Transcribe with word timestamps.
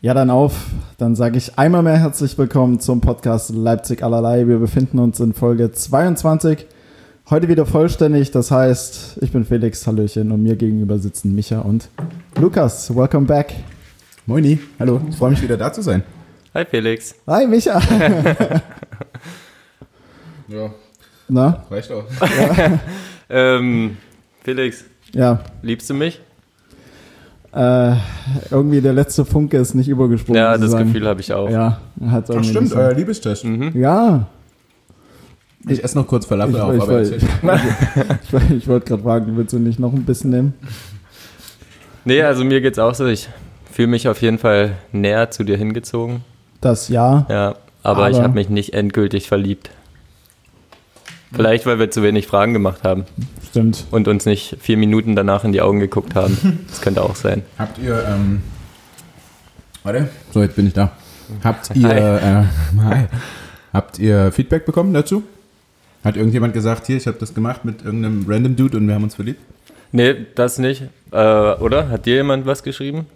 Ja, 0.00 0.14
dann 0.14 0.30
auf. 0.30 0.66
Dann 0.98 1.14
sage 1.16 1.38
ich 1.38 1.58
einmal 1.58 1.82
mehr 1.82 1.98
herzlich 1.98 2.36
willkommen 2.38 2.80
zum 2.80 3.00
Podcast 3.00 3.50
Leipzig 3.50 4.02
allerlei. 4.02 4.46
Wir 4.46 4.58
befinden 4.58 4.98
uns 4.98 5.20
in 5.20 5.32
Folge 5.32 5.72
22. 5.72 6.66
Heute 7.30 7.48
wieder 7.48 7.66
vollständig. 7.66 8.30
Das 8.30 8.50
heißt, 8.50 9.18
ich 9.20 9.32
bin 9.32 9.44
Felix, 9.44 9.86
Hallöchen, 9.86 10.30
und 10.30 10.42
mir 10.42 10.56
gegenüber 10.56 10.98
sitzen 10.98 11.34
Micha 11.34 11.60
und 11.60 11.88
Lukas. 12.38 12.94
Welcome 12.94 13.26
back. 13.26 13.54
Moini, 14.26 14.58
hallo. 14.78 15.00
Ich 15.08 15.16
freue 15.16 15.30
mich 15.30 15.42
wieder 15.42 15.56
da 15.56 15.72
zu 15.72 15.82
sein. 15.82 16.02
Hi 16.54 16.64
Felix. 16.64 17.14
Hi 17.26 17.46
Micha. 17.46 17.80
Ja, 20.48 20.70
Na? 21.28 21.64
reicht 21.68 21.90
auch. 21.90 22.04
Ähm, 23.28 23.96
Felix, 24.44 24.84
Ja. 25.12 25.40
liebst 25.60 25.90
du 25.90 25.94
mich? 25.94 26.20
Äh, 27.56 27.96
irgendwie 28.50 28.82
der 28.82 28.92
letzte 28.92 29.24
Funke 29.24 29.56
ist 29.56 29.74
nicht 29.74 29.88
übergesprungen. 29.88 30.38
Ja, 30.42 30.52
das 30.52 30.60
sozusagen. 30.60 30.92
Gefühl 30.92 31.08
habe 31.08 31.20
ich 31.22 31.32
auch. 31.32 31.48
Ja, 31.48 31.80
hat 32.10 32.30
Ach, 32.30 32.44
stimmt, 32.44 32.72
euer 32.74 32.92
Liebestest. 32.92 33.44
Mhm. 33.44 33.72
Ja, 33.74 34.26
Ich 35.68 35.82
esse 35.82 35.96
noch 35.98 36.06
kurz 36.06 36.26
Falafel 36.26 36.54
Ich- 36.54 36.60
auf, 36.60 36.74
ich 36.74 36.82
aber 36.82 37.00
ich, 38.22 38.32
wollte- 38.32 38.54
ich 38.54 38.68
wollte 38.68 38.86
gerade 38.88 39.02
fragen, 39.02 39.36
willst 39.36 39.52
du 39.54 39.58
nicht 39.58 39.78
noch 39.78 39.92
ein 39.94 40.04
bisschen 40.04 40.30
nehmen? 40.30 40.54
Nee, 42.04 42.22
also 42.22 42.44
mir 42.44 42.60
geht's 42.60 42.78
auch 42.78 42.94
so. 42.94 43.06
Ich 43.06 43.28
fühle 43.72 43.88
mich 43.88 44.06
auf 44.08 44.20
jeden 44.22 44.38
Fall 44.38 44.72
näher 44.92 45.30
zu 45.30 45.42
dir 45.42 45.56
hingezogen. 45.56 46.22
Das 46.60 46.88
ja. 46.88 47.26
Ja, 47.30 47.54
aber, 47.82 48.10
ich 48.10 48.16
Aber- 48.16 48.24
habe 48.24 48.34
mich 48.34 48.48
nicht 48.50 48.74
endgültig 48.74 49.28
verliebt. 49.28 49.70
Vielleicht, 51.32 51.66
weil 51.66 51.78
wir 51.78 51.90
zu 51.90 52.02
wenig 52.02 52.26
Fragen 52.26 52.52
gemacht 52.52 52.84
haben 52.84 53.04
Stimmt. 53.50 53.84
und 53.90 54.08
uns 54.08 54.26
nicht 54.26 54.56
vier 54.60 54.76
Minuten 54.76 55.16
danach 55.16 55.44
in 55.44 55.52
die 55.52 55.60
Augen 55.60 55.80
geguckt 55.80 56.14
haben. 56.14 56.36
Das 56.68 56.80
könnte 56.80 57.02
auch 57.02 57.16
sein. 57.16 57.42
Habt 57.58 57.78
ihr, 57.78 58.04
ähm, 58.06 58.42
warte, 59.82 60.08
so 60.32 60.42
jetzt 60.42 60.56
bin 60.56 60.66
ich 60.66 60.72
da. 60.72 60.92
Habt 61.42 61.74
ihr, 61.74 61.88
Hi. 61.88 61.98
äh, 61.98 62.44
hi. 62.82 63.04
Habt 63.72 63.98
ihr 63.98 64.30
Feedback 64.32 64.64
bekommen 64.64 64.94
dazu? 64.94 65.22
Hat 66.04 66.16
irgendjemand 66.16 66.54
gesagt, 66.54 66.86
hier, 66.86 66.96
ich 66.96 67.06
habe 67.06 67.18
das 67.18 67.34
gemacht 67.34 67.64
mit 67.64 67.84
irgendeinem 67.84 68.24
random 68.28 68.54
Dude 68.56 68.76
und 68.76 68.86
wir 68.86 68.94
haben 68.94 69.02
uns 69.02 69.16
verliebt? 69.16 69.40
Nee, 69.92 70.14
das 70.34 70.58
nicht. 70.58 70.82
Äh, 71.10 71.16
oder? 71.16 71.88
Hat 71.88 72.06
dir 72.06 72.16
jemand 72.16 72.46
was 72.46 72.62
geschrieben? 72.62 73.06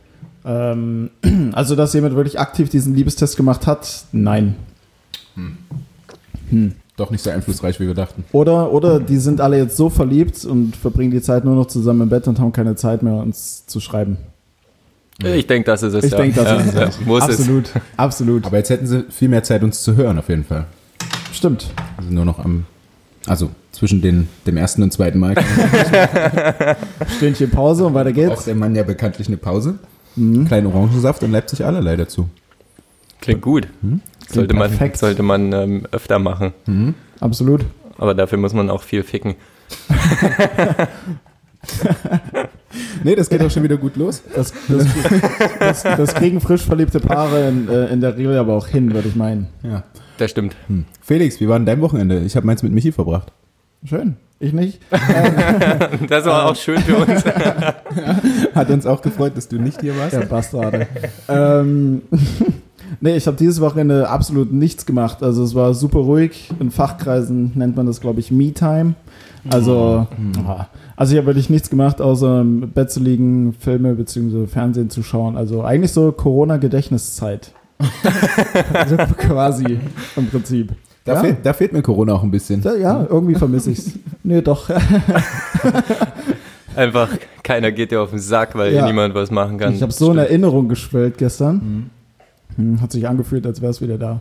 Ähm, 0.44 1.10
also, 1.52 1.76
dass 1.76 1.92
jemand 1.92 2.16
wirklich 2.16 2.40
aktiv 2.40 2.68
diesen 2.68 2.94
Liebestest 2.94 3.36
gemacht 3.36 3.66
hat, 3.66 4.04
nein. 4.12 4.56
Doch 7.00 7.10
nicht 7.10 7.24
so 7.24 7.30
einflussreich, 7.30 7.80
wie 7.80 7.86
wir 7.86 7.94
dachten. 7.94 8.24
Oder, 8.30 8.72
oder 8.72 9.00
die 9.00 9.16
sind 9.16 9.40
alle 9.40 9.56
jetzt 9.56 9.74
so 9.74 9.88
verliebt 9.88 10.44
und 10.44 10.76
verbringen 10.76 11.10
die 11.10 11.22
Zeit 11.22 11.46
nur 11.46 11.54
noch 11.54 11.64
zusammen 11.64 12.02
im 12.02 12.08
Bett 12.10 12.28
und 12.28 12.38
haben 12.38 12.52
keine 12.52 12.76
Zeit 12.76 13.02
mehr, 13.02 13.14
uns 13.14 13.64
zu 13.64 13.80
schreiben. 13.80 14.18
Ich 15.24 15.46
denke, 15.46 15.64
das 15.64 15.82
ist 15.82 15.94
es. 15.94 16.04
Ich 16.04 16.12
ja. 16.12 16.18
denke, 16.18 16.36
das 16.36 16.44
ja, 16.44 16.56
ist 16.56 16.66
es. 16.66 16.98
ja, 16.98 17.06
Muss 17.06 17.26
es. 17.26 17.40
absolut, 17.40 17.70
absolut. 17.96 18.44
Aber 18.44 18.58
jetzt 18.58 18.68
hätten 18.68 18.86
sie 18.86 19.04
viel 19.08 19.30
mehr 19.30 19.42
Zeit, 19.42 19.62
uns 19.62 19.82
zu 19.82 19.96
hören, 19.96 20.18
auf 20.18 20.28
jeden 20.28 20.44
Fall. 20.44 20.66
Stimmt. 21.32 21.70
Also 21.96 22.10
nur 22.10 22.26
noch 22.26 22.38
am, 22.38 22.66
also 23.26 23.48
zwischen 23.72 24.02
den, 24.02 24.28
dem 24.46 24.58
ersten 24.58 24.82
und 24.82 24.92
zweiten 24.92 25.20
Mal. 25.20 25.36
Stündchen 27.16 27.50
Pause 27.50 27.86
und 27.86 27.94
weiter 27.94 28.10
Auch 28.10 28.14
geht's. 28.14 28.44
der 28.44 28.56
Mann 28.56 28.74
ja 28.74 28.82
bekanntlich 28.82 29.26
eine 29.26 29.38
Pause. 29.38 29.78
Mhm. 30.16 30.44
Kleinen 30.44 30.66
Orangensaft 30.66 31.22
und 31.22 31.32
Leipzig 31.32 31.64
allerlei 31.64 31.96
dazu. 31.96 32.28
Klingt 33.22 33.40
gut. 33.40 33.68
Sollte 34.32 34.54
man, 34.54 34.70
perfekt. 34.70 34.96
sollte 34.96 35.22
man 35.22 35.52
ähm, 35.52 35.86
öfter 35.90 36.18
machen. 36.18 36.52
Absolut. 37.20 37.64
Aber 37.98 38.14
dafür 38.14 38.38
muss 38.38 38.54
man 38.54 38.70
auch 38.70 38.82
viel 38.82 39.02
ficken. 39.02 39.34
Nee, 43.02 43.16
das 43.16 43.28
geht 43.28 43.42
auch 43.42 43.50
schon 43.50 43.62
wieder 43.62 43.76
gut 43.76 43.96
los. 43.96 44.22
Das, 44.34 44.52
das, 44.68 44.86
das, 45.58 45.82
das 45.82 46.14
kriegen 46.14 46.40
frisch 46.40 46.62
verliebte 46.62 47.00
Paare 47.00 47.48
in, 47.48 47.68
äh, 47.68 47.86
in 47.86 48.00
der 48.00 48.16
Regel 48.16 48.38
aber 48.38 48.54
auch 48.54 48.66
hin, 48.66 48.94
würde 48.94 49.08
ich 49.08 49.16
meinen. 49.16 49.48
Ja. 49.62 49.82
Das 50.18 50.30
stimmt. 50.30 50.54
Hm. 50.68 50.84
Felix, 51.00 51.40
wie 51.40 51.48
war 51.48 51.58
denn 51.58 51.66
dein 51.66 51.80
Wochenende? 51.80 52.20
Ich 52.20 52.36
habe 52.36 52.46
meins 52.46 52.62
mit 52.62 52.72
Michi 52.72 52.92
verbracht. 52.92 53.32
Schön. 53.84 54.16
Ich 54.38 54.52
nicht. 54.52 54.80
Das 56.08 56.24
war 56.24 56.46
auch 56.46 56.56
schön 56.56 56.78
für 56.78 56.96
uns. 56.96 57.24
Hat 58.54 58.70
uns 58.70 58.86
auch 58.86 59.02
gefreut, 59.02 59.36
dass 59.36 59.48
du 59.48 59.56
nicht 59.56 59.80
hier 59.80 59.96
warst. 59.96 60.14
Der 60.14 60.20
Bastarde. 60.26 60.86
ähm, 61.28 62.02
nee, 63.00 63.16
ich 63.16 63.26
habe 63.26 63.36
dieses 63.36 63.60
Wochenende 63.60 64.08
absolut 64.08 64.52
nichts 64.52 64.86
gemacht. 64.86 65.22
Also 65.22 65.42
es 65.44 65.54
war 65.54 65.74
super 65.74 66.00
ruhig. 66.00 66.50
In 66.60 66.70
Fachkreisen 66.70 67.52
nennt 67.54 67.76
man 67.76 67.86
das, 67.86 68.00
glaube 68.00 68.20
ich, 68.20 68.30
Me-Time. 68.30 68.94
Also, 69.50 70.06
ah, 70.46 70.66
also 70.96 71.12
ich 71.12 71.18
habe 71.18 71.28
wirklich 71.28 71.48
nichts 71.48 71.70
gemacht, 71.70 72.02
außer 72.02 72.42
im 72.42 72.70
Bett 72.72 72.90
zu 72.90 73.00
liegen, 73.00 73.54
Filme 73.58 73.94
bzw. 73.94 74.46
Fernsehen 74.46 74.90
zu 74.90 75.02
schauen. 75.02 75.36
Also 75.36 75.62
eigentlich 75.62 75.92
so 75.92 76.12
Corona-Gedächtniszeit. 76.12 77.52
also 78.74 78.96
quasi 79.16 79.78
im 80.16 80.26
Prinzip. 80.28 80.72
Da, 81.06 81.14
Ja. 81.14 81.20
fehlt, 81.20 81.36
da 81.44 81.52
fehlt 81.54 81.72
mir 81.72 81.80
Corona 81.80 82.12
auch 82.12 82.22
ein 82.22 82.30
bisschen. 82.30 82.60
Ja, 82.62 82.74
ja, 82.74 83.06
irgendwie 83.08 83.34
vermisse 83.34 83.70
ich's. 83.70 83.92
Nee, 84.22 84.42
doch. 84.42 84.68
Einfach, 86.76 87.08
keiner 87.42 87.72
geht 87.72 87.90
dir 87.90 88.00
auf 88.02 88.10
den 88.10 88.18
Sack, 88.20 88.56
weil 88.56 88.72
Ja. 88.74 88.86
niemand 88.86 89.14
was 89.14 89.30
machen 89.30 89.58
kann. 89.58 89.74
Ich 89.74 89.82
habe 89.82 89.92
so 89.92 90.10
eine 90.10 90.22
Erinnerung 90.28 90.68
geschwellt 90.68 91.18
gestern. 91.18 91.90
Hm, 92.56 92.80
Hat 92.80 92.92
sich 92.92 93.06
angefühlt, 93.06 93.46
als 93.46 93.60
wäre 93.60 93.70
es 93.70 93.80
wieder 93.80 93.98
da. 93.98 94.20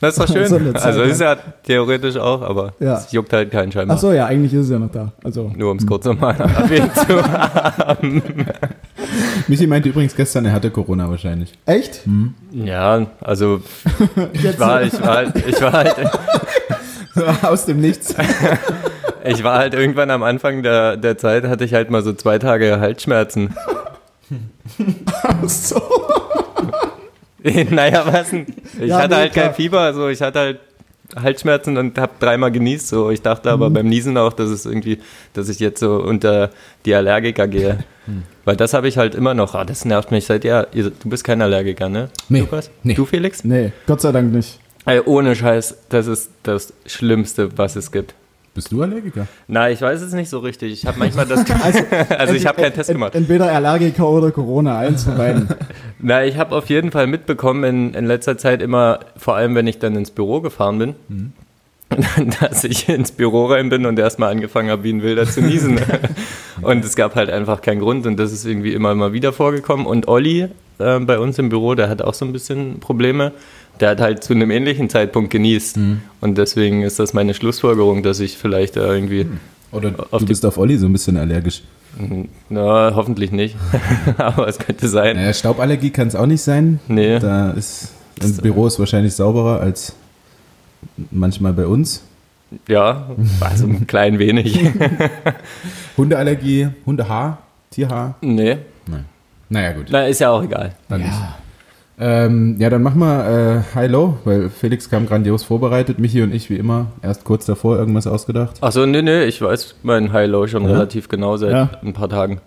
Das 0.00 0.16
ist 0.16 0.20
doch 0.28 0.28
schön. 0.34 0.46
So 0.46 0.58
Zeit 0.58 0.76
also 0.84 1.00
lang. 1.00 1.10
ist 1.10 1.20
ja 1.20 1.36
theoretisch 1.64 2.16
auch, 2.16 2.42
aber 2.42 2.72
Ja. 2.80 2.98
es 2.98 3.12
juckt 3.12 3.32
halt 3.32 3.50
keinen 3.50 3.72
scheinbar. 3.72 3.96
Ach 3.96 4.00
so, 4.00 4.12
ja, 4.12 4.26
eigentlich 4.26 4.52
ist 4.54 4.66
es 4.66 4.70
ja 4.70 4.78
noch 4.78 4.90
da. 4.90 5.12
Also, 5.24 5.50
Nur 5.56 5.70
um 5.72 5.76
es 5.78 5.86
kurz 5.86 6.04
nochmal 6.04 6.34
erwähnt 6.38 6.94
zu 6.94 7.22
haben. 7.22 8.22
Michi 9.48 9.66
meinte 9.66 9.88
übrigens 9.88 10.14
gestern, 10.14 10.44
er 10.44 10.52
hatte 10.52 10.70
Corona 10.70 11.08
wahrscheinlich. 11.08 11.52
echt? 11.66 12.02
Ja, 12.52 13.06
also 13.20 13.60
ich 14.32 14.58
war, 14.60 14.82
ich 14.82 15.00
war 15.00 15.14
halt, 15.16 15.32
ich 15.46 15.60
war 15.60 15.72
halt, 15.72 15.96
Aus 17.42 17.66
dem 17.66 17.80
Nichts. 17.80 18.14
ich 19.24 19.42
war 19.42 19.58
halt 19.58 19.74
irgendwann 19.74 20.10
am 20.10 20.22
Anfang 20.22 20.62
der, 20.62 20.96
der 20.96 21.18
Zeit, 21.18 21.44
hatte 21.44 21.64
ich 21.64 21.74
halt 21.74 21.90
mal 21.90 22.02
so 22.02 22.12
zwei 22.12 22.38
Tage 22.38 22.78
Halsschmerzen. 22.80 23.54
Ach 25.22 25.48
so. 25.48 25.80
naja, 27.70 28.02
was 28.06 28.30
denn? 28.30 28.46
Ich 28.80 28.88
Ja, 28.88 28.98
hatte 28.98 29.08
nee, 29.14 29.20
halt 29.20 29.32
klar. 29.32 29.46
kein 29.46 29.54
Fieber, 29.54 29.80
also 29.80 30.08
ich 30.08 30.20
hatte 30.20 30.38
halt 30.38 30.60
Halsschmerzen 31.16 31.76
und 31.76 31.98
habe 31.98 32.12
dreimal 32.20 32.52
genießt. 32.52 32.86
So, 32.88 33.10
ich 33.10 33.20
dachte 33.22 33.50
aber 33.50 33.68
Mhm. 33.70 33.74
beim 33.74 33.88
Niesen 33.88 34.16
auch, 34.16 34.32
dass 34.32 34.48
es 34.50 34.64
irgendwie, 34.66 34.98
dass 35.32 35.48
ich 35.48 35.58
jetzt 35.58 35.80
so 35.80 35.96
unter 35.96 36.50
die 36.84 36.94
Allergiker 36.94 37.48
gehe. 37.48 37.78
Mhm. 38.06 38.22
Weil 38.44 38.56
das 38.56 38.74
habe 38.74 38.86
ich 38.88 38.96
halt 38.96 39.14
immer 39.14 39.34
noch. 39.34 39.54
Ah, 39.54 39.64
das 39.64 39.84
nervt 39.84 40.10
mich 40.12 40.26
seit 40.26 40.44
ja. 40.44 40.66
ihr- 40.72 40.90
Du 40.90 41.08
bist 41.08 41.24
kein 41.24 41.42
Allergiker, 41.42 41.88
ne? 41.88 42.10
Nee, 42.28 42.40
Lukas? 42.40 42.70
nee. 42.84 42.94
Du, 42.94 43.04
Felix? 43.06 43.42
Nee, 43.44 43.72
Gott 43.86 44.00
sei 44.00 44.12
Dank 44.12 44.32
nicht. 44.32 44.60
Ey, 44.86 45.00
ohne 45.00 45.34
Scheiß, 45.34 45.76
das 45.88 46.06
ist 46.06 46.30
das 46.44 46.72
Schlimmste, 46.86 47.56
was 47.58 47.74
es 47.76 47.90
gibt. 47.92 48.14
Bist 48.52 48.72
du 48.72 48.82
Allergiker? 48.82 49.28
Na, 49.46 49.70
ich 49.70 49.80
weiß 49.80 50.00
es 50.02 50.12
nicht 50.12 50.28
so 50.28 50.40
richtig. 50.40 50.72
Ich 50.72 50.86
habe 50.86 50.98
manchmal 50.98 51.26
das. 51.26 51.44
Also, 52.10 52.34
ich 52.34 52.46
habe 52.46 52.60
keinen 52.60 52.74
Test 52.74 52.90
gemacht. 52.90 53.14
Entweder 53.14 53.52
Allergiker 53.52 54.08
oder 54.08 54.30
Corona, 54.32 54.78
eins 54.78 55.04
von 55.04 55.16
beiden. 55.16 55.48
Na, 56.00 56.24
ich 56.24 56.36
habe 56.36 56.54
auf 56.56 56.68
jeden 56.68 56.90
Fall 56.90 57.06
mitbekommen 57.06 57.64
in, 57.64 57.94
in 57.94 58.06
letzter 58.06 58.38
Zeit 58.38 58.60
immer, 58.60 59.00
vor 59.16 59.36
allem 59.36 59.54
wenn 59.54 59.66
ich 59.66 59.78
dann 59.78 59.94
ins 59.94 60.10
Büro 60.10 60.40
gefahren 60.40 60.78
bin, 60.78 61.32
dass 62.40 62.64
ich 62.64 62.88
ins 62.88 63.12
Büro 63.12 63.46
rein 63.46 63.68
bin 63.68 63.86
und 63.86 63.98
erstmal 63.98 64.32
angefangen 64.32 64.70
habe, 64.70 64.82
wie 64.82 64.92
ein 64.92 65.02
Wilder 65.02 65.26
zu 65.26 65.42
niesen. 65.42 65.80
und 66.62 66.84
es 66.84 66.96
gab 66.96 67.14
halt 67.14 67.30
einfach 67.30 67.62
keinen 67.62 67.80
Grund 67.80 68.06
und 68.06 68.16
das 68.16 68.32
ist 68.32 68.44
irgendwie 68.44 68.72
immer 68.72 68.94
mal 68.94 69.12
wieder 69.12 69.32
vorgekommen. 69.32 69.86
Und 69.86 70.08
Olli 70.08 70.48
äh, 70.80 70.98
bei 71.00 71.18
uns 71.18 71.38
im 71.38 71.48
Büro, 71.50 71.74
der 71.74 71.88
hat 71.88 72.02
auch 72.02 72.14
so 72.14 72.24
ein 72.24 72.32
bisschen 72.32 72.80
Probleme. 72.80 73.32
Der 73.80 73.90
hat 73.90 74.00
halt 74.00 74.22
zu 74.22 74.34
einem 74.34 74.50
ähnlichen 74.50 74.88
Zeitpunkt 74.90 75.30
genießt. 75.30 75.78
Und 76.20 76.38
deswegen 76.38 76.82
ist 76.82 76.98
das 76.98 77.14
meine 77.14 77.32
Schlussfolgerung, 77.34 78.02
dass 78.02 78.20
ich 78.20 78.36
vielleicht 78.36 78.76
da 78.76 78.92
irgendwie, 78.92 79.26
Oder 79.72 79.94
Auf 80.10 80.20
du 80.20 80.26
bist 80.26 80.44
auf 80.44 80.58
Olli 80.58 80.76
so 80.76 80.86
ein 80.86 80.92
bisschen 80.92 81.16
allergisch. 81.16 81.62
na, 82.48 82.92
hoffentlich 82.94 83.32
nicht. 83.32 83.56
Aber 84.18 84.46
es 84.48 84.58
könnte 84.58 84.88
sein. 84.88 85.16
Naja, 85.16 85.32
Stauballergie 85.32 85.90
kann 85.90 86.08
es 86.08 86.14
auch 86.14 86.26
nicht 86.26 86.42
sein. 86.42 86.78
Nee. 86.88 87.18
Da 87.18 87.50
ist, 87.52 87.92
im 88.22 88.36
Büro 88.36 88.66
ist 88.66 88.78
wahrscheinlich 88.78 89.14
sauberer 89.14 89.60
als 89.60 89.94
manchmal 91.10 91.52
bei 91.52 91.66
uns. 91.66 92.02
Ja, 92.68 93.08
also 93.40 93.66
ein 93.66 93.86
klein 93.86 94.18
wenig. 94.18 94.58
Hundeallergie, 95.96 96.68
Hundehaar, 96.86 97.38
Tierhaar. 97.70 98.16
nee, 98.20 98.58
Nein. 98.86 99.04
Naja, 99.48 99.72
gut. 99.72 99.86
na, 99.90 100.06
ist 100.06 100.20
ja 100.20 100.30
auch 100.30 100.42
egal. 100.42 100.74
Dann 100.88 101.00
nicht. 101.02 101.12
Ähm, 102.02 102.56
ja, 102.58 102.70
dann 102.70 102.82
machen 102.82 102.98
wir 103.00 103.62
äh, 103.68 103.74
High-Low, 103.74 104.18
weil 104.24 104.48
Felix 104.48 104.88
kam 104.88 105.06
grandios 105.06 105.42
vorbereitet. 105.44 105.98
Michi 105.98 106.22
und 106.22 106.34
ich, 106.34 106.48
wie 106.48 106.56
immer, 106.56 106.86
erst 107.02 107.24
kurz 107.24 107.44
davor 107.44 107.76
irgendwas 107.78 108.06
ausgedacht. 108.06 108.56
Achso, 108.62 108.86
nee, 108.86 109.02
nee, 109.02 109.24
ich 109.24 109.42
weiß 109.42 109.74
mein 109.82 110.10
High-Low 110.12 110.46
schon 110.46 110.64
Ja? 110.64 110.70
relativ 110.70 111.08
genau 111.08 111.36
seit 111.36 111.52
Ja. 111.52 111.70
ein 111.82 111.92
paar 111.92 112.08
Tagen. 112.08 112.40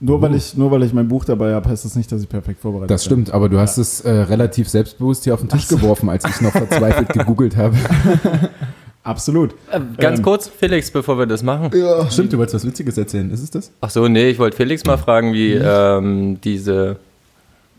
Nur 0.00 0.20
weil, 0.22 0.34
ich, 0.34 0.56
nur 0.56 0.70
weil 0.72 0.82
ich 0.82 0.92
mein 0.92 1.08
Buch 1.08 1.24
dabei 1.24 1.54
habe, 1.54 1.68
heißt 1.68 1.84
das 1.84 1.96
nicht, 1.96 2.10
dass 2.12 2.22
ich 2.22 2.28
perfekt 2.28 2.60
vorbereitet 2.60 2.90
Das 2.90 3.04
stimmt, 3.04 3.32
aber 3.32 3.48
du 3.48 3.58
hast 3.58 3.78
es 3.78 4.00
äh, 4.02 4.10
relativ 4.10 4.68
selbstbewusst 4.68 5.24
hier 5.24 5.34
auf 5.34 5.40
den 5.40 5.48
Tisch 5.48 5.66
geworfen, 5.68 6.08
als 6.08 6.24
ich 6.24 6.40
noch 6.40 6.52
verzweifelt 6.52 7.08
gegoogelt 7.12 7.56
habe. 7.56 7.74
bin. 7.76 8.48
Absolut. 9.04 9.54
Ganz 9.96 10.18
Ähm. 10.18 10.24
kurz, 10.24 10.48
Felix, 10.48 10.90
bevor 10.90 11.18
wir 11.18 11.26
das 11.26 11.42
machen. 11.42 11.70
Ja. 11.76 12.08
Stimmt, 12.10 12.32
du 12.32 12.38
wolltest 12.38 12.54
was 12.56 12.66
Witziges 12.66 12.98
erzählen. 12.98 13.30
Ist 13.30 13.42
es 13.42 13.50
das? 13.50 13.72
Achso, 13.80 14.08
nee, 14.08 14.28
ich 14.28 14.38
wollte 14.38 14.56
Felix 14.56 14.84
mal 14.84 14.98
fragen, 14.98 15.32
wie 15.32 15.52
ähm, 15.54 16.38
diese 16.44 16.96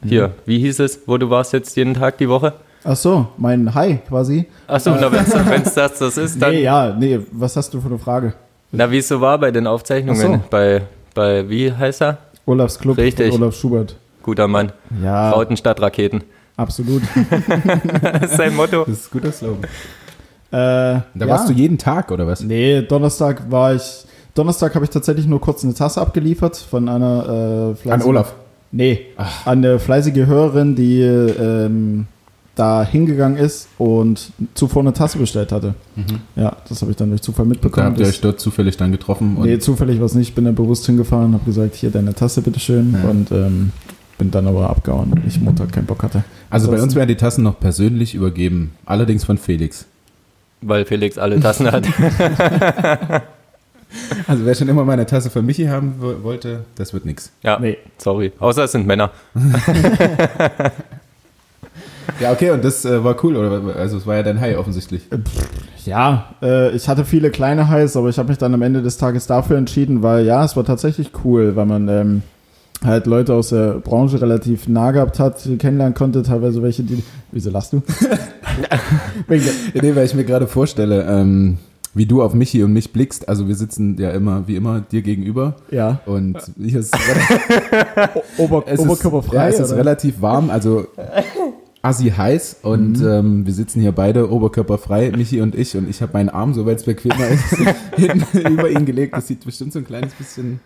Hier, 0.04 0.32
wie 0.46 0.60
hieß 0.60 0.80
es, 0.80 1.00
wo 1.08 1.18
du 1.18 1.30
warst 1.30 1.54
jetzt 1.54 1.76
jeden 1.76 1.94
Tag 1.94 2.18
die 2.18 2.30
Woche? 2.30 2.54
Ach 2.84 2.96
so, 2.96 3.28
mein 3.38 3.74
Hi 3.76 4.00
quasi. 4.08 4.46
Achso, 4.68 4.92
na, 4.92 5.12
wenn 5.12 5.62
es 5.64 5.74
das, 5.74 6.00
das 6.00 6.18
ist, 6.18 6.42
dann. 6.42 6.52
Nee, 6.52 6.64
ja, 6.64 6.96
nee, 6.98 7.20
was 7.32 7.56
hast 7.58 7.74
du 7.74 7.82
für 7.82 7.88
eine 7.88 8.00
Frage? 8.00 8.34
Na, 8.72 8.90
wie 8.90 9.00
es 9.00 9.08
so 9.10 9.20
war 9.20 9.38
bei 9.38 9.52
den 9.52 9.68
Aufzeichnungen. 9.68 10.36
Ach 10.36 10.44
so. 10.44 10.50
Bei, 10.50 10.82
bei, 11.14 11.50
wie 11.50 11.72
heißt 11.74 12.02
er? 12.04 12.18
Olafs 12.46 12.80
Club 12.80 12.98
Richtig. 12.98 13.34
Olaf 13.34 13.56
Schubert. 13.56 13.96
Guter 14.24 14.48
Mann. 14.48 14.72
Ja, 15.04 15.32
Rauten 15.32 15.58
statt 15.58 15.82
Raketen. 15.82 16.24
absolut. 16.56 17.02
Das 18.02 18.32
ist 18.32 18.38
sein 18.38 18.56
Motto. 18.56 18.86
Das 18.86 18.98
ist 19.00 19.08
ein 19.14 19.20
guter 19.20 19.32
Slogan. 19.34 19.64
äh, 19.64 19.68
Da 20.52 21.04
ja. 21.16 21.28
warst 21.28 21.50
du 21.50 21.54
jeden 21.54 21.78
Tag, 21.78 22.12
oder 22.12 22.26
was? 22.28 22.42
Nee, 22.42 22.82
Donnerstag 22.84 23.50
war 23.52 23.76
ich. 23.76 24.06
Donnerstag 24.36 24.74
habe 24.76 24.86
ich 24.86 24.92
tatsächlich 24.92 25.26
nur 25.26 25.42
kurz 25.42 25.64
eine 25.64 25.74
Tasse 25.74 26.00
abgeliefert 26.00 26.56
von 26.56 26.88
einer 26.88 27.76
äh, 27.86 27.90
An 27.92 28.02
Olaf. 28.04 28.34
Nee, 28.72 29.02
an 29.18 29.30
eine 29.46 29.80
fleißige 29.80 30.26
Hörerin, 30.28 30.76
die 30.76 31.02
ähm, 31.02 32.06
da 32.56 32.84
hingegangen 32.84 33.38
ist 33.38 33.68
und 33.78 34.32
zuvor 34.54 34.82
eine 34.84 34.94
Tasse 34.94 35.18
bestellt 35.18 35.52
hatte. 35.52 35.74
Ja, 36.36 36.58
das 36.68 36.82
habe 36.82 36.92
ich 36.92 36.98
dann 36.98 37.10
durch 37.10 37.22
Zufall 37.22 37.46
Da 37.46 37.50
mitbekommen. 37.50 37.88
habt 37.88 38.00
ihr 38.00 38.06
euch 38.06 38.22
dort 38.22 38.40
zufällig 38.40 38.76
dann 38.78 38.92
getroffen. 38.92 39.38
Und 39.38 39.46
nee, 39.46 39.58
zufällig 39.60 39.98
war 40.00 40.06
es 40.06 40.14
nicht. 40.14 40.36
Bin 40.36 40.46
dann 40.46 40.56
bewusst 40.56 40.86
hingefahren, 40.86 41.34
habe 41.34 41.46
gesagt, 41.46 41.76
hier 41.76 41.90
deine 41.90 42.14
Tasse 42.14 42.42
bitteschön 42.42 42.96
Ja. 43.02 43.10
und 43.10 43.32
ähm, 43.32 43.72
bin 44.18 44.30
dann 44.30 44.46
aber 44.48 44.70
abgehauen, 44.70 45.12
weil 45.16 45.26
ich 45.28 45.40
Montag 45.40 45.72
keinen 45.72 45.86
Bock 45.86 46.04
hatte. 46.04 46.24
also 46.50 46.70
bei 46.70 46.82
uns 46.82 46.94
werden 46.96 47.08
die 47.08 47.16
Tassen 47.16 47.44
noch 47.44 47.60
persönlich 47.60 48.14
übergeben. 48.14 48.72
Allerdings 48.86 49.24
von 49.24 49.38
Felix. 49.38 49.86
Weil 50.62 50.84
Felix 50.86 51.18
alle 51.18 51.40
Tassen 51.40 51.72
hat. 51.72 51.88
Also 54.28 54.46
wer 54.46 54.54
schon 54.56 54.68
immer 54.70 54.86
meine 54.86 55.06
Tasse 55.06 55.30
von 55.30 55.46
Michi 55.46 55.66
haben 55.66 55.96
wo- 56.00 56.24
wollte, 56.24 56.66
das 56.76 56.94
wird 56.94 57.06
nix. 57.06 57.32
Ja, 57.44 57.58
Nee. 57.60 57.78
sorry. 57.98 58.32
Außer 58.40 58.64
es 58.66 58.72
sind 58.72 58.86
Männer. 58.88 59.12
Ja, 62.20 62.32
okay, 62.34 62.50
und 62.52 62.66
das 62.66 62.84
äh, 62.86 63.02
war 63.04 63.16
cool, 63.24 63.38
oder? 63.38 63.76
Also 63.78 63.96
es 63.98 64.06
war 64.06 64.16
ja 64.18 64.24
dein 64.24 64.42
High 64.42 64.58
offensichtlich. 64.58 65.04
Ja, 65.86 66.34
äh, 66.42 66.72
ich 66.76 66.90
hatte 66.90 67.06
viele 67.06 67.30
kleine 67.32 67.70
Highs, 67.70 67.96
aber 67.96 68.10
ich 68.10 68.18
habe 68.18 68.28
mich 68.30 68.38
dann 68.38 68.54
am 68.54 68.62
Ende 68.62 68.82
des 68.82 68.98
Tages 68.98 69.26
dafür 69.28 69.58
entschieden, 69.58 70.04
weil 70.04 70.26
ja, 70.26 70.44
es 70.44 70.58
war 70.58 70.66
tatsächlich 70.66 71.12
cool, 71.24 71.56
weil 71.56 71.66
man 71.66 71.88
ähm, 71.88 72.22
halt 72.84 73.06
Leute 73.06 73.34
aus 73.36 73.50
der 73.50 73.76
Branche 73.76 74.20
relativ 74.22 74.68
nah 74.68 74.92
gehabt 74.92 75.18
hat, 75.20 75.46
die 75.46 75.56
kennenlernen 75.58 75.94
konnte, 75.94 76.22
teilweise 76.24 76.62
welche, 76.62 76.84
die. 76.84 77.04
Wieso 77.32 77.52
lachst 77.52 77.72
du? 77.74 77.82
Nee, 79.30 79.96
weil 79.96 80.06
ich 80.06 80.16
mir 80.16 80.24
gerade 80.26 80.48
vorstelle, 80.48 81.04
ähm, 81.08 81.58
wie 82.00 82.06
du 82.06 82.24
auf 82.24 82.34
Michi 82.34 82.64
und 82.64 82.72
mich 82.72 82.94
blickst. 82.94 83.28
Also 83.28 83.50
wir 83.50 83.56
sitzen 83.56 83.98
ja 84.00 84.12
immer, 84.12 84.48
wie 84.48 84.56
immer, 84.56 84.80
dir 84.80 85.02
gegenüber. 85.02 85.58
ja, 85.70 86.00
Und 86.06 86.38
hier 86.58 86.80
ist, 86.80 86.96
Ober 88.38 88.64
es 88.66 88.80
ist, 88.80 88.86
oberkörperfrei. 88.86 89.36
ja, 89.36 89.48
es 89.50 89.60
ist 89.60 89.72
oder? 89.72 89.80
relativ 89.80 90.22
warm, 90.22 90.50
also 90.50 90.88
assi 91.82 92.10
heiß. 92.10 92.60
Und 92.64 93.02
ähm, 93.02 93.46
wir 93.46 93.52
sitzen 93.52 93.82
hier 93.82 93.92
beide 93.92 94.32
oberkörperfrei, 94.32 95.12
Michi 95.12 95.42
und 95.42 95.56
ich. 95.56 95.76
Und 95.76 95.90
ich 95.90 96.02
habe 96.02 96.14
meinen 96.14 96.30
Arm, 96.30 96.54
soweit 96.54 96.78
es 96.78 96.84
bequemer 96.86 97.28
ist, 97.28 97.58
hinten 97.98 98.48
über 98.48 98.70
ihn 98.70 98.86
gelegt. 98.86 99.14
Das 99.14 99.28
sieht 99.28 99.44
bestimmt 99.44 99.74
so 99.74 99.80
ein 99.80 99.86
kleines 99.86 100.14
bisschen 100.14 100.62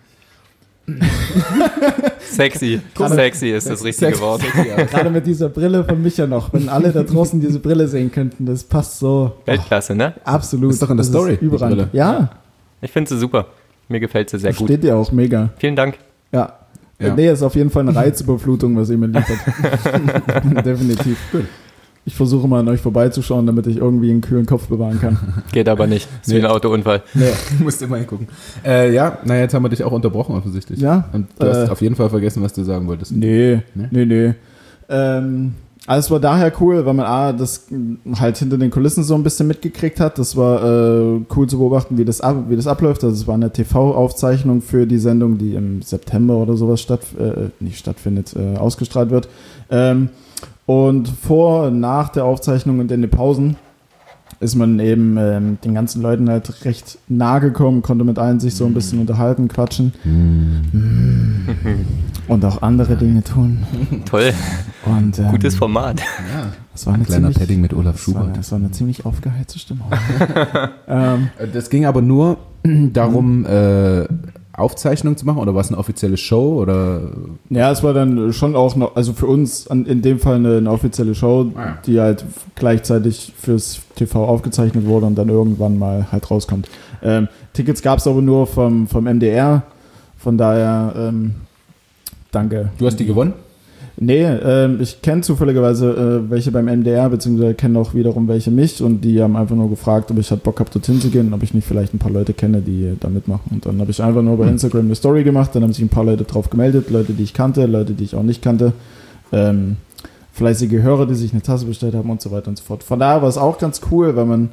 Sexy. 2.30 2.80
Sexy 2.96 3.50
ist 3.50 3.68
das 3.70 3.84
richtige 3.84 4.12
sexy- 4.12 4.20
Wort. 4.20 4.40
sexy 4.42 4.70
aus. 4.72 4.90
Gerade 4.90 5.10
mit 5.10 5.26
dieser 5.26 5.48
Brille 5.48 5.84
von 5.84 6.02
Micha 6.02 6.26
noch, 6.26 6.52
wenn 6.52 6.68
alle 6.68 6.90
da 6.92 7.02
draußen 7.02 7.40
diese 7.40 7.58
Brille 7.60 7.86
sehen 7.88 8.10
könnten, 8.10 8.46
das 8.46 8.64
passt 8.64 8.98
so 8.98 9.32
Weltklasse, 9.46 9.94
ne? 9.94 10.14
absolut. 10.24 10.72
Ist 10.72 10.82
doch 10.82 10.90
in 10.90 10.96
der 10.96 11.04
Das 11.04 11.08
Story, 11.08 11.38
Überall. 11.40 11.88
Ja, 11.92 12.30
Ich 12.80 12.90
finde 12.90 13.08
sie 13.10 13.18
super. 13.18 13.46
Mir 13.88 14.00
gefällt 14.00 14.30
sie 14.30 14.38
sehr 14.38 14.52
gut. 14.54 14.66
steht 14.68 14.82
dir 14.82 14.96
auch 14.96 15.12
mega. 15.12 15.50
Vielen 15.58 15.76
Dank. 15.76 15.96
Ja. 16.32 16.54
Ja. 16.98 17.14
Nee, 17.14 17.28
ist 17.30 17.42
auf 17.42 17.54
jeden 17.54 17.70
Fall 17.70 17.82
eine 17.82 17.94
Reizüberflutung, 17.96 18.76
was 18.76 18.88
ihr 18.88 18.96
mir 18.98 19.08
liefert. 19.08 19.38
Definitiv. 20.64 21.18
Ich 22.06 22.14
versuche 22.14 22.46
mal 22.46 22.60
an 22.60 22.68
euch 22.68 22.80
vorbeizuschauen, 22.80 23.46
damit 23.46 23.66
ich 23.66 23.78
irgendwie 23.78 24.10
einen 24.10 24.20
kühlen 24.20 24.44
Kopf 24.44 24.66
bewahren 24.66 25.00
kann. 25.00 25.16
Geht 25.52 25.68
aber 25.70 25.86
nicht. 25.86 26.06
Ist 26.22 26.30
wie 26.30 26.34
Nee. 26.34 26.40
ein 26.44 26.46
Autounfall. 26.50 27.02
Nee. 27.14 27.30
Musst 27.62 27.80
immer 27.80 27.96
hingucken. 27.96 28.28
Äh, 28.64 28.92
ja, 28.92 29.18
naja, 29.24 29.40
jetzt 29.42 29.54
haben 29.54 29.62
wir 29.62 29.70
dich 29.70 29.82
auch 29.84 29.92
unterbrochen 29.92 30.36
offensichtlich. 30.36 30.80
Ja, 30.80 31.08
Und 31.14 31.28
du 31.38 31.46
hast 31.48 31.68
äh, 31.68 31.70
auf 31.70 31.80
jeden 31.80 31.94
Fall 31.96 32.10
vergessen, 32.10 32.42
was 32.42 32.52
du 32.52 32.62
sagen 32.62 32.86
wolltest. 32.88 33.12
Nee, 33.12 33.62
Nee? 33.74 33.88
nee, 33.90 34.04
nee. 34.04 34.34
Ähm, 34.90 35.54
also 35.86 36.00
es 36.06 36.10
war 36.10 36.20
daher 36.20 36.52
cool, 36.60 36.84
weil 36.86 36.94
man 36.94 37.06
A, 37.06 37.32
das 37.32 37.66
mh, 37.70 38.18
halt 38.20 38.36
hinter 38.38 38.58
den 38.58 38.70
Kulissen 38.70 39.02
so 39.02 39.14
ein 39.14 39.22
bisschen 39.22 39.46
mitgekriegt 39.46 39.98
hat. 40.00 40.18
Das 40.18 40.36
war 40.36 40.62
äh, 40.62 41.20
cool 41.34 41.46
zu 41.46 41.56
beobachten, 41.58 41.96
wie 41.96 42.04
das, 42.04 42.20
ab, 42.20 42.44
wie 42.48 42.56
das 42.56 42.66
abläuft. 42.66 43.02
Also 43.04 43.16
es 43.16 43.26
war 43.26 43.34
eine 43.34 43.50
TV-Aufzeichnung 43.50 44.60
für 44.60 44.86
die 44.86 44.98
Sendung, 44.98 45.38
die 45.38 45.54
im 45.54 45.80
September 45.80 46.36
oder 46.36 46.56
sowas 46.56 46.82
statt, 46.82 47.00
äh, 47.18 47.48
nicht 47.60 47.78
stattfindet, 47.78 48.34
äh, 48.36 48.58
ausgestrahlt 48.58 49.08
wird. 49.10 49.28
Ähm, 49.70 50.10
und 50.66 51.08
vor 51.08 51.66
und 51.68 51.80
nach 51.80 52.08
der 52.08 52.24
Aufzeichnung 52.24 52.78
und 52.80 52.90
in 52.90 53.02
den 53.02 53.10
Pausen 53.10 53.56
ist 54.40 54.56
man 54.56 54.78
eben 54.80 55.16
ähm, 55.18 55.58
den 55.64 55.74
ganzen 55.74 56.02
Leuten 56.02 56.28
halt 56.28 56.64
recht 56.64 56.98
nahe 57.08 57.40
gekommen, 57.40 57.82
konnte 57.82 58.04
mit 58.04 58.18
allen 58.18 58.40
sich 58.40 58.54
so 58.54 58.66
ein 58.66 58.74
bisschen 58.74 58.98
unterhalten, 58.98 59.48
quatschen 59.48 59.92
und 62.28 62.44
auch 62.44 62.62
andere 62.62 62.96
Dinge 62.96 63.22
tun. 63.22 63.62
Toll. 64.06 64.32
Und, 64.86 65.18
ähm, 65.18 65.30
Gutes 65.30 65.54
Format. 65.54 66.00
Ja. 66.00 66.52
Das 66.72 66.86
war 66.86 66.94
eine 66.94 67.04
Kleiner 67.04 67.28
ziemlich, 67.28 67.38
Padding 67.38 67.60
mit 67.60 67.74
Olaf 67.74 67.94
das 67.96 68.14
war, 68.14 68.22
Schubert. 68.22 68.36
das 68.38 68.50
war 68.52 68.58
eine 68.58 68.70
ziemlich 68.72 69.06
aufgeheizte 69.06 69.58
Stimmung. 69.58 69.86
ähm, 70.88 71.28
Äh, 71.38 71.46
Das 71.52 71.70
ging 71.70 71.86
aber 71.86 72.02
nur 72.02 72.38
darum, 72.64 73.46
äh, 73.46 74.04
Aufzeichnungen 74.56 75.16
zu 75.16 75.26
machen 75.26 75.38
oder 75.38 75.54
war 75.54 75.60
es 75.60 75.68
eine 75.68 75.78
offizielle 75.78 76.16
Show 76.16 76.60
oder 76.60 77.00
ja, 77.50 77.70
es 77.70 77.82
war 77.82 77.92
dann 77.92 78.32
schon 78.32 78.54
auch 78.54 78.76
noch, 78.76 78.94
also 78.96 79.12
für 79.12 79.26
uns 79.26 79.68
an, 79.68 79.84
in 79.86 80.00
dem 80.02 80.18
Fall 80.18 80.36
eine, 80.36 80.58
eine 80.58 80.70
offizielle 80.70 81.14
Show, 81.14 81.50
Ah 81.54 81.60
ja. 81.60 81.78
die 81.86 82.00
halt 82.00 82.24
gleichzeitig 82.54 83.32
fürs 83.36 83.80
TV 83.96 84.24
aufgezeichnet 84.24 84.86
wurde 84.86 85.06
und 85.06 85.16
dann 85.16 85.28
irgendwann 85.28 85.78
mal 85.78 86.06
halt 86.12 86.30
rauskommt. 86.30 86.68
Ähm, 87.02 87.28
Tickets 87.52 87.82
gab 87.82 87.98
es 87.98 88.06
aber 88.06 88.22
nur 88.22 88.46
vom, 88.46 88.86
vom 88.86 89.04
MDR, 89.04 89.62
von 90.18 90.38
daher 90.38 90.94
ähm, 90.96 91.34
danke. 92.30 92.70
du 92.78 92.86
hast 92.86 92.96
die 92.96 93.06
gewonnen? 93.06 93.34
Nee, 93.96 94.24
ähm, 94.24 94.80
ich 94.80 95.02
kenne 95.02 95.22
zufälligerweise 95.22 96.24
äh, 96.26 96.30
welche 96.30 96.50
beim 96.50 96.66
MDR, 96.66 97.08
beziehungsweise 97.08 97.54
kenne 97.54 97.78
auch 97.78 97.94
wiederum 97.94 98.26
welche 98.26 98.50
mich 98.50 98.82
und 98.82 99.02
die 99.02 99.22
haben 99.22 99.36
einfach 99.36 99.54
nur 99.54 99.70
gefragt, 99.70 100.10
ob 100.10 100.18
ich 100.18 100.30
halt 100.32 100.42
Bock 100.42 100.58
habe, 100.58 100.70
dorthin 100.70 101.00
zu 101.00 101.10
gehen 101.10 101.28
und 101.28 101.32
ob 101.32 101.44
ich 101.44 101.54
nicht 101.54 101.66
vielleicht 101.66 101.94
ein 101.94 102.00
paar 102.00 102.10
Leute 102.10 102.32
kenne, 102.32 102.60
die 102.60 102.96
da 102.98 103.08
mitmachen. 103.08 103.52
Und 103.52 103.66
dann 103.66 103.80
habe 103.80 103.92
ich 103.92 104.02
einfach 104.02 104.22
nur 104.22 104.36
bei 104.36 104.48
Instagram 104.48 104.86
eine 104.86 104.96
Story 104.96 105.22
gemacht, 105.22 105.50
dann 105.54 105.62
haben 105.62 105.72
sich 105.72 105.84
ein 105.84 105.90
paar 105.90 106.04
Leute 106.04 106.24
drauf 106.24 106.50
gemeldet, 106.50 106.90
Leute, 106.90 107.12
die 107.12 107.22
ich 107.22 107.34
kannte, 107.34 107.66
Leute, 107.66 107.92
die 107.92 108.02
ich 108.02 108.16
auch 108.16 108.24
nicht 108.24 108.42
kannte, 108.42 108.72
ähm, 109.30 109.76
fleißige 110.32 110.82
Hörer, 110.82 111.06
die 111.06 111.14
sich 111.14 111.32
eine 111.32 111.42
Tasse 111.42 111.64
bestellt 111.64 111.94
haben 111.94 112.10
und 112.10 112.20
so 112.20 112.32
weiter 112.32 112.48
und 112.48 112.58
so 112.58 112.64
fort. 112.64 112.82
Von 112.82 112.98
daher 112.98 113.22
war 113.22 113.28
es 113.28 113.38
auch 113.38 113.58
ganz 113.58 113.80
cool, 113.92 114.16
weil 114.16 114.26
man, 114.26 114.50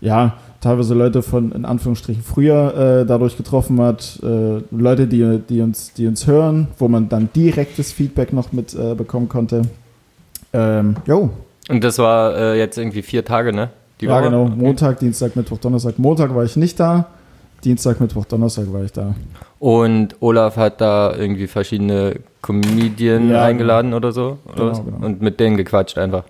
ja, 0.00 0.38
teilweise 0.60 0.94
Leute 0.94 1.22
von, 1.22 1.52
in 1.52 1.64
Anführungsstrichen, 1.64 2.22
früher 2.22 3.00
äh, 3.02 3.06
dadurch 3.06 3.36
getroffen 3.36 3.80
hat, 3.80 4.18
äh, 4.22 4.60
Leute, 4.70 5.06
die, 5.06 5.40
die, 5.48 5.60
uns, 5.60 5.92
die 5.92 6.06
uns 6.06 6.26
hören, 6.26 6.68
wo 6.78 6.88
man 6.88 7.08
dann 7.08 7.28
direktes 7.34 7.92
Feedback 7.92 8.32
noch 8.32 8.52
mit 8.52 8.74
äh, 8.74 8.94
bekommen 8.94 9.28
konnte. 9.28 9.62
Ähm, 10.52 10.96
jo, 11.06 11.30
Und 11.68 11.84
das 11.84 11.98
war 11.98 12.36
äh, 12.36 12.58
jetzt 12.58 12.78
irgendwie 12.78 13.02
vier 13.02 13.24
Tage, 13.24 13.52
ne? 13.52 13.70
Die 14.00 14.06
ja 14.06 14.12
Woche? 14.12 14.24
genau, 14.24 14.44
Okay. 14.46 14.54
Montag, 14.56 14.98
Dienstag, 15.00 15.36
Mittwoch, 15.36 15.58
Donnerstag. 15.58 15.98
Montag 15.98 16.34
war 16.34 16.44
ich 16.44 16.56
nicht 16.56 16.78
da, 16.80 17.06
Dienstag, 17.64 18.00
Mittwoch, 18.00 18.24
Donnerstag 18.24 18.72
war 18.72 18.82
ich 18.84 18.92
da. 18.92 19.14
Und 19.58 20.14
Olaf 20.20 20.56
hat 20.56 20.80
da 20.80 21.14
irgendwie 21.16 21.48
verschiedene 21.48 22.20
Comedien 22.42 23.30
Ja, 23.30 23.42
eingeladen 23.44 23.92
oder 23.94 24.12
so. 24.12 24.38
Genau, 24.54 24.82
genau. 24.82 25.04
Und 25.04 25.20
mit 25.20 25.40
denen 25.40 25.56
gequatscht 25.56 25.98
einfach. 25.98 26.24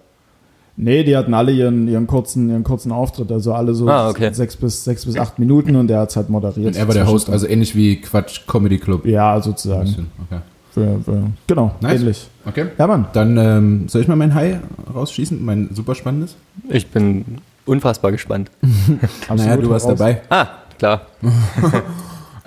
Nee, 0.81 1.03
die 1.03 1.17
hatten 1.17 1.35
alle 1.35 1.51
ihren, 1.51 1.89
ihren, 1.89 2.07
kurzen, 2.07 2.49
ihren 2.49 2.63
kurzen 2.63 2.93
Auftritt, 2.93 3.33
also 3.33 3.53
alle 3.53 3.75
so 3.75 3.89
Ah, 3.89 4.09
okay. 4.11 4.33
sechs, 4.33 4.55
bis, 4.57 4.85
sechs 4.85 5.05
bis 5.05 5.19
acht 5.19 5.39
Minuten 5.41 5.75
und 5.75 5.89
der 5.89 5.99
hat 6.01 6.11
es 6.11 6.17
halt 6.17 6.29
moderiert. 6.31 6.69
Und 6.69 6.77
er 6.77 6.87
war 6.87 6.95
der 6.95 7.09
Host, 7.09 7.29
also 7.29 7.49
ähnlich 7.49 7.75
wie 7.75 8.01
Quatsch 8.01 8.47
Comedy 8.47 8.79
Club. 8.79 9.05
Ja, 9.05 9.41
sozusagen. 9.43 10.09
Okay. 10.31 10.41
Für, 10.71 11.01
für, 11.05 11.23
genau, 11.49 11.73
Nice. 11.81 12.01
ähnlich. 12.01 12.29
okay. 12.47 12.67
Ja, 12.79 12.87
Mann. 12.87 13.07
Dann 13.13 13.37
ähm, 13.37 13.89
soll 13.89 14.03
ich 14.03 14.09
mal 14.09 14.15
mein 14.15 14.35
High 14.35 14.59
rausschießen, 14.95 15.45
mein 15.45 15.71
super 15.75 15.97
spannendes? 15.97 16.37
Ich 16.69 16.87
bin 16.87 17.25
unfassbar 17.67 18.13
gespannt. 18.13 18.51
naja, 19.35 19.57
du 19.57 19.69
warst 19.71 19.87
heraus. 19.87 19.99
dabei. 19.99 20.23
Ah, 20.31 20.47
klar. 20.79 21.01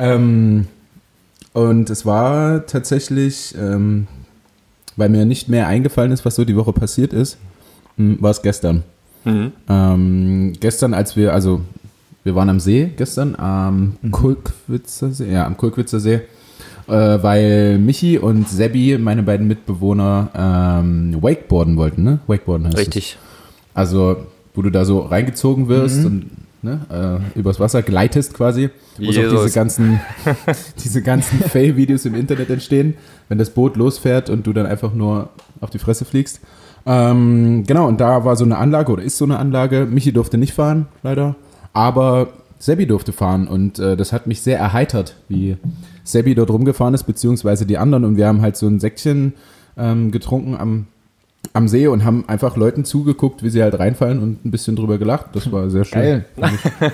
Ähm, 0.02 0.66
und 1.54 1.90
es 1.92 2.06
war 2.08 2.66
tatsächlich, 2.66 3.54
ähm, 3.56 4.08
weil 4.96 5.10
mir 5.10 5.26
nicht 5.26 5.48
mehr 5.48 5.68
eingefallen 5.68 6.12
ist, 6.12 6.26
was 6.26 6.36
so 6.36 6.44
die 6.44 6.56
Woche 6.56 6.74
passiert 6.74 7.14
ist, 7.14 7.38
hm, 8.02 8.18
war 8.22 8.32
es 8.32 8.42
gestern. 8.42 8.84
Mhm. 9.24 9.52
Ähm, 9.70 10.54
gestern, 10.60 10.94
als 10.94 11.16
wir, 11.16 11.34
also 11.34 11.62
wir 12.24 12.36
waren 12.36 12.50
am 12.50 12.60
See 12.60 12.92
gestern, 12.98 13.36
am 13.36 13.98
Kulkwitzer 14.12 15.12
See, 15.12 15.32
ja, 15.32 15.46
am 15.46 15.58
Kulkwitzer 15.58 16.00
See, 16.00 16.16
äh, 16.16 16.22
weil 16.88 17.78
Michi 17.78 18.18
und 18.18 18.50
Sebi, 18.50 18.98
meine 18.98 19.24
beiden 19.24 19.48
Mitbewohner, 19.48 20.30
ähm, 20.36 21.18
Wakeboarden 21.22 21.78
wollten, 21.78 22.04
ne? 22.04 22.20
Wakeboarden 22.28 22.68
heißt 22.68 22.78
es. 22.78 22.82
Richtig. 22.82 23.18
Also, 23.74 24.18
wo 24.54 24.62
du 24.62 24.70
da 24.70 24.86
so 24.86 25.00
reingezogen 25.00 25.68
wirst 25.70 26.04
und 26.04 26.32
ne, 26.62 27.22
äh, 27.36 27.40
übers 27.40 27.60
Wasser 27.60 27.82
gleitest 27.82 28.34
quasi, 28.34 28.70
wo 28.98 29.10
auch 29.10 29.14
Jesus. 29.14 29.44
diese 29.44 29.56
ganzen, 29.56 30.02
diese 30.84 31.02
ganzen 31.02 31.40
Fail-Videos 31.40 32.06
im 32.06 32.16
Internet 32.16 32.50
entstehen, 32.50 32.96
wenn 33.30 33.38
das 33.38 33.52
Boot 33.52 33.78
losfährt 33.78 34.30
und 34.30 34.46
du 34.46 34.54
dann 34.54 34.66
einfach 34.66 34.94
nur 34.94 35.30
auf 35.60 35.70
die 35.70 35.80
Fresse 35.80 36.06
fliegst. 36.06 36.42
Ähm, 36.86 37.64
genau, 37.68 37.88
und 37.88 38.02
da 38.02 38.26
war 38.26 38.36
so 38.36 38.44
eine 38.44 38.58
Anlage 38.58 38.92
oder 38.92 39.04
ist 39.04 39.18
so 39.18 39.26
eine 39.26 39.38
Anlage. 39.38 39.88
Michi 39.90 40.12
durfte 40.12 40.38
nicht 40.38 40.54
fahren, 40.54 40.88
leider, 41.04 41.36
aber 41.74 42.30
Sebi 42.60 42.86
durfte 42.86 43.14
fahren 43.14 43.48
und 43.48 43.80
äh, 43.80 43.96
das 43.98 44.14
hat 44.14 44.28
mich 44.28 44.42
sehr 44.42 44.58
erheitert, 44.58 45.16
wie 45.30 45.58
Sebi 46.04 46.36
dort 46.36 46.50
rumgefahren 46.50 46.94
ist, 46.94 47.04
beziehungsweise 47.04 47.66
die 47.66 47.78
anderen 47.78 48.06
und 48.06 48.18
wir 48.18 48.28
haben 48.28 48.42
halt 48.42 48.58
so 48.58 48.68
ein 48.68 48.80
Säckchen 48.80 49.34
ähm, 49.78 50.12
getrunken 50.12 50.56
am 50.56 50.88
am 51.54 51.68
See 51.68 51.88
und 51.88 52.06
haben 52.06 52.24
einfach 52.28 52.56
Leuten 52.56 52.86
zugeguckt, 52.86 53.44
wie 53.44 53.50
sie 53.50 53.62
halt 53.62 53.78
reinfallen 53.78 54.22
und 54.22 54.46
ein 54.46 54.52
bisschen 54.52 54.76
drüber 54.76 54.98
gelacht. 54.98 55.28
Das 55.34 55.52
war 55.52 55.70
sehr 55.70 55.86
schön. 55.86 56.02
Geil. 56.02 56.26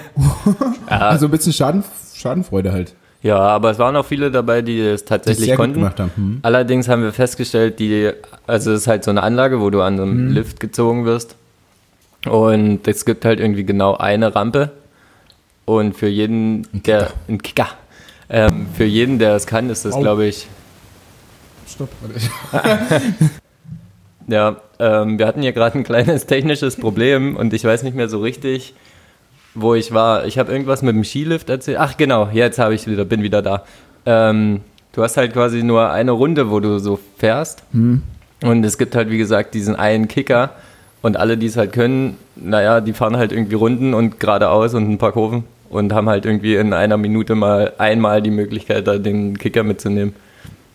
Also 0.88 1.25
ein 1.25 1.32
bisschen 1.32 1.51
Schaden, 1.51 1.84
Schadenfreude 2.13 2.72
halt. 2.72 2.96
Ja, 3.24 3.38
aber 3.40 3.72
es 3.72 3.80
waren 3.80 3.96
auch 3.96 4.06
viele 4.06 4.32
dabei, 4.32 4.62
die 4.62 4.80
es 4.80 5.04
Die 5.04 5.10
tatsächlich 5.10 5.50
gut 5.50 5.58
konnten. 5.58 5.84
haben. 5.84 6.12
Hm. 6.16 6.40
Allerdings 6.44 6.88
haben 6.88 7.02
wir 7.02 7.12
festgestellt, 7.12 7.80
die, 7.80 8.12
also 8.46 8.72
es 8.72 8.82
ist 8.82 8.88
halt 8.88 9.04
so 9.04 9.12
eine 9.12 9.24
Anlage, 9.24 9.60
wo 9.60 9.70
du 9.70 9.82
an 9.82 9.98
so 9.98 10.04
einem 10.04 10.32
Lift 10.32 10.60
gezogen 10.60 11.06
wirst. 11.06 11.36
Und 12.30 12.88
es 12.88 13.06
gibt 13.06 13.26
halt 13.26 13.40
irgendwie 13.40 13.64
genau 13.64 13.96
eine 13.98 14.36
Rampe. 14.36 14.72
Und 15.66 15.96
für 15.96 16.08
jeden, 16.08 16.68
der, 16.72 17.12
ein 17.28 17.42
Kicker. 17.42 17.68
Ähm, 18.30 18.68
für 18.74 18.86
jeden, 18.86 19.20
der 19.20 19.36
es 19.36 19.48
kann, 19.48 19.70
ist 19.70 19.86
das, 19.86 19.94
Au. 19.94 20.02
glaube 20.02 20.26
ich, 20.26 20.48
Stopp. 21.68 21.90
Ja, 24.30 24.58
ähm, 24.80 25.18
wir 25.18 25.26
hatten 25.26 25.42
hier 25.42 25.54
gerade 25.54 25.78
ein 25.78 25.84
kleines 25.86 26.26
technisches 26.26 26.76
Problem 26.76 27.38
und 27.38 27.54
ich 27.54 27.64
weiß 27.64 27.84
nicht 27.84 27.96
mehr 27.96 28.10
so 28.10 28.20
richtig, 28.20 28.74
wo 29.60 29.74
ich 29.74 29.94
war. 29.94 30.26
Ich 30.26 30.38
habe 30.38 30.52
irgendwas 30.52 30.82
mit 30.82 30.96
dem 30.96 31.04
Skilift 31.04 31.50
erzählt. 31.50 31.78
Ach 31.80 31.98
genau, 31.98 32.30
jetzt 32.32 32.60
habe 32.60 32.76
ich 32.76 32.88
wieder, 32.88 33.06
bin 33.06 33.24
wieder 33.24 33.42
da. 33.42 33.64
Ähm, 34.06 34.62
du 34.94 35.04
hast 35.04 35.18
halt 35.18 35.34
quasi 35.34 35.64
nur 35.64 35.92
eine 35.92 36.12
Runde, 36.12 36.52
wo 36.52 36.60
du 36.60 36.80
so 36.80 37.00
fährst. 37.18 37.64
Und 38.44 38.64
es 38.64 38.78
gibt 38.78 38.96
halt, 38.96 39.10
wie 39.10 39.18
gesagt, 39.18 39.54
diesen 39.56 39.76
einen 39.76 40.08
Kicker. 40.08 40.52
Und 41.02 41.18
alle, 41.18 41.38
die 41.38 41.48
es 41.48 41.58
halt 41.58 41.74
können, 41.74 42.18
naja, 42.36 42.82
die 42.82 42.94
fahren 42.94 43.18
halt 43.18 43.32
irgendwie 43.32 43.56
Runden 43.56 43.94
und 43.94 44.20
geradeaus 44.20 44.74
und 44.74 44.90
ein 44.90 44.98
paar 44.98 45.12
Kurven 45.12 45.44
und 45.70 45.94
haben 45.94 46.10
halt 46.10 46.26
irgendwie 46.26 46.56
in 46.56 46.74
einer 46.74 46.98
Minute 46.98 47.36
mal 47.36 47.74
einmal 47.78 48.22
die 48.22 48.32
Möglichkeit, 48.32 48.88
da 48.88 48.98
den 48.98 49.38
Kicker 49.38 49.64
mitzunehmen. 49.64 50.14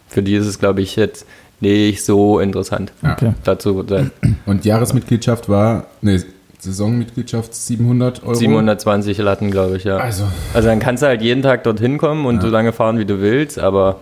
Für 0.09 0.23
die 0.23 0.35
ist 0.35 0.47
es, 0.47 0.59
glaube 0.59 0.83
ich, 0.83 0.97
jetzt 0.97 1.27
nicht 1.61 2.05
so 2.05 2.41
interessant. 2.41 2.93
Okay. 3.03 3.33
Dazu 3.45 3.85
sein. 3.89 4.11
Und 4.47 4.65
Jahresmitgliedschaft 4.65 5.49
war, 5.49 5.87
ne, 6.03 6.23
Saisonmitgliedschaft 6.63 7.55
700 7.55 8.23
Euro. 8.23 8.35
720 8.35 9.19
Latten, 9.19 9.51
glaube 9.51 9.77
ich, 9.77 9.85
ja. 9.85 9.97
Also, 9.97 10.25
Also 10.55 10.69
dann 10.69 10.79
kannst 10.79 11.03
du 11.03 11.07
halt 11.09 11.21
jeden 11.21 11.43
Tag 11.43 11.65
dorthin 11.65 11.99
kommen 11.99 12.25
und 12.25 12.41
so 12.41 12.49
lange 12.49 12.73
fahren, 12.73 12.99
wie 12.99 13.05
du 13.05 13.21
willst, 13.21 13.59
aber 13.59 14.01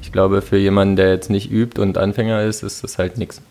ich 0.00 0.12
glaube, 0.12 0.40
für 0.42 0.56
jemanden, 0.58 0.96
der 0.96 1.10
jetzt 1.10 1.28
nicht 1.28 1.50
übt 1.50 1.80
und 1.80 1.98
Anfänger 1.98 2.42
ist, 2.42 2.62
ist 2.62 2.84
das 2.84 2.98
halt 2.98 3.18
nichts. 3.18 3.42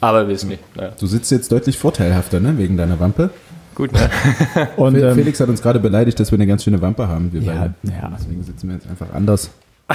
Aber 0.00 0.26
wir 0.26 0.34
wissen 0.34 0.48
nicht. 0.50 0.62
Naja. 0.76 0.92
du 0.98 1.06
sitzt 1.06 1.30
jetzt 1.32 1.50
deutlich 1.52 1.78
vorteilhafter, 1.78 2.40
ne, 2.40 2.54
wegen 2.58 2.76
deiner 2.76 2.98
Wampe. 3.00 3.30
Gut, 3.74 3.92
ne? 3.92 4.08
Und 4.76 4.94
Fe- 4.96 5.08
ähm, 5.08 5.14
Felix 5.14 5.38
hat 5.40 5.48
uns 5.50 5.60
gerade 5.60 5.78
beleidigt, 5.80 6.18
dass 6.18 6.30
wir 6.32 6.36
eine 6.36 6.46
ganz 6.46 6.64
schöne 6.64 6.80
Wampe 6.80 7.08
haben, 7.08 7.30
wir 7.32 7.42
ja, 7.42 7.52
beide. 7.52 7.74
ja. 7.94 8.10
Deswegen 8.18 8.42
sitzen 8.42 8.68
wir 8.68 8.76
jetzt 8.76 8.88
einfach 8.88 9.12
anders. 9.14 9.50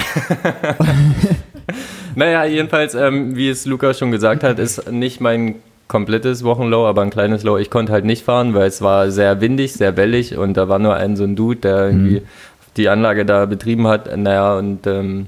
Naja, 2.14 2.44
jedenfalls, 2.44 2.94
ähm, 2.94 3.36
wie 3.36 3.48
es 3.48 3.64
Lukas 3.66 3.98
schon 3.98 4.10
gesagt 4.10 4.42
hat, 4.44 4.58
ist 4.58 4.90
nicht 4.90 5.20
mein 5.20 5.56
komplettes 5.92 6.42
Wochenlow, 6.42 6.86
aber 6.86 7.02
ein 7.02 7.10
kleines 7.10 7.44
Low. 7.44 7.56
Ich 7.58 7.70
konnte 7.70 7.92
halt 7.92 8.04
nicht 8.04 8.24
fahren, 8.24 8.54
weil 8.54 8.66
es 8.66 8.82
war 8.82 9.10
sehr 9.10 9.40
windig, 9.40 9.74
sehr 9.74 9.96
wellig 9.96 10.36
und 10.36 10.56
da 10.56 10.68
war 10.68 10.78
nur 10.80 10.94
ein 10.96 11.16
so 11.16 11.22
ein 11.24 11.36
Dude, 11.36 11.60
der 11.60 11.86
irgendwie 11.88 12.22
die 12.76 12.88
Anlage 12.88 13.24
da 13.26 13.44
betrieben 13.46 13.86
hat. 13.86 14.16
Naja, 14.16 14.56
und 14.56 14.86
ähm, 14.86 15.26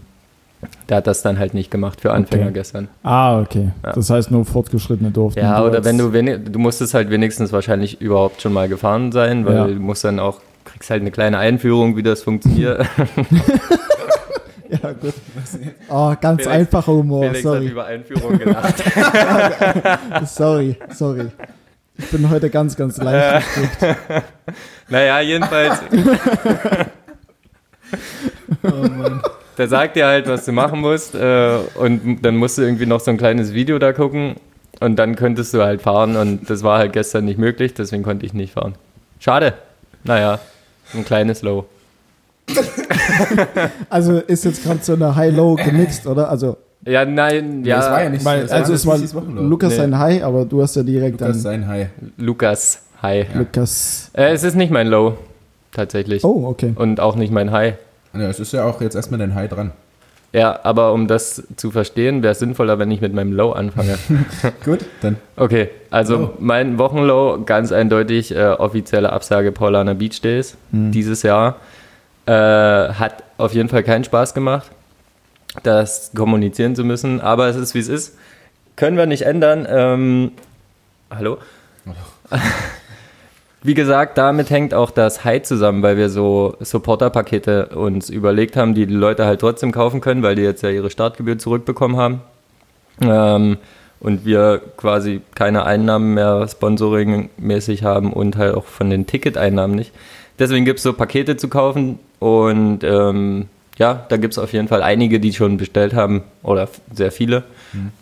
der 0.88 0.96
hat 0.96 1.06
das 1.06 1.20
dann 1.22 1.38
halt 1.38 1.52
nicht 1.54 1.70
gemacht 1.70 2.00
für 2.00 2.12
Anfänger 2.12 2.44
Okay. 2.46 2.54
gestern. 2.54 2.88
Ah, 3.02 3.38
okay. 3.40 3.68
Ja. 3.84 3.92
Das 3.92 4.08
heißt, 4.08 4.30
nur 4.30 4.46
Fortgeschrittene 4.46 5.10
durften. 5.10 5.38
Ja, 5.40 5.60
Du 5.60 5.66
oder 5.68 5.84
wenn 5.84 5.98
du 5.98 6.12
wenig, 6.14 6.38
du 6.50 6.58
musstest 6.58 6.94
halt 6.94 7.10
wenigstens 7.10 7.52
wahrscheinlich 7.52 8.00
überhaupt 8.00 8.40
schon 8.40 8.52
mal 8.54 8.66
gefahren 8.68 9.12
sein, 9.12 9.44
weil 9.44 9.54
Ja. 9.54 9.66
du 9.66 9.74
musst 9.74 10.02
dann 10.04 10.18
auch, 10.18 10.40
kriegst 10.64 10.88
halt 10.90 11.02
eine 11.02 11.10
kleine 11.10 11.36
Einführung, 11.38 11.96
wie 11.98 12.02
das 12.02 12.22
funktioniert. 12.22 12.86
Ja, 14.68 14.92
gut. 14.92 15.14
Oh, 15.88 16.14
ganz 16.20 16.42
Felix- 16.42 16.46
einfacher 16.46 16.92
Humor. 16.92 17.22
Felix 17.22 17.38
hat 17.38 17.42
sorry. 17.42 17.66
über 17.66 17.84
Einführung 17.86 18.38
gelacht. 18.38 18.82
sorry, 20.26 20.76
sorry. 20.90 21.26
Ich 21.96 22.10
bin 22.10 22.28
heute 22.28 22.50
ganz, 22.50 22.74
ganz 22.76 22.96
leicht. 22.98 23.46
naja, 24.88 25.20
jedenfalls. 25.20 25.78
Der 29.56 29.68
sagt 29.68 29.94
dir 29.96 30.06
halt, 30.06 30.26
was 30.26 30.44
du 30.44 30.52
machen 30.52 30.80
musst 30.80 31.14
äh, 31.14 31.58
und 31.76 32.22
dann 32.22 32.36
musst 32.36 32.58
du 32.58 32.62
irgendwie 32.62 32.86
noch 32.86 32.98
so 33.00 33.10
ein 33.12 33.16
kleines 33.16 33.54
Video 33.54 33.78
da 33.78 33.92
gucken 33.92 34.34
und 34.80 34.96
dann 34.96 35.14
könntest 35.14 35.54
du 35.54 35.62
halt 35.62 35.82
fahren 35.82 36.16
und 36.16 36.50
das 36.50 36.64
war 36.64 36.78
halt 36.78 36.92
gestern 36.92 37.24
nicht 37.26 37.38
möglich, 37.38 37.74
deswegen 37.74 38.02
konnte 38.02 38.26
ich 38.26 38.34
nicht 38.34 38.54
fahren. 38.54 38.74
Schade. 39.20 39.54
Naja, 40.02 40.40
ein 40.94 41.04
kleines 41.04 41.42
Low. 41.42 41.66
Also 43.90 44.18
ist 44.18 44.44
jetzt 44.44 44.62
gerade 44.64 44.80
so 44.82 44.94
eine 44.94 45.14
High-Low 45.14 45.56
gemixt, 45.56 46.06
oder? 46.06 46.28
Also, 46.30 46.56
Ja, 46.86 47.04
nein, 47.04 47.64
ja. 47.64 47.76
das 47.76 47.90
war 47.90 48.02
ja 48.02 48.10
nicht 48.10 48.24
weil, 48.24 48.42
das 48.42 48.52
also 48.52 48.72
es 48.74 48.86
war. 48.86 48.98
Lukas 49.26 49.70
Nee. 49.70 49.76
sein 49.76 49.98
High, 49.98 50.22
aber 50.22 50.44
du 50.44 50.62
hast 50.62 50.76
ja 50.76 50.82
direkt 50.82 51.20
Lukas 51.20 51.42
sein 51.42 51.66
Hai. 51.66 51.90
Lukas, 52.18 52.80
hi. 53.02 53.26
Lukas. 53.34 54.10
Äh, 54.14 54.32
es 54.32 54.42
ist 54.44 54.56
nicht 54.56 54.70
mein 54.70 54.88
Low, 54.88 55.16
tatsächlich. 55.72 56.24
Oh, 56.24 56.46
okay. 56.46 56.72
Und 56.76 57.00
auch 57.00 57.16
nicht 57.16 57.32
mein 57.32 57.50
High. 57.52 57.74
Ja, 58.12 58.28
es 58.28 58.38
ist 58.40 58.52
ja 58.52 58.64
auch 58.64 58.80
jetzt 58.80 58.94
erstmal 58.94 59.18
dein 59.18 59.34
Hai 59.34 59.48
dran. 59.48 59.72
Ja, 60.32 60.58
aber 60.64 60.92
um 60.92 61.06
das 61.06 61.44
zu 61.56 61.70
verstehen, 61.70 62.24
wäre 62.24 62.32
es 62.32 62.40
sinnvoller, 62.40 62.78
wenn 62.80 62.90
ich 62.90 63.00
mit 63.00 63.14
meinem 63.14 63.32
Low 63.32 63.52
anfange. 63.52 63.96
Gut, 64.64 64.80
dann 65.00 65.16
Okay, 65.36 65.68
also 65.90 66.16
Low. 66.16 66.30
mein 66.40 66.76
Wochenlow, 66.78 67.44
ganz 67.46 67.70
eindeutig 67.70 68.34
äh, 68.34 68.46
offizielle 68.48 69.12
Absage 69.12 69.52
Paulaner 69.52 69.94
Beach 69.94 70.20
Days 70.20 70.56
dieses 70.72 71.22
Jahr. 71.22 71.56
Äh, 72.26 72.32
hat 72.32 73.22
auf 73.36 73.52
jeden 73.52 73.68
Fall 73.68 73.82
keinen 73.82 74.04
Spaß 74.04 74.32
gemacht, 74.34 74.70
das 75.62 76.12
kommunizieren 76.16 76.74
zu 76.74 76.84
müssen, 76.84 77.20
aber 77.20 77.48
es 77.48 77.56
ist 77.56 77.74
wie 77.74 77.80
es 77.80 77.88
ist. 77.88 78.16
Können 78.76 78.96
wir 78.96 79.06
nicht 79.06 79.22
ändern. 79.22 79.66
Ähm, 79.68 80.32
hallo? 81.10 81.38
Wie 83.66 83.72
gesagt, 83.72 84.18
damit 84.18 84.50
hängt 84.50 84.74
auch 84.74 84.90
das 84.90 85.24
High 85.24 85.42
zusammen, 85.42 85.82
weil 85.82 85.96
wir 85.96 86.10
so 86.10 86.54
Supporter-Pakete 86.60 87.68
uns 87.68 88.10
überlegt 88.10 88.56
haben, 88.56 88.74
die 88.74 88.84
die 88.84 88.94
Leute 88.94 89.24
halt 89.24 89.40
trotzdem 89.40 89.72
kaufen 89.72 90.02
können, 90.02 90.22
weil 90.22 90.34
die 90.34 90.42
jetzt 90.42 90.62
ja 90.62 90.68
ihre 90.68 90.90
Startgebühr 90.90 91.38
zurückbekommen 91.38 91.96
haben. 91.96 92.20
Ähm, 93.00 93.56
und 94.00 94.26
wir 94.26 94.60
quasi 94.76 95.22
keine 95.34 95.64
Einnahmen 95.64 96.12
mehr 96.12 96.46
sponsoringmäßig 96.46 97.84
haben 97.84 98.12
und 98.12 98.36
halt 98.36 98.54
auch 98.54 98.66
von 98.66 98.90
den 98.90 99.06
Ticketeinnahmen 99.06 99.74
nicht. 99.74 99.92
Deswegen 100.38 100.64
gibt 100.64 100.78
es 100.78 100.82
so 100.82 100.92
Pakete 100.92 101.36
zu 101.36 101.48
kaufen 101.48 101.98
und 102.18 102.80
ähm, 102.82 103.46
ja, 103.78 104.06
da 104.08 104.16
gibt 104.16 104.34
es 104.34 104.38
auf 104.38 104.52
jeden 104.52 104.68
Fall 104.68 104.82
einige, 104.82 105.20
die 105.20 105.32
schon 105.32 105.56
bestellt 105.56 105.94
haben 105.94 106.22
oder 106.42 106.68
sehr 106.92 107.10
viele. 107.10 107.44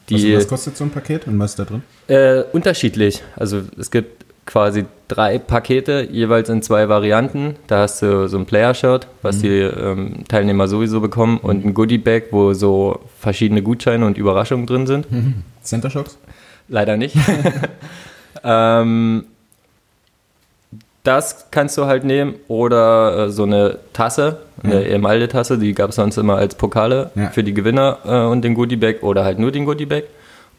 Die, 0.08 0.34
was, 0.34 0.42
was 0.42 0.48
kostet 0.48 0.76
so 0.76 0.84
ein 0.84 0.90
Paket 0.90 1.26
und 1.26 1.38
was 1.38 1.52
ist 1.52 1.58
da 1.58 1.64
drin? 1.64 1.82
äh, 2.08 2.42
unterschiedlich. 2.52 3.22
Also 3.36 3.62
es 3.78 3.90
gibt 3.90 4.24
quasi 4.44 4.84
drei 5.08 5.38
Pakete, 5.38 6.08
jeweils 6.10 6.48
in 6.48 6.62
zwei 6.62 6.88
Varianten. 6.88 7.56
Da 7.68 7.80
hast 7.80 8.02
du 8.02 8.28
so 8.28 8.38
ein 8.38 8.44
Player-Shirt, 8.44 9.06
was 9.22 9.38
die 9.38 9.48
ähm, 9.48 10.24
Teilnehmer 10.28 10.68
sowieso 10.68 11.00
bekommen, 11.00 11.38
und 11.38 11.64
ein 11.64 11.74
Goodie-Bag, 11.74 12.24
wo 12.32 12.52
so 12.52 13.00
verschiedene 13.20 13.62
Gutscheine 13.62 14.04
und 14.04 14.18
Überraschungen 14.18 14.66
drin 14.66 14.86
sind. 14.86 15.06
Center 15.62 15.90
Shocks? 15.90 16.18
Leider 16.68 16.96
nicht. 16.96 17.16
ähm, 18.44 19.26
das 21.04 21.46
kannst 21.50 21.76
du 21.78 21.86
halt 21.86 22.04
nehmen 22.04 22.34
oder 22.48 23.26
äh, 23.26 23.30
so 23.30 23.42
eine 23.42 23.78
Tasse, 23.92 24.38
eine 24.62 24.86
Emaille-Tasse, 24.86 25.58
die 25.58 25.74
gab 25.74 25.90
es 25.90 25.96
sonst 25.96 26.16
immer 26.16 26.36
als 26.36 26.54
Pokale 26.54 27.10
Ja. 27.16 27.30
für 27.30 27.42
die 27.42 27.52
Gewinner 27.54 27.98
äh, 28.04 28.20
und 28.30 28.42
den 28.42 28.54
Goodie-Bag 28.54 29.02
oder 29.02 29.24
halt 29.24 29.38
nur 29.40 29.50
den 29.50 29.64
Goodie-Bag. 29.64 30.04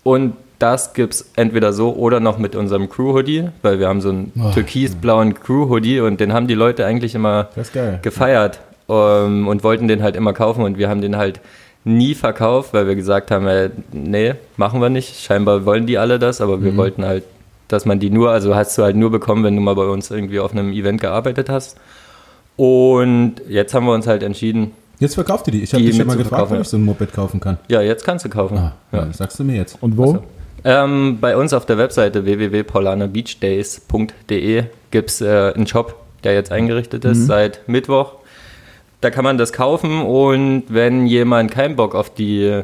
Und 0.04 0.34
das 0.60 0.94
gibt 0.94 1.14
es 1.14 1.30
entweder 1.38 1.72
so 1.74 1.94
oder 1.94 2.20
noch 2.20 2.38
mit 2.38 2.56
unserem 2.56 2.90
Crew-Hoodie, 2.90 3.50
weil 3.62 3.80
wir 3.80 3.88
haben 3.88 4.02
so 4.02 4.10
einen 4.10 4.32
Oh, 4.38 4.52
türkisblauen 4.54 5.34
Crew-Hoodie 5.34 6.02
und 6.02 6.20
den 6.20 6.34
haben 6.34 6.48
die 6.48 6.54
Leute 6.56 6.86
eigentlich 6.86 7.16
immer 7.16 7.48
gefeiert 8.02 8.60
ähm, 8.90 9.48
und 9.48 9.64
wollten 9.64 9.88
den 9.88 10.04
halt 10.04 10.16
immer 10.18 10.34
kaufen 10.34 10.64
und 10.64 10.78
wir 10.78 10.90
haben 10.90 11.02
den 11.02 11.16
halt 11.16 11.40
nie 11.86 12.16
verkauft, 12.16 12.74
weil 12.74 12.88
wir 12.88 12.96
gesagt 12.96 13.32
haben, 13.32 13.48
äh, 13.48 13.70
nee, 13.92 14.36
machen 14.58 14.82
wir 14.82 14.90
nicht. 14.90 15.20
Scheinbar 15.22 15.66
wollen 15.66 15.86
die 15.86 15.98
alle 15.98 16.20
das, 16.20 16.40
aber 16.42 16.62
wir 16.64 16.76
wollten 16.78 17.06
halt, 17.06 17.24
dass 17.68 17.86
man 17.86 18.00
die 18.00 18.10
nur, 18.10 18.32
also 18.32 18.56
hast 18.56 18.78
du 18.78 18.84
halt 18.84 18.96
nur 18.96 19.12
bekommen, 19.12 19.44
wenn 19.44 19.56
du 19.56 19.62
mal 19.62 19.76
bei 19.76 19.86
uns 19.88 20.10
irgendwie 20.12 20.40
auf 20.40 20.52
einem 20.52 20.72
Event 20.74 21.02
gearbeitet 21.02 21.50
hast. 21.50 21.78
Und 22.56 23.36
jetzt 23.50 23.74
haben 23.74 23.86
wir 23.86 23.94
uns 23.94 24.08
halt 24.08 24.24
entschieden, 24.24 24.72
Jetzt 25.00 25.16
verkauft 25.16 25.48
ihr 25.48 25.52
die. 25.54 25.64
Ich 25.64 25.74
habe 25.74 25.82
Die 25.84 25.90
dich 25.90 25.98
schon 25.98 26.08
mal 26.08 26.16
gefragt, 26.16 26.52
ob 26.52 26.62
ich 26.62 26.68
so 26.68 26.78
ein 26.78 26.86
Moped 26.86 27.12
kaufen 27.14 27.40
kann. 27.40 27.58
ja, 27.68 27.82
jetzt 27.82 28.06
kannst 28.06 28.24
du 28.26 28.30
kaufen. 28.30 28.58
Ah, 28.58 28.74
ja. 28.92 29.12
sagst 29.12 29.40
du 29.40 29.44
mir 29.44 29.56
jetzt. 29.58 29.78
Und 29.82 29.98
wo? 29.98 30.20
Ach 30.20 30.24
Ähm, 30.86 31.18
bei 31.20 31.36
uns 31.36 31.52
auf 31.52 31.66
der 31.66 31.78
Webseite 31.78 32.24
www.paulanerbeachdays.de 32.26 34.64
gibt 34.92 35.10
es 35.10 35.20
äh, 35.22 35.52
einen 35.56 35.68
Shop 35.68 35.96
der 36.24 36.36
jetzt 36.36 36.54
eingerichtet 36.54 37.04
ist 37.04 37.18
Mhm. 37.18 37.26
seit 37.26 37.68
Mittwoch. 37.68 38.14
Da 39.02 39.10
kann 39.10 39.26
man 39.26 39.38
das 39.38 39.52
kaufen 39.52 40.02
und 40.04 40.64
wenn 40.70 41.06
jemand 41.06 41.52
keinen 41.52 41.76
Bock 41.76 41.96
auf 41.96 42.14
die, 42.14 42.62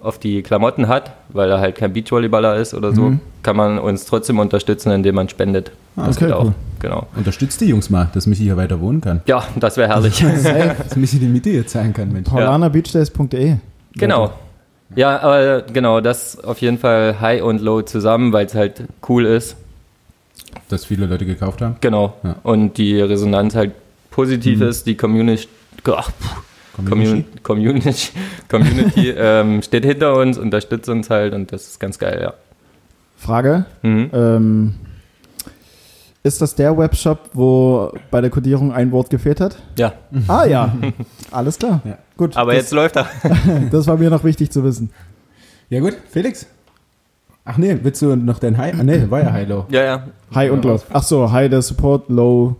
auf 0.00 0.18
die 0.18 0.40
Klamotten 0.42 0.88
hat, 0.88 1.12
weil 1.34 1.50
er 1.50 1.60
halt 1.60 1.74
kein 1.76 1.92
Beachvolleyballer 1.92 2.56
ist 2.56 2.72
oder 2.72 2.94
so, 2.94 3.02
Mhm. 3.10 3.20
kann 3.42 3.56
man 3.56 3.78
uns 3.78 4.06
trotzdem 4.06 4.38
unterstützen, 4.38 4.90
indem 4.92 5.16
man 5.16 5.28
spendet. 5.28 5.72
Das 5.96 6.16
okay, 6.16 6.26
geht 6.26 6.34
auch. 6.34 6.44
cool. 6.46 6.54
Genau. 6.80 7.06
Unterstützt 7.16 7.60
die 7.60 7.66
Jungs 7.66 7.90
mal, 7.90 8.08
dass 8.14 8.26
Michi 8.26 8.44
hier 8.44 8.56
weiter 8.56 8.80
wohnen 8.80 9.00
kann. 9.02 9.20
Ja, 9.26 9.44
das 9.60 9.76
wäre 9.76 9.88
herrlich. 9.88 10.18
Dass 10.78 10.96
Michi 10.96 11.18
die 11.18 11.26
Miete 11.26 11.50
hier 11.50 11.66
zahlen 11.66 11.92
kann, 11.92 12.12
Mensch. 12.12 12.28
paulanabeachdays.de. 12.30 13.56
genau. 13.94 14.32
Ja, 14.96 15.18
aber 15.20 15.62
genau, 15.62 16.00
das 16.00 16.38
auf 16.44 16.58
jeden 16.60 16.78
Fall 16.78 17.20
High 17.20 17.42
und 17.42 17.60
Low 17.60 17.82
zusammen, 17.82 18.32
weil 18.32 18.46
es 18.46 18.54
halt 18.54 18.84
cool 19.08 19.24
ist. 19.24 19.56
Dass 20.68 20.84
viele 20.84 21.06
Leute 21.06 21.26
gekauft 21.26 21.62
haben. 21.62 21.76
Genau. 21.80 22.14
Ja. 22.22 22.36
Und 22.42 22.78
die 22.78 23.00
Resonanz 23.00 23.54
halt 23.56 23.72
positiv 24.10 24.60
ist, 24.60 24.86
die 24.86 24.94
Community, 24.96 25.48
ach, 25.88 26.10
puh, 26.20 26.40
Community, 26.76 27.24
Community, 27.42 28.10
Community 28.48 29.10
ähm, 29.10 29.62
steht 29.62 29.84
hinter 29.84 30.16
uns, 30.16 30.38
unterstützt 30.38 30.88
uns 30.88 31.10
halt 31.10 31.34
und 31.34 31.52
das 31.52 31.68
ist 31.68 31.80
ganz 31.80 31.98
geil, 31.98 32.20
ja. 32.22 32.34
Frage. 33.16 33.64
Mhm. 33.82 34.10
Ähm, 34.12 34.74
ist 36.22 36.40
das 36.40 36.54
der 36.54 36.76
Webshop, 36.76 37.30
wo 37.34 37.92
bei 38.10 38.20
der 38.20 38.30
Codierung 38.30 38.72
ein 38.72 38.90
Wort 38.92 39.10
gefehlt 39.10 39.40
hat? 39.40 39.56
Ja, 39.78 39.92
Ah 40.26 40.46
ja, 40.46 40.74
alles 41.30 41.58
klar. 41.58 41.80
Ja. 41.84 41.98
Gut, 42.16 42.36
aber 42.36 42.54
das, 42.54 42.62
jetzt 42.62 42.72
läuft 42.72 42.96
er. 42.96 43.08
das 43.70 43.86
war 43.86 43.96
mir 43.98 44.10
noch 44.10 44.24
wichtig 44.24 44.50
zu 44.50 44.64
wissen. 44.64 44.90
Ja 45.68 45.80
gut, 45.80 45.96
Felix. 46.10 46.46
Ach 47.44 47.58
nee, 47.58 47.78
willst 47.82 48.00
du 48.00 48.16
noch 48.16 48.38
dein 48.38 48.56
High? 48.56 48.74
Ah 48.80 48.82
nee, 48.82 49.04
war 49.10 49.22
ja 49.22 49.32
High-Low. 49.32 49.66
Ja, 49.68 49.82
ja. 49.84 50.04
High 50.34 50.50
und 50.50 50.64
Low. 50.64 50.80
Ach 50.92 51.02
so, 51.02 51.30
High 51.30 51.50
der 51.50 51.60
Support, 51.60 52.08
Low 52.08 52.56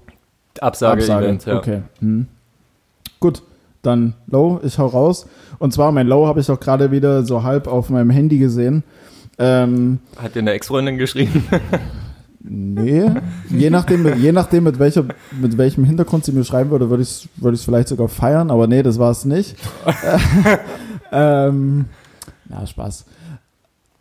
Absage. 0.60 1.00
Absage-Event, 1.00 1.46
ja. 1.46 1.56
Okay. 1.56 1.82
Hm. 2.00 2.26
Gut, 3.18 3.42
dann 3.86 4.14
Low, 4.26 4.60
ich 4.64 4.78
hau 4.78 4.86
raus. 4.86 5.26
Und 5.58 5.72
zwar 5.72 5.92
mein 5.92 6.06
Low 6.06 6.26
habe 6.26 6.40
ich 6.40 6.50
auch 6.50 6.60
gerade 6.60 6.90
wieder 6.90 7.24
so 7.24 7.42
halb 7.42 7.66
auf 7.66 7.90
meinem 7.90 8.10
Handy 8.10 8.38
gesehen. 8.38 8.82
Ähm, 9.38 9.98
Hat 10.16 10.34
dir 10.34 10.40
eine 10.40 10.52
Ex-Freundin 10.52 10.98
geschrieben? 10.98 11.44
nee, 12.40 13.10
je 13.50 13.70
nachdem, 13.70 14.18
je 14.18 14.32
nachdem 14.32 14.64
mit, 14.64 14.78
welcher, 14.78 15.04
mit 15.40 15.58
welchem 15.58 15.84
Hintergrund 15.84 16.24
sie 16.24 16.32
mir 16.32 16.44
schreiben 16.44 16.70
würde, 16.70 16.90
würde 16.90 17.02
ich 17.02 17.08
es 17.08 17.28
würde 17.36 17.54
ich's 17.56 17.64
vielleicht 17.64 17.88
sogar 17.88 18.08
feiern, 18.08 18.50
aber 18.50 18.66
nee, 18.66 18.82
das 18.82 18.98
war 18.98 19.10
es 19.10 19.24
nicht. 19.24 19.56
ähm, 21.12 21.86
ja, 22.50 22.66
Spaß. 22.66 23.06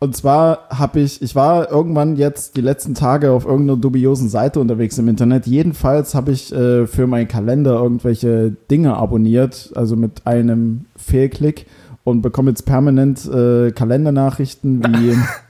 Und 0.00 0.16
zwar 0.16 0.68
habe 0.70 1.00
ich, 1.00 1.22
ich 1.22 1.34
war 1.34 1.70
irgendwann 1.70 2.16
jetzt 2.16 2.56
die 2.56 2.60
letzten 2.60 2.94
Tage 2.94 3.30
auf 3.30 3.46
irgendeiner 3.46 3.78
dubiosen 3.78 4.28
Seite 4.28 4.60
unterwegs 4.60 4.98
im 4.98 5.08
Internet. 5.08 5.46
Jedenfalls 5.46 6.14
habe 6.14 6.32
ich 6.32 6.52
äh, 6.52 6.86
für 6.86 7.06
meinen 7.06 7.28
Kalender 7.28 7.74
irgendwelche 7.74 8.54
Dinge 8.70 8.96
abonniert, 8.96 9.72
also 9.74 9.96
mit 9.96 10.26
einem 10.26 10.84
Fehlklick 10.96 11.66
und 12.04 12.20
bekomme 12.20 12.50
jetzt 12.50 12.66
permanent 12.66 13.24
äh, 13.26 13.70
Kalendernachrichten 13.70 14.82
wie, 14.84 15.16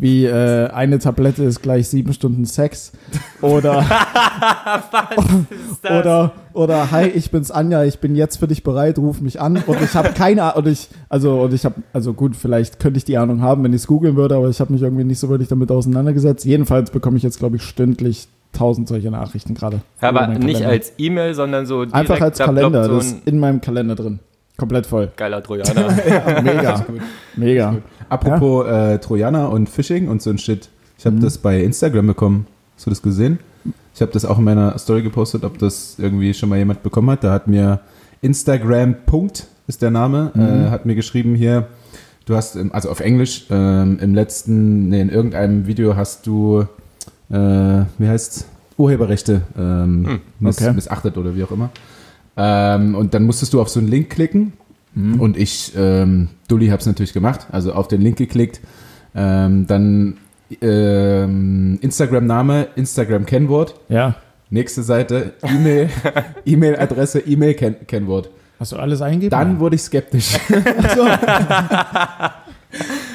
wie 0.00 0.26
äh, 0.26 0.68
eine 0.70 0.98
Tablette 0.98 1.44
ist 1.44 1.62
gleich 1.62 1.88
sieben 1.88 2.12
Stunden 2.12 2.44
Sex 2.44 2.92
oder 3.40 3.84
oder 5.84 6.32
oder 6.52 6.90
hi, 6.90 7.06
ich 7.08 7.30
bin's 7.30 7.50
Anja, 7.50 7.84
ich 7.84 7.98
bin 7.98 8.14
jetzt 8.14 8.38
für 8.38 8.48
dich 8.48 8.62
bereit, 8.62 8.98
ruf 8.98 9.20
mich 9.20 9.40
an 9.40 9.56
und 9.66 9.82
ich 9.82 9.94
habe 9.94 10.10
keine 10.10 10.42
Ahnung 10.42 10.64
und 10.64 10.68
ich 10.70 10.88
also 11.08 11.42
und 11.42 11.52
ich 11.52 11.64
habe 11.64 11.76
also 11.92 12.12
gut, 12.12 12.36
vielleicht 12.36 12.80
könnte 12.80 12.98
ich 12.98 13.04
die 13.04 13.18
Ahnung 13.18 13.42
haben, 13.42 13.64
wenn 13.64 13.72
ich 13.72 13.82
es 13.82 13.86
googeln 13.86 14.16
würde, 14.16 14.36
aber 14.36 14.48
ich 14.48 14.60
habe 14.60 14.72
mich 14.72 14.82
irgendwie 14.82 15.04
nicht 15.04 15.18
so 15.18 15.28
wirklich 15.28 15.48
damit 15.48 15.70
auseinandergesetzt. 15.70 16.44
Jedenfalls 16.44 16.90
bekomme 16.90 17.16
ich 17.16 17.22
jetzt 17.22 17.38
glaube 17.38 17.56
ich 17.56 17.62
stündlich 17.62 18.28
tausend 18.52 18.88
solche 18.88 19.10
Nachrichten 19.10 19.54
gerade. 19.54 19.80
Aber 20.00 20.28
nicht 20.28 20.64
als 20.64 20.92
E-Mail, 20.96 21.34
sondern 21.34 21.66
so 21.66 21.84
direkt, 21.84 21.94
einfach 21.94 22.20
als 22.20 22.38
Kalender, 22.38 22.84
so 22.84 22.96
das 22.96 23.06
ist 23.06 23.26
in 23.26 23.38
meinem 23.38 23.60
Kalender 23.60 23.94
drin. 23.94 24.20
Komplett 24.56 24.86
voll. 24.86 25.10
geiler 25.16 25.42
Trojaner. 25.42 26.42
Mega. 26.42 26.86
Mega. 27.34 27.76
Apropos 28.08 28.66
äh, 28.66 28.98
Trojaner 28.98 29.50
und 29.50 29.68
Phishing 29.68 30.08
und 30.08 30.22
so 30.22 30.30
ein 30.30 30.38
Shit. 30.38 30.68
Ich 30.98 31.06
habe 31.06 31.16
Mhm. 31.16 31.20
das 31.20 31.38
bei 31.38 31.60
Instagram 31.62 32.06
bekommen. 32.06 32.46
Hast 32.76 32.86
du 32.86 32.90
das 32.90 33.02
gesehen? 33.02 33.38
Ich 33.94 34.00
habe 34.02 34.10
das 34.12 34.24
auch 34.24 34.38
in 34.38 34.44
meiner 34.44 34.76
Story 34.78 35.02
gepostet, 35.02 35.44
ob 35.44 35.58
das 35.58 35.96
irgendwie 35.98 36.34
schon 36.34 36.48
mal 36.48 36.58
jemand 36.58 36.82
bekommen 36.82 37.10
hat. 37.10 37.22
Da 37.24 37.32
hat 37.32 37.46
mir 37.46 37.80
Instagram 38.22 38.94
Punkt 39.06 39.46
ist 39.66 39.80
der 39.82 39.90
Name, 39.90 40.30
Mhm. 40.34 40.42
äh, 40.42 40.70
hat 40.70 40.84
mir 40.86 40.94
geschrieben 40.94 41.34
hier, 41.34 41.68
du 42.26 42.34
hast, 42.36 42.56
im, 42.56 42.72
also 42.74 42.90
auf 42.90 43.00
Englisch, 43.00 43.46
ähm, 43.50 43.98
im 44.00 44.14
letzten, 44.14 44.88
nee, 44.88 45.00
in 45.00 45.08
irgendeinem 45.08 45.66
Video 45.66 45.96
hast 45.96 46.26
du, 46.26 46.66
äh, 47.30 47.34
wie 47.36 48.08
heißt's, 48.08 48.46
Urheberrechte 48.76 49.42
ähm, 49.56 50.06
Hm, 50.06 50.20
miss, 50.40 50.60
okay. 50.60 50.72
missachtet 50.74 51.16
oder 51.16 51.34
wie 51.36 51.44
auch 51.44 51.50
immer. 51.52 51.70
Ähm, 52.36 52.94
und 52.96 53.14
dann 53.14 53.24
musstest 53.24 53.52
du 53.52 53.60
auf 53.60 53.68
so 53.68 53.78
einen 53.78 53.88
Link 53.88 54.10
klicken 54.10 54.52
Mhm. 54.94 55.20
und 55.20 55.36
ich, 55.36 55.72
ähm, 55.76 56.28
Dulli, 56.48 56.68
hab's 56.68 56.86
natürlich 56.86 57.12
gemacht, 57.12 57.46
also 57.50 57.72
auf 57.72 57.88
den 57.88 58.00
Link 58.00 58.16
geklickt, 58.16 58.60
ähm, 59.14 59.66
dann 59.66 60.18
ähm, 60.60 61.78
Instagram-Name, 61.80 62.68
Instagram-Kennwort, 62.76 63.74
Ja. 63.88 64.14
nächste 64.50 64.82
Seite, 64.82 65.32
E-Mail, 65.42 65.88
E-Mail-Adresse, 66.44 67.20
E-Mail-Kennwort. 67.20 68.30
Hast 68.60 68.72
du 68.72 68.76
alles 68.76 69.02
eingegeben? 69.02 69.30
Dann 69.30 69.58
wurde 69.58 69.74
ich 69.76 69.82
skeptisch. 69.82 70.36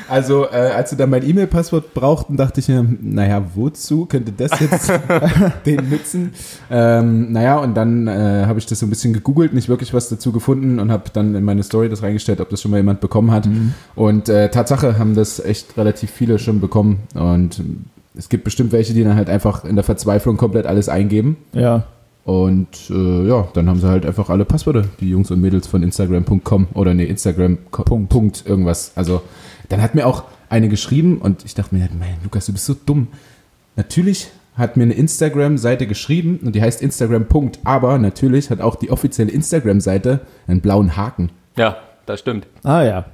Also, 0.09 0.45
äh, 0.45 0.71
als 0.75 0.89
sie 0.89 0.95
dann 0.95 1.09
mein 1.09 1.27
E-Mail-Passwort 1.27 1.93
brauchten, 1.93 2.37
dachte 2.37 2.59
ich 2.59 2.67
mir, 2.67 2.85
naja, 3.01 3.43
wozu 3.55 4.05
könnte 4.05 4.31
das 4.31 4.59
jetzt 4.59 4.91
den 5.65 5.89
nützen? 5.89 6.33
Ähm, 6.69 7.31
naja, 7.31 7.57
und 7.57 7.75
dann 7.75 8.07
äh, 8.07 8.45
habe 8.45 8.59
ich 8.59 8.65
das 8.65 8.79
so 8.79 8.85
ein 8.85 8.89
bisschen 8.89 9.13
gegoogelt, 9.13 9.53
nicht 9.53 9.69
wirklich 9.69 9.93
was 9.93 10.09
dazu 10.09 10.31
gefunden 10.31 10.79
und 10.79 10.91
habe 10.91 11.03
dann 11.13 11.35
in 11.35 11.43
meine 11.43 11.63
Story 11.63 11.89
das 11.89 12.03
reingestellt, 12.03 12.41
ob 12.41 12.49
das 12.49 12.61
schon 12.61 12.71
mal 12.71 12.77
jemand 12.77 13.01
bekommen 13.01 13.31
hat. 13.31 13.47
Und 13.95 14.29
äh, 14.29 14.49
Tatsache 14.49 14.97
haben 14.97 15.15
das 15.15 15.39
echt 15.39 15.77
relativ 15.77 16.11
viele 16.11 16.39
schon 16.39 16.59
bekommen. 16.59 16.99
Und 17.13 17.61
es 18.15 18.29
gibt 18.29 18.43
bestimmt 18.43 18.71
welche, 18.71 18.93
die 18.93 19.03
dann 19.03 19.15
halt 19.15 19.29
einfach 19.29 19.63
in 19.63 19.75
der 19.75 19.83
Verzweiflung 19.83 20.37
komplett 20.37 20.65
alles 20.65 20.89
eingeben. 20.89 21.37
Ja. 21.53 21.85
Und 22.25 22.91
äh, 22.91 23.27
ja, 23.27 23.47
dann 23.53 23.69
haben 23.69 23.79
sie 23.79 23.87
halt 23.87 24.05
einfach 24.05 24.29
alle 24.29 24.45
Passwörter, 24.45 24.83
die 24.99 25.09
Jungs 25.09 25.31
und 25.31 25.41
Mädels 25.41 25.67
von 25.67 25.81
Instagram.com 25.81 26.67
oder 26.73 26.93
nee, 26.93 27.05
Instagram 27.05 27.57
Punkt. 27.71 28.09
Punkt 28.09 28.43
irgendwas. 28.45 28.91
Also 28.95 29.21
dann 29.69 29.81
hat 29.81 29.95
mir 29.95 30.05
auch 30.05 30.23
eine 30.49 30.67
geschrieben 30.69 31.19
und 31.19 31.45
ich 31.45 31.53
dachte 31.55 31.75
mir, 31.75 31.87
mein 31.97 32.15
Lukas, 32.23 32.45
du 32.47 32.53
bist 32.53 32.65
so 32.65 32.75
dumm. 32.85 33.07
Natürlich 33.75 34.29
hat 34.55 34.75
mir 34.75 34.83
eine 34.83 34.93
Instagram-Seite 34.93 35.87
geschrieben 35.87 36.39
und 36.43 36.53
die 36.53 36.61
heißt 36.61 36.81
Instagram. 36.81 37.25
Punkt, 37.25 37.59
aber 37.63 37.97
natürlich 37.97 38.49
hat 38.49 38.59
auch 38.61 38.75
die 38.75 38.91
offizielle 38.91 39.31
Instagram-Seite 39.31 40.21
einen 40.47 40.61
blauen 40.61 40.97
Haken. 40.97 41.31
ja, 41.55 41.77
das 42.05 42.19
stimmt. 42.21 42.47
Ah 42.63 42.81
ja. 42.83 43.05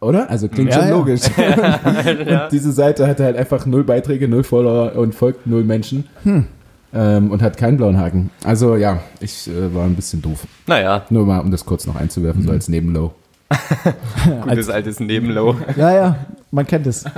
Oder? 0.00 0.30
Also 0.30 0.48
klingt 0.48 0.70
Ja, 0.70 0.78
schon 0.78 0.88
ja. 0.88 0.96
logisch. 0.96 1.20
und 1.36 2.48
diese 2.52 2.72
Seite 2.72 3.06
hatte 3.06 3.22
halt 3.24 3.36
einfach 3.36 3.66
null 3.66 3.84
Beiträge, 3.84 4.28
null 4.28 4.44
Follower 4.44 4.96
und 4.96 5.14
folgt 5.14 5.46
null 5.46 5.62
Menschen. 5.62 6.04
Hm. 6.22 6.46
Ähm, 6.94 7.30
und 7.30 7.42
hat 7.42 7.56
keinen 7.58 7.76
blauen 7.76 7.98
Haken. 7.98 8.30
Also 8.42 8.76
ja, 8.76 9.00
ich 9.20 9.46
äh, 9.48 9.74
war 9.74 9.84
ein 9.84 9.94
bisschen 9.94 10.22
doof. 10.22 10.46
Naja, 10.66 11.04
Nur 11.10 11.26
mal, 11.26 11.38
um 11.40 11.50
das 11.50 11.64
kurz 11.66 11.86
noch 11.86 11.94
einzuwerfen, 11.96 12.42
so 12.42 12.50
als 12.50 12.68
Nebenlow. 12.68 13.12
gutes 14.42 14.68
altes 14.70 15.00
Nebenlow. 15.00 15.56
Ja, 15.76 15.92
ja, 15.94 16.16
man 16.50 16.66
kennt 16.66 16.86
es. 16.86 17.04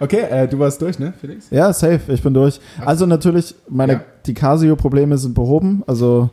Okay, 0.00 0.20
äh, 0.30 0.48
du 0.48 0.58
warst 0.58 0.80
durch, 0.80 0.98
ne, 0.98 1.12
Felix? 1.20 1.50
Ja, 1.50 1.70
safe, 1.74 2.00
ich 2.08 2.22
bin 2.22 2.32
durch. 2.32 2.60
Also 2.82 3.04
natürlich, 3.04 3.54
meine, 3.68 3.92
Ja. 3.92 4.00
die 4.24 4.32
Casio-Probleme 4.32 5.18
sind 5.18 5.34
behoben, 5.34 5.82
also 5.86 6.30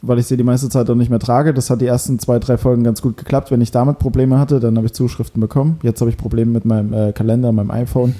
weil 0.00 0.20
ich 0.20 0.26
sie 0.26 0.36
die 0.36 0.44
meiste 0.44 0.68
Zeit 0.68 0.88
auch 0.88 0.94
nicht 0.94 1.10
mehr 1.10 1.18
trage. 1.18 1.52
Das 1.52 1.70
hat 1.70 1.80
die 1.80 1.86
ersten 1.86 2.20
zwei, 2.20 2.38
drei 2.38 2.56
Folgen 2.56 2.84
ganz 2.84 3.02
gut 3.02 3.16
geklappt. 3.16 3.50
Wenn 3.50 3.60
ich 3.60 3.72
damit 3.72 3.98
Probleme 3.98 4.38
hatte, 4.38 4.60
dann 4.60 4.76
habe 4.76 4.86
ich 4.86 4.92
Zuschriften 4.92 5.40
bekommen. 5.40 5.80
Jetzt 5.82 6.00
habe 6.00 6.08
ich 6.10 6.16
Probleme 6.16 6.52
mit 6.52 6.64
meinem 6.64 6.92
äh, 6.92 7.12
Kalender, 7.12 7.50
meinem 7.50 7.72
iPhone. 7.72 8.14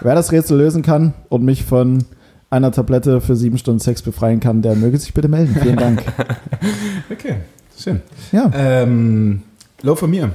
Wer 0.00 0.14
das 0.14 0.32
Rätsel 0.32 0.56
lösen 0.56 0.80
kann 0.82 1.12
und 1.28 1.42
mich 1.44 1.64
von 1.64 2.04
einer 2.48 2.72
Tablette 2.72 3.20
für 3.20 3.36
sieben 3.36 3.58
Stunden 3.58 3.80
Sex 3.80 4.00
befreien 4.00 4.40
kann, 4.40 4.62
der 4.62 4.74
möge 4.74 4.96
sich 4.96 5.12
bitte 5.12 5.28
melden. 5.28 5.54
Vielen 5.60 5.76
Dank. 5.76 6.02
Okay, 7.12 7.36
schön. 7.78 8.00
Ja. 8.32 8.50
Ähm, 8.54 9.42
Low 9.82 9.94
von 9.94 10.10
mir. 10.10 10.30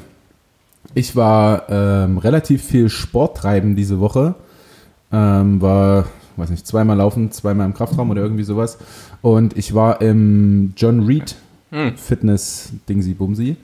Ich 0.93 1.15
war 1.15 1.69
ähm, 1.69 2.17
relativ 2.17 2.63
viel 2.63 2.89
Sport 2.89 3.37
treiben 3.37 3.75
diese 3.75 3.99
Woche. 3.99 4.35
Ähm, 5.11 5.61
war, 5.61 6.05
weiß 6.37 6.49
nicht, 6.49 6.67
zweimal 6.67 6.97
laufen, 6.97 7.31
zweimal 7.31 7.65
im 7.65 7.73
Kraftraum 7.73 8.09
oder 8.09 8.21
irgendwie 8.21 8.43
sowas. 8.43 8.77
Und 9.21 9.57
ich 9.57 9.73
war 9.73 10.01
im 10.01 10.73
John 10.75 11.05
Reed 11.05 11.35
Hm. 11.71 11.97
Fitness 11.97 12.71
Dingsy 12.87 13.13
Bumsy. 13.13 13.55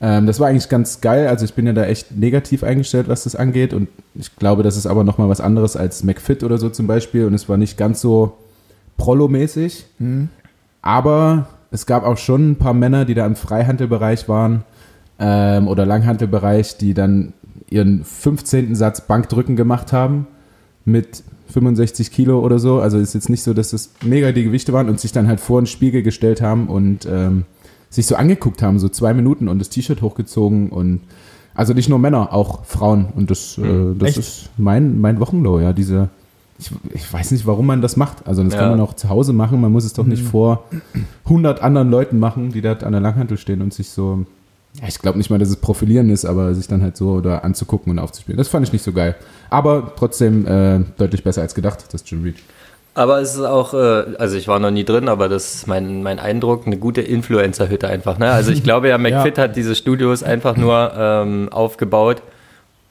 Ähm, 0.00 0.26
das 0.26 0.40
war 0.40 0.48
eigentlich 0.48 0.68
ganz 0.68 1.00
geil. 1.00 1.28
Also 1.28 1.44
ich 1.44 1.54
bin 1.54 1.66
ja 1.66 1.72
da 1.72 1.84
echt 1.84 2.16
negativ 2.16 2.62
eingestellt, 2.64 3.08
was 3.08 3.24
das 3.24 3.36
angeht. 3.36 3.74
Und 3.74 3.88
ich 4.14 4.34
glaube, 4.36 4.62
das 4.62 4.76
ist 4.76 4.86
aber 4.86 5.04
nochmal 5.04 5.28
was 5.28 5.40
anderes 5.40 5.76
als 5.76 6.02
McFit 6.02 6.42
oder 6.42 6.58
so 6.58 6.70
zum 6.70 6.86
Beispiel. 6.86 7.26
Und 7.26 7.34
es 7.34 7.48
war 7.48 7.56
nicht 7.56 7.76
ganz 7.76 8.00
so 8.00 8.38
Prollo-mäßig. 8.96 9.84
Hm. 9.98 10.28
Aber 10.82 11.48
es 11.70 11.86
gab 11.86 12.04
auch 12.04 12.18
schon 12.18 12.52
ein 12.52 12.56
paar 12.56 12.74
Männer, 12.74 13.04
die 13.04 13.14
da 13.14 13.26
im 13.26 13.36
Freihandelbereich 13.36 14.28
waren 14.28 14.64
ähm, 15.18 15.68
oder 15.68 15.86
Langhantelbereich, 15.86 16.76
die 16.78 16.94
dann 16.94 17.32
ihren 17.68 18.04
15. 18.04 18.74
Satz 18.74 19.02
Bankdrücken 19.02 19.56
gemacht 19.56 19.92
haben 19.92 20.26
mit 20.84 21.22
65 21.48 22.10
Kilo 22.10 22.40
oder 22.40 22.58
so. 22.58 22.80
Also 22.80 22.98
ist 22.98 23.14
jetzt 23.14 23.28
nicht 23.28 23.42
so, 23.42 23.54
dass 23.54 23.70
das 23.70 23.90
mega 24.02 24.32
die 24.32 24.44
Gewichte 24.44 24.72
waren 24.72 24.88
und 24.88 24.98
sich 24.98 25.12
dann 25.12 25.28
halt 25.28 25.40
vor 25.40 25.60
den 25.60 25.66
Spiegel 25.66 26.02
gestellt 26.02 26.40
haben 26.40 26.68
und 26.68 27.06
ähm, 27.06 27.44
sich 27.88 28.06
so 28.06 28.16
angeguckt 28.16 28.62
haben, 28.62 28.78
so 28.78 28.88
zwei 28.88 29.14
Minuten 29.14 29.48
und 29.48 29.58
das 29.58 29.68
T-Shirt 29.68 30.02
hochgezogen 30.02 30.70
und 30.70 31.00
also 31.54 31.74
nicht 31.74 31.88
nur 31.88 31.98
Männer, 31.98 32.32
auch 32.32 32.64
Frauen. 32.64 33.06
Und 33.14 33.30
das, 33.30 33.58
äh, 33.58 33.94
das 33.98 34.10
Echt? 34.10 34.18
ist 34.18 34.50
mein, 34.56 35.00
mein 35.00 35.20
Wochenlow, 35.20 35.60
ja, 35.60 35.72
diese. 35.72 36.08
Ich, 36.60 36.70
ich 36.94 37.10
weiß 37.12 37.30
nicht, 37.30 37.46
warum 37.46 37.66
man 37.66 37.80
das 37.80 37.96
macht. 37.96 38.26
Also 38.26 38.44
das 38.44 38.52
Ja. 38.52 38.60
kann 38.60 38.70
man 38.70 38.80
auch 38.80 38.94
zu 38.94 39.08
Hause 39.08 39.32
machen. 39.32 39.60
Man 39.60 39.72
muss 39.72 39.84
es 39.84 39.94
doch 39.94 40.04
nicht 40.04 40.22
vor 40.22 40.64
100 41.24 41.62
anderen 41.62 41.90
Leuten 41.90 42.18
machen, 42.18 42.52
die 42.52 42.60
da 42.60 42.72
an 42.74 42.92
der 42.92 43.00
Langhantel 43.00 43.38
stehen 43.38 43.62
und 43.62 43.72
sich 43.72 43.90
so. 43.90 44.24
Ja, 44.80 44.86
ich 44.86 44.98
glaube 45.00 45.18
nicht 45.18 45.30
mal, 45.30 45.38
dass 45.38 45.48
es 45.48 45.56
Profilieren 45.56 46.10
ist, 46.10 46.24
aber 46.24 46.54
sich 46.54 46.68
dann 46.68 46.80
halt 46.82 46.96
so 46.96 47.20
da 47.20 47.38
anzugucken 47.38 47.90
und 47.90 47.98
aufzuspielen. 47.98 48.36
Das 48.38 48.46
fand 48.48 48.64
ich 48.66 48.72
nicht 48.72 48.84
so 48.84 48.92
geil. 48.92 49.16
Aber 49.48 49.92
trotzdem 49.96 50.46
äh, 50.46 50.80
deutlich 50.96 51.24
besser 51.24 51.42
als 51.42 51.54
gedacht, 51.56 51.86
das 51.92 52.04
Jim 52.08 52.22
Reed. 52.22 52.36
Aber 52.94 53.20
es 53.20 53.34
ist 53.34 53.40
auch, 53.42 53.72
äh, 53.74 54.04
also 54.18 54.36
ich 54.36 54.46
war 54.46 54.58
noch 54.60 54.70
nie 54.70 54.84
drin, 54.84 55.08
aber 55.08 55.28
das 55.28 55.54
ist 55.54 55.66
mein, 55.66 56.02
mein 56.02 56.18
Eindruck, 56.20 56.66
eine 56.66 56.76
gute 56.76 57.00
Influencer-Hütte 57.00 57.88
einfach. 57.88 58.18
Ne? 58.18 58.30
Also 58.30 58.52
ich 58.52 58.62
glaube 58.62 58.88
ja, 58.88 58.98
McFit 59.06 59.38
hat 59.38 59.56
diese 59.56 59.74
Studios 59.74 60.22
einfach 60.22 60.56
nur 60.56 60.92
ähm, 60.96 61.48
aufgebaut, 61.50 62.22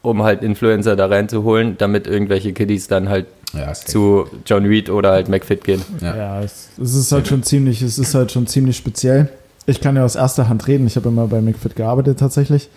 um 0.01 0.23
halt 0.23 0.43
Influencer 0.43 0.95
da 0.95 1.07
reinzuholen, 1.07 1.77
damit 1.77 2.07
irgendwelche 2.07 2.53
Kiddies 2.53 2.87
dann 2.87 3.09
halt 3.09 3.27
Ja, 3.53 3.73
zu 3.73 4.27
John 4.45 4.65
Reed 4.65 4.89
oder 4.89 5.11
halt 5.11 5.29
McFit 5.29 5.63
gehen. 5.63 5.81
Ja. 6.01 6.15
Ja, 6.15 6.41
es, 6.41 6.69
es 6.81 6.95
ist 6.95 7.11
halt 7.11 7.27
schon 7.27 7.43
ziemlich, 7.43 7.81
es 7.81 7.99
ist 7.99 8.15
halt 8.15 8.31
schon 8.31 8.47
ziemlich 8.47 8.77
speziell. 8.77 9.29
Ich 9.65 9.81
kann 9.81 9.95
ja 9.95 10.03
aus 10.03 10.15
erster 10.15 10.49
Hand 10.49 10.67
reden. 10.67 10.87
Ich 10.87 10.95
habe 10.95 11.09
immer 11.09 11.27
bei 11.27 11.41
McFit 11.41 11.75
gearbeitet 11.75 12.19
tatsächlich. 12.19 12.69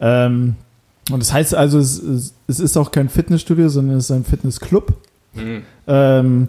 Ähm, 0.00 0.56
und 1.10 1.20
das 1.20 1.32
heißt 1.32 1.54
also, 1.54 1.78
es, 1.78 2.32
es, 2.46 2.60
ist 2.60 2.76
auch 2.76 2.90
kein 2.90 3.08
Fitnessstudio, 3.08 3.68
sondern 3.68 3.98
es 3.98 4.04
ist 4.04 4.10
ein 4.10 4.24
Fitnessclub. 4.24 4.92
Ähm, 5.86 6.48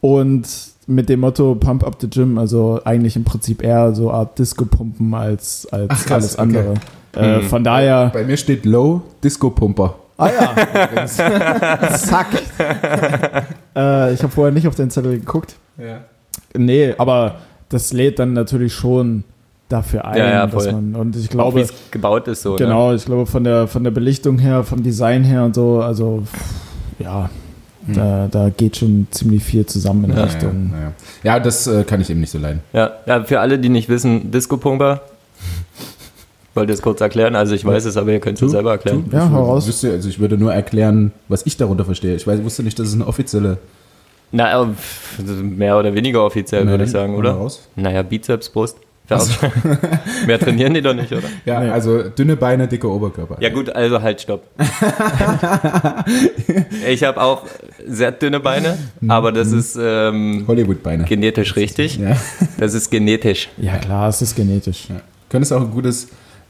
und 0.00 0.48
mit 0.86 1.08
dem 1.08 1.20
Motto 1.20 1.54
Pump 1.54 1.84
Up 1.84 1.96
the 2.00 2.08
Gym, 2.08 2.38
also 2.38 2.80
eigentlich 2.84 3.16
im 3.16 3.24
Prinzip 3.24 3.62
eher 3.62 3.94
so 3.94 4.10
Art 4.10 4.38
Disco-Pumpen 4.38 5.14
als, 5.14 5.66
als 5.72 5.90
Ach, 5.90 6.06
krass, 6.06 6.36
alles 6.36 6.56
okay. 6.56 6.74
Äh, 7.16 7.38
Mhm. 7.38 7.42
Von 7.42 7.64
daher, 7.64 8.10
Bei 8.12 8.24
mir 8.24 8.36
steht 8.36 8.64
Low 8.64 9.02
Disco 9.22 9.50
Pumper. 9.50 9.94
ah 10.16 10.28
ja, 10.28 11.06
zack. 11.90 12.26
äh, 13.76 14.12
ich 14.14 14.22
habe 14.22 14.32
vorher 14.32 14.52
nicht 14.52 14.66
auf 14.68 14.74
den 14.74 14.90
Zettel 14.90 15.18
geguckt. 15.18 15.56
Ja. 15.78 16.00
Nee, 16.56 16.94
aber 16.98 17.36
das 17.68 17.92
lädt 17.92 18.18
dann 18.18 18.32
natürlich 18.32 18.72
schon 18.72 19.24
dafür 19.68 20.04
ein, 20.04 20.18
Ja, 20.18 20.26
ja, 20.30 20.46
dass 20.46 20.66
man 20.70 20.94
und 20.94 21.16
ich 21.16 21.26
Auch 21.26 21.30
wie 21.30 21.36
glaube 21.36 21.60
es 21.62 21.72
gebaut 21.90 22.28
ist 22.28 22.42
so. 22.42 22.52
Ne? 22.52 22.56
genau, 22.58 22.92
ich 22.94 23.04
glaube 23.04 23.26
von 23.26 23.42
der 23.44 23.66
von 23.66 23.82
der 23.82 23.90
Belichtung 23.90 24.38
her, 24.38 24.62
vom 24.62 24.82
Design 24.82 25.24
her 25.24 25.44
und 25.44 25.54
so, 25.54 25.80
also 25.80 26.22
ja, 26.98 27.28
da, 27.86 28.28
da 28.30 28.48
geht 28.50 28.76
schon 28.76 29.08
ziemlich 29.10 29.42
viel 29.44 29.66
zusammen 29.66 30.04
in 30.04 30.16
Ja, 30.16 30.24
Richtung. 30.24 30.72
Ja, 30.72 30.80
ja. 30.80 30.92
ja 31.34 31.40
das 31.40 31.66
äh, 31.66 31.84
kann 31.84 32.00
ich 32.00 32.08
eben 32.08 32.20
nicht 32.20 32.30
so 32.30 32.38
leiden. 32.38 32.60
Ja, 32.72 32.92
ja, 33.06 33.24
für 33.24 33.40
alle, 33.40 33.58
die 33.58 33.68
nicht 33.68 33.88
wissen, 33.88 34.30
Disco-Pumper. 34.30 35.00
Wollte 36.54 36.72
es 36.72 36.82
kurz 36.82 37.00
erklären, 37.00 37.34
also 37.34 37.54
ich 37.54 37.64
weiß 37.64 37.84
es, 37.84 37.96
aber 37.96 38.12
ihr 38.12 38.20
könnt 38.20 38.40
es 38.40 38.50
selber 38.50 38.72
erklären. 38.72 39.04
Ja, 39.10 39.26
ich 39.26 39.32
hau 39.32 39.44
raus. 39.44 39.66
Wüsste, 39.66 39.90
also 39.90 40.08
ich 40.08 40.20
würde 40.20 40.38
nur 40.38 40.52
erklären, 40.54 41.12
was 41.28 41.44
ich 41.46 41.56
darunter 41.56 41.84
verstehe. 41.84 42.14
Ich 42.14 42.26
weiß, 42.26 42.42
wusste 42.44 42.62
nicht, 42.62 42.78
dass 42.78 42.88
es 42.88 42.94
eine 42.94 43.06
offizielle. 43.06 43.58
Na, 44.30 44.62
äh, 44.62 44.66
mehr 45.42 45.78
oder 45.78 45.94
weniger 45.94 46.24
offiziell, 46.24 46.66
würde 46.66 46.84
ich 46.84 46.90
sagen, 46.90 47.14
Hau 47.14 47.18
oder? 47.18 47.32
Raus. 47.32 47.68
Naja, 47.76 48.02
Bizeps, 48.02 48.48
Brust. 48.48 48.78
Mehr 50.26 50.38
trainieren 50.40 50.72
die 50.72 50.80
doch 50.80 50.94
nicht, 50.94 51.12
oder? 51.12 51.28
Ja, 51.44 51.60
Nee. 51.60 51.68
also 51.68 52.04
dünne 52.04 52.36
Beine, 52.36 52.66
dicker 52.66 52.88
Oberkörper. 52.88 53.36
Ja 53.38 53.50
gut, 53.50 53.68
also 53.68 54.00
halt, 54.00 54.22
stopp. 54.22 54.44
ich 56.88 57.04
habe 57.04 57.20
auch 57.20 57.42
sehr 57.86 58.12
dünne 58.12 58.40
Beine, 58.40 58.78
aber 59.06 59.32
das 59.32 59.52
ist 59.52 59.78
ähm, 59.80 60.44
Hollywood-Beine. 60.48 61.04
genetisch 61.04 61.56
richtig. 61.56 61.98
Ja. 61.98 62.16
Das 62.58 62.74
ist 62.74 62.90
genetisch. 62.90 63.48
Ja, 63.58 63.76
klar, 63.76 64.08
es 64.08 64.22
ist 64.22 64.34
genetisch. 64.36 64.88
ja. 64.88 64.96
Könntest 65.28 65.52
auch 65.52 65.60
ein 65.60 65.70
gutes 65.70 66.08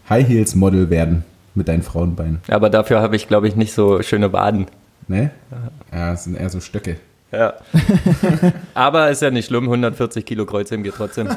High 0.08 0.26
Heels 0.28 0.54
Model 0.54 0.90
werden 0.90 1.24
mit 1.54 1.68
deinen 1.68 1.82
Frauenbeinen. 1.82 2.40
Aber 2.48 2.68
dafür 2.70 3.00
habe 3.00 3.16
ich, 3.16 3.28
glaube 3.28 3.48
ich, 3.48 3.56
nicht 3.56 3.72
so 3.72 4.02
schöne 4.02 4.32
Waden. 4.32 4.66
Ne? 5.08 5.30
Ja, 5.92 6.12
es 6.12 6.24
sind 6.24 6.36
eher 6.38 6.50
so 6.50 6.60
Stöcke. 6.60 6.96
Ja. 7.32 7.54
aber 8.74 9.10
ist 9.10 9.22
ja 9.22 9.30
nicht 9.30 9.46
schlimm, 9.46 9.64
140 9.64 10.24
Kilo 10.24 10.46
Kreuzheben 10.46 10.82
geht 10.84 10.94
trotzdem. 10.96 11.28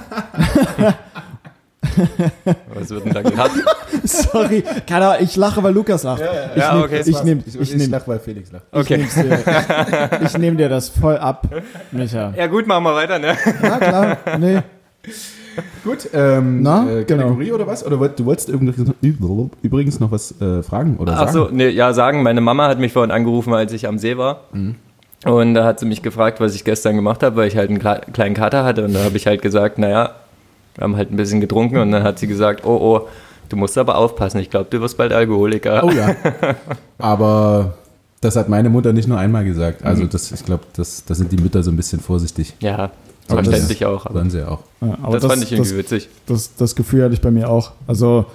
Was 2.74 2.90
wird 2.90 3.06
denn 3.06 3.14
da 3.14 3.22
gehabt? 3.24 3.52
Sorry, 4.04 4.64
keine 4.86 5.08
Ahnung, 5.08 5.24
ich 5.24 5.36
lache, 5.36 5.64
weil 5.64 5.74
Lukas 5.74 6.04
lacht. 6.04 6.22
Ich 6.56 6.62
Ja, 6.62 6.74
nehm- 6.76 6.84
okay. 6.84 7.02
ich 7.06 7.24
nehme 7.24 7.44
ich, 7.46 7.60
ich 7.60 7.76
nehm, 7.76 7.90
lach, 7.92 8.08
weil 8.08 8.20
Felix 8.20 8.52
lacht. 8.52 8.66
ich 8.72 8.80
Okay. 8.80 8.98
nehm's 8.98 9.16
dir, 9.16 10.20
ich 10.24 10.38
nehm 10.38 10.58
dir 10.58 10.70
das 10.70 10.90
voll 10.90 11.18
ab, 11.18 11.48
Micha. 11.92 12.34
Ja 12.38 12.46
gut, 12.48 12.68
machen 12.68 12.84
wir 12.84 12.94
weiter, 12.96 13.18
ne? 13.20 13.36
Na 13.62 13.78
klar, 13.78 14.18
nee. 14.40 14.60
Gut, 15.84 16.10
ähm, 16.14 16.62
Na, 16.62 16.90
äh, 16.90 17.04
genau. 17.04 17.24
Kategorie 17.24 17.52
oder 17.52 17.68
was? 17.68 17.86
Oder 17.86 17.98
du 18.10 18.26
wolltest 18.26 18.50
übrigens- 18.50 18.92
übrigens 19.62 20.00
noch 20.00 20.12
was 20.12 20.40
äh, 20.42 20.62
fragen 20.64 20.98
oder 20.98 21.14
Ach 21.14 21.20
sagen? 21.20 21.32
so, 21.32 21.50
nee, 21.52 21.70
ja, 21.70 21.94
sagen. 21.94 22.24
Meine 22.24 22.42
Mama 22.42 22.68
hat 22.68 22.80
mich 22.80 22.94
vorhin 22.94 23.12
angerufen, 23.12 23.54
als 23.54 23.72
ich 23.74 23.88
am 23.88 23.98
See 23.98 24.18
war. 24.18 24.42
Und 25.26 25.54
da 25.56 25.66
hat 25.66 25.80
sie 25.80 25.86
mich 25.86 26.04
gefragt, 26.04 26.40
was 26.40 26.54
ich 26.56 26.64
gestern 26.64 26.96
gemacht 26.96 27.24
habe, 27.24 27.36
weil 27.38 27.48
ich 27.48 27.58
halt 27.58 27.70
einen 27.70 27.80
kle- 27.80 28.12
kleinen 28.12 28.36
Kater 28.36 28.64
hatte. 28.64 28.86
Und 28.86 28.94
da 28.94 29.04
habe 29.04 29.18
ich 29.18 29.26
halt 29.26 29.42
gesagt, 29.42 29.78
naja, 29.80 30.12
wir 30.76 30.84
haben 30.84 30.96
halt 30.96 31.12
ein 31.12 31.18
bisschen 31.18 31.42
getrunken. 31.42 31.78
Und 31.78 31.92
dann 31.92 32.04
hat 32.04 32.20
sie 32.20 32.28
gesagt, 32.28 32.66
oh, 32.66 32.78
oh, 33.02 33.08
du 33.50 33.56
musst 33.58 33.78
aber 33.78 33.98
aufpassen. 33.98 34.40
Ich 34.40 34.50
glaube, 34.50 34.68
du 34.70 34.80
wirst 34.80 34.96
bald 34.98 35.12
Alkoholiker. 35.14 35.84
Oh 35.84 35.90
ja. 35.90 36.16
Aber 37.00 37.74
das 38.22 38.36
hat 38.36 38.50
meine 38.50 38.70
Mutter 38.70 38.94
nicht 38.94 39.08
nur 39.08 39.18
einmal 39.18 39.44
gesagt. 39.44 39.84
Also 39.84 40.06
das, 40.06 40.32
ich 40.32 40.44
glaube, 40.46 40.64
das, 40.76 41.04
das 41.06 41.18
sind 41.18 41.32
die 41.32 41.38
Mütter 41.38 41.64
so 41.64 41.72
ein 41.72 41.78
bisschen 41.78 42.00
vorsichtig. 42.00 42.54
Ja, 42.60 42.92
Aber 43.28 43.42
das- 43.42 43.50
verständlich 43.50 43.86
auch. 43.86 44.06
Aber 44.06 44.16
Sollen 44.20 44.30
sie 44.30 44.48
auch. 44.48 44.60
Ja, 44.82 44.98
aber 45.02 45.20
das, 45.20 45.30
fand 45.32 45.44
ich 45.44 45.52
irgendwie 45.52 45.70
das, 45.72 45.78
witzig. 45.80 46.10
das, 46.26 46.56
das 46.56 46.76
Gefühl 46.76 47.04
hatte 47.04 47.14
ich 47.14 47.22
bei 47.22 47.32
mir 47.32 47.50
auch. 47.50 47.72
Also, 47.88 48.26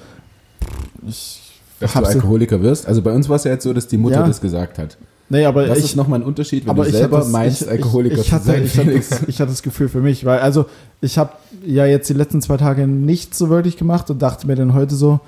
ich 1.07 1.40
Dass 1.81 1.92
du 1.94 1.98
Alkoholiker 2.05 2.62
wirst. 2.62 2.87
Also 2.87 3.02
bei 3.02 3.12
uns 3.12 3.28
war 3.28 3.37
es 3.37 3.44
ja 3.44 3.52
jetzt 3.52 3.64
so, 3.64 3.72
dass 3.72 3.87
die 3.88 3.96
Mutter 3.98 4.20
Ja. 4.20 4.26
das 4.26 4.40
gesagt 4.40 4.78
hat. 4.78 4.96
Nee, 5.28 5.46
aber 5.46 5.66
Das 5.66 5.78
ich, 5.78 5.85
ist 5.87 5.96
nochmal 5.96 6.20
ein 6.20 6.26
Unterschied, 6.26 6.64
wenn 6.64 6.70
aber 6.70 6.83
du 6.85 6.90
ich 6.90 6.94
selber 6.94 7.18
das, 7.18 7.28
meinst, 7.28 7.62
ich, 7.62 7.68
Alkoholiker 7.70 8.16
ich, 8.16 8.26
ich 8.26 8.33
hatte, 8.33 8.44
zu 8.44 8.50
sein. 8.50 8.64
ich, 8.64 8.76
hatte, 8.76 8.87
Felix. 8.88 9.11
ich 9.26 9.40
hatte 9.40 9.50
das 9.50 9.62
Gefühl 9.62 9.88
für 9.88 10.00
mich, 10.00 10.24
weil 10.26 10.40
also 10.40 10.66
ich 11.00 11.16
habe 11.16 11.33
ja 11.64 11.87
jetzt 11.87 12.09
die 12.11 12.12
letzten 12.14 12.42
zwei 12.42 12.59
Tage 12.59 12.87
nichts 12.87 13.38
so 13.38 13.48
wirklich 13.48 13.76
gemacht 13.78 14.11
und 14.11 14.20
dachte 14.20 14.46
mir 14.46 14.57
dann 14.57 14.74
heute 14.74 14.94
so, 14.94 15.20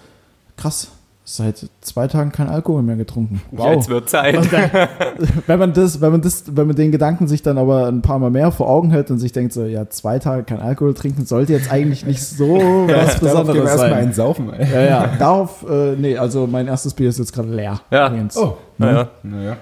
krass, 0.59 0.89
seit 1.27 1.67
zwei 1.81 2.07
Tagen 2.07 2.33
kein 2.33 2.49
Alkohol 2.49 2.83
mehr 2.83 2.97
getrunken. 2.97 3.41
Jetzt 3.57 3.89
wird 3.89 4.11
Zeit. 4.11 4.37
Und 4.37 4.53
dann, 4.53 4.71
wenn 5.47 5.59
man 5.59 5.73
das, 5.73 6.01
wenn 6.03 6.13
man 6.13 6.21
das, 6.21 6.45
wenn 6.55 6.67
man 6.67 6.77
den 6.77 6.93
Gedanken 6.93 7.29
sich 7.29 7.43
dann 7.43 7.57
aber 7.57 7.87
ein 7.89 8.03
paar 8.03 8.19
Mal 8.19 8.31
mehr 8.31 8.53
vor 8.53 8.69
Augen 8.69 8.91
hält 8.91 9.11
und 9.11 9.19
sich 9.19 9.33
denkt 9.33 9.55
so, 9.55 9.65
ja, 9.65 9.89
zwei 9.89 10.19
Tage 10.19 10.45
kein 10.45 10.61
Alkohol 10.61 10.93
trinken 10.93 11.25
sollte 11.25 11.55
jetzt 11.55 11.73
eigentlich 11.73 12.05
nicht 12.05 12.23
so 12.23 12.55
was 12.55 13.21
gehen 13.21 13.23
wir 13.23 13.29
Besonderes 13.31 13.57
erstmal 13.71 13.79
sein. 13.79 13.93
einen 13.95 14.13
saufen. 14.13 14.53
Ey. 14.53 14.71
Ja, 14.73 14.83
ja, 14.83 15.07
darauf, 15.19 15.65
äh, 15.69 15.97
nee, 15.97 16.19
also 16.19 16.47
mein 16.47 16.67
erstes 16.69 16.93
Bier 16.93 17.09
ist 17.09 17.19
jetzt 17.19 17.33
gerade 17.33 17.49
leer. 17.49 17.81
Ja. 17.91 18.09
Übrigens. 18.09 18.37
Oh, 18.37 18.59
Naja. 18.77 19.09
naja. 19.23 19.57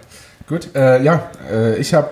Gut, 0.49 0.75
äh, 0.75 1.03
ja, 1.05 1.31
äh, 1.51 1.77
ich 1.77 1.95
habe 1.95 2.09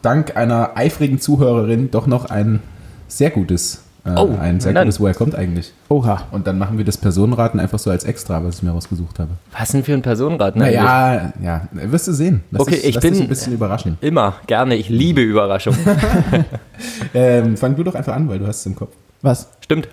dank 0.00 0.36
einer 0.36 0.76
eifrigen 0.76 1.20
Zuhörerin 1.20 1.90
doch 1.90 2.06
noch 2.06 2.26
ein 2.30 2.60
sehr 3.08 3.30
gutes, 3.30 3.82
äh, 4.04 4.10
Oh, 4.16 4.36
ein 4.40 4.58
sehr 4.60 4.72
gutes, 4.74 4.98
woher 5.00 5.14
kommt 5.14 5.34
eigentlich. 5.34 5.72
Oha. 5.88 6.22
Und 6.32 6.46
dann 6.46 6.58
machen 6.58 6.76
wir 6.78 6.84
das 6.84 6.96
Personenraten 6.96 7.60
einfach 7.60 7.78
so 7.78 7.90
als 7.90 8.04
Extra, 8.04 8.42
was 8.44 8.56
ich 8.56 8.62
mir 8.62 8.70
rausgesucht 8.70 9.18
habe. 9.18 9.30
Was 9.56 9.70
denn 9.72 9.84
für 9.84 9.92
ein 9.94 10.02
Personenrat? 10.02 10.56
ne? 10.56 10.64
Naja, 10.64 11.32
ja, 11.42 11.68
wirst 11.72 12.08
du 12.08 12.12
sehen. 12.12 12.42
Lass 12.50 12.62
Okay, 12.62 12.76
dich, 12.76 12.84
ich 12.96 13.00
bin- 13.00 13.14
ein 13.20 13.28
bisschen 13.28 13.52
überraschen. 13.52 13.98
Immer, 14.00 14.34
gerne. 14.46 14.74
Ich 14.76 14.88
liebe 14.88 15.20
Überraschungen. 15.20 15.78
Ähm, 17.14 17.56
fang 17.56 17.76
du 17.76 17.82
doch 17.84 17.94
einfach 17.94 18.14
an, 18.14 18.28
weil 18.28 18.38
du 18.38 18.46
hast 18.46 18.60
es 18.60 18.66
im 18.66 18.74
Kopf. 18.74 18.92
Was? 19.22 19.48
Stimmt. 19.60 19.88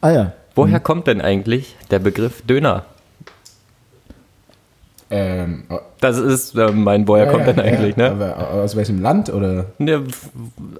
Ah 0.00 0.10
ja. 0.10 0.32
Woher 0.54 0.80
kommt 0.80 1.06
denn 1.06 1.20
eigentlich 1.20 1.76
der 1.90 1.98
Begriff 1.98 2.42
Döner? 2.42 2.84
Ähm, 5.14 5.64
oh, 5.68 5.78
Das 6.00 6.16
ist 6.16 6.56
äh, 6.56 6.72
mein 6.72 7.06
Woher 7.06 7.26
kommt 7.26 7.46
ja, 7.46 7.52
denn 7.52 7.64
eigentlich, 7.64 7.96
ja, 7.96 8.14
ne? 8.14 8.34
Aber 8.34 8.62
aus 8.62 8.74
welchem 8.74 9.02
Land 9.02 9.32
oder 9.32 9.66
Ja, 9.78 10.00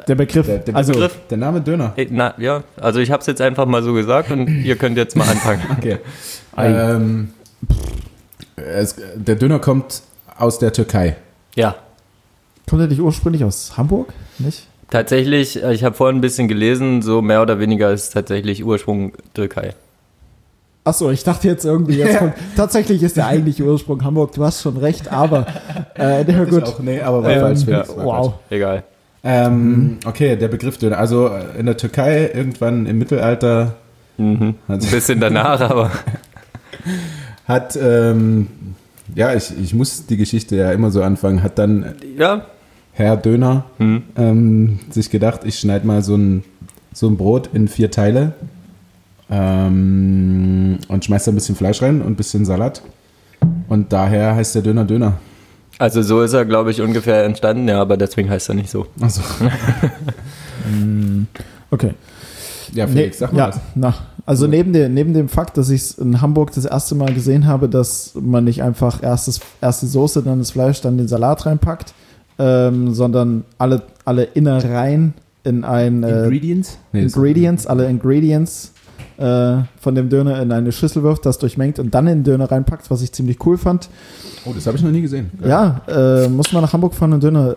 Der 0.08 0.14
Begriff. 0.14 0.46
der, 0.46 0.58
der, 0.58 0.74
also, 0.74 0.92
Begriff, 0.94 1.18
der 1.28 1.36
Name 1.36 1.60
Döner? 1.60 1.92
äh, 1.96 2.06
na, 2.10 2.34
ja, 2.38 2.62
also 2.80 2.98
ich 3.00 3.10
habe 3.10 3.20
es 3.20 3.26
jetzt 3.26 3.42
einfach 3.42 3.66
mal 3.66 3.82
so 3.82 3.92
gesagt 3.92 4.30
und 4.30 4.48
ihr 4.64 4.76
könnt 4.76 4.96
jetzt 4.96 5.16
mal 5.16 5.28
anfangen. 5.28 5.60
Okay. 5.76 5.98
Ähm, 6.56 7.30
es, 8.56 8.96
der 9.14 9.34
Döner 9.36 9.58
kommt 9.58 10.02
aus 10.38 10.58
der 10.58 10.72
Türkei. 10.72 11.16
Ja, 11.54 11.74
kommt 12.68 12.80
er 12.80 12.88
nicht 12.88 13.00
ursprünglich 13.00 13.44
aus 13.44 13.76
Hamburg? 13.76 14.14
Nicht? 14.38 14.66
tatsächlich, 14.92 15.62
äh, 15.62 15.74
ich 15.74 15.84
habe 15.84 15.94
vorhin 15.96 16.18
ein 16.18 16.20
bisschen 16.20 16.48
gelesen, 16.48 17.02
so 17.02 17.22
mehr 17.22 17.42
oder 17.42 17.58
weniger 17.58 17.90
ist 17.90 18.10
tatsächlich 18.10 18.64
Ursprung 18.64 19.12
Türkei. 19.34 19.74
Achso, 20.84 21.10
ich 21.10 21.22
dachte 21.22 21.46
jetzt 21.46 21.64
irgendwie, 21.64 21.94
jetzt 21.98 22.18
kommt, 22.18 22.34
tatsächlich 22.56 23.02
ist 23.04 23.16
der 23.16 23.26
eigentliche 23.28 23.62
Ursprung 23.64 24.02
Hamburg, 24.02 24.32
du 24.32 24.44
hast 24.44 24.62
schon 24.62 24.76
recht, 24.76 25.12
aber 25.12 25.46
äh, 25.94 26.24
na 26.26 26.44
gut. 26.44 26.64
Auch, 26.64 26.80
nee, 26.80 27.00
aber 27.00 27.22
war 27.22 27.30
Ähm, 27.30 27.40
falsch. 27.40 27.60
ja, 27.66 27.84
wow. 27.96 28.26
falsch. 28.26 28.34
Egal. 28.50 28.82
Ähm, 29.24 29.98
okay, 30.04 30.34
der 30.36 30.48
Begriff 30.48 30.78
Döner. 30.78 30.98
Also 30.98 31.28
äh, 31.28 31.56
in 31.58 31.66
der 31.66 31.76
Türkei 31.76 32.30
irgendwann 32.34 32.86
im 32.86 32.98
Mittelalter 32.98 33.74
Mhm. 34.18 34.56
hat, 34.68 34.82
Ein 34.82 34.90
bisschen 34.90 35.20
danach, 35.20 35.60
aber 35.70 35.90
hat 37.46 37.78
ähm, 37.80 38.48
ja, 39.14 39.34
ich, 39.34 39.52
ich 39.60 39.74
muss 39.74 40.06
die 40.06 40.16
Geschichte 40.16 40.56
ja 40.56 40.72
immer 40.72 40.90
so 40.90 41.02
anfangen, 41.02 41.42
hat 41.42 41.58
dann 41.58 41.94
ja, 42.18 42.46
Herr 42.92 43.16
Döner 43.16 43.64
Hm. 43.78 44.02
ähm, 44.16 44.80
sich 44.90 45.10
gedacht, 45.10 45.40
ich 45.44 45.58
schneide 45.58 45.86
mal 45.86 46.02
so 46.02 46.14
ein, 46.16 46.44
so 46.92 47.06
ein 47.08 47.16
Brot 47.16 47.48
in 47.52 47.68
vier 47.68 47.90
Teile 47.90 48.32
ähm, 49.32 50.78
und 50.88 51.04
schmeiß 51.04 51.24
da 51.24 51.32
ein 51.32 51.34
bisschen 51.34 51.56
Fleisch 51.56 51.80
rein 51.80 52.02
und 52.02 52.08
ein 52.08 52.16
bisschen 52.16 52.44
Salat. 52.44 52.82
Und 53.68 53.92
daher 53.92 54.36
heißt 54.36 54.54
der 54.54 54.62
Döner 54.62 54.84
Döner. 54.84 55.14
Also 55.78 56.02
so 56.02 56.20
ist 56.20 56.34
er, 56.34 56.44
glaube 56.44 56.70
ich, 56.70 56.82
ungefähr 56.82 57.24
entstanden, 57.24 57.66
ja, 57.66 57.80
aber 57.80 57.96
deswegen 57.96 58.28
heißt 58.28 58.50
er 58.50 58.54
nicht 58.54 58.70
so. 58.70 58.86
Also, 59.00 59.22
Okay. 61.70 61.94
ja, 62.74 62.86
Felix, 62.86 63.18
sag 63.18 63.32
mal 63.32 63.38
ja, 63.38 63.48
was. 63.48 63.60
na, 63.74 63.94
also 64.26 64.46
neben, 64.46 64.74
der, 64.74 64.90
neben 64.90 65.14
dem 65.14 65.30
Fakt, 65.30 65.56
dass 65.56 65.70
ich 65.70 65.80
es 65.80 65.98
in 65.98 66.20
Hamburg 66.20 66.52
das 66.52 66.66
erste 66.66 66.94
Mal 66.94 67.14
gesehen 67.14 67.46
habe, 67.46 67.70
dass 67.70 68.12
man 68.14 68.44
nicht 68.44 68.62
einfach 68.62 69.02
erstes, 69.02 69.40
erst 69.62 69.82
die 69.82 69.86
Soße, 69.86 70.22
dann 70.22 70.40
das 70.40 70.50
Fleisch, 70.50 70.82
dann 70.82 70.98
den 70.98 71.08
Salat 71.08 71.46
reinpackt, 71.46 71.94
ähm, 72.38 72.92
sondern 72.92 73.44
alle, 73.56 73.82
alle 74.04 74.24
Innereien 74.24 75.14
in 75.42 75.64
ein 75.64 76.02
äh, 76.02 76.24
Ingredients? 76.24 76.78
Nee, 76.92 77.02
Ingredients, 77.02 77.66
alle 77.66 77.88
Ingredients 77.88 78.71
äh, 79.22 79.64
von 79.80 79.94
dem 79.94 80.08
Döner 80.08 80.42
in 80.42 80.50
eine 80.50 80.72
Schüssel 80.72 81.02
wirft, 81.02 81.24
das 81.24 81.38
durchmengt 81.38 81.78
und 81.78 81.94
dann 81.94 82.06
in 82.06 82.18
den 82.18 82.24
Döner 82.24 82.50
reinpackt, 82.50 82.90
was 82.90 83.02
ich 83.02 83.12
ziemlich 83.12 83.44
cool 83.46 83.56
fand. 83.56 83.88
Oh, 84.44 84.52
das 84.52 84.66
habe 84.66 84.76
ich 84.76 84.82
noch 84.82 84.90
nie 84.90 85.02
gesehen. 85.02 85.30
Ja, 85.44 85.82
äh, 85.86 86.28
muss 86.28 86.52
man 86.52 86.62
nach 86.62 86.72
Hamburg 86.72 86.94
fahren 86.94 87.12
und 87.12 87.22
Döner 87.22 87.56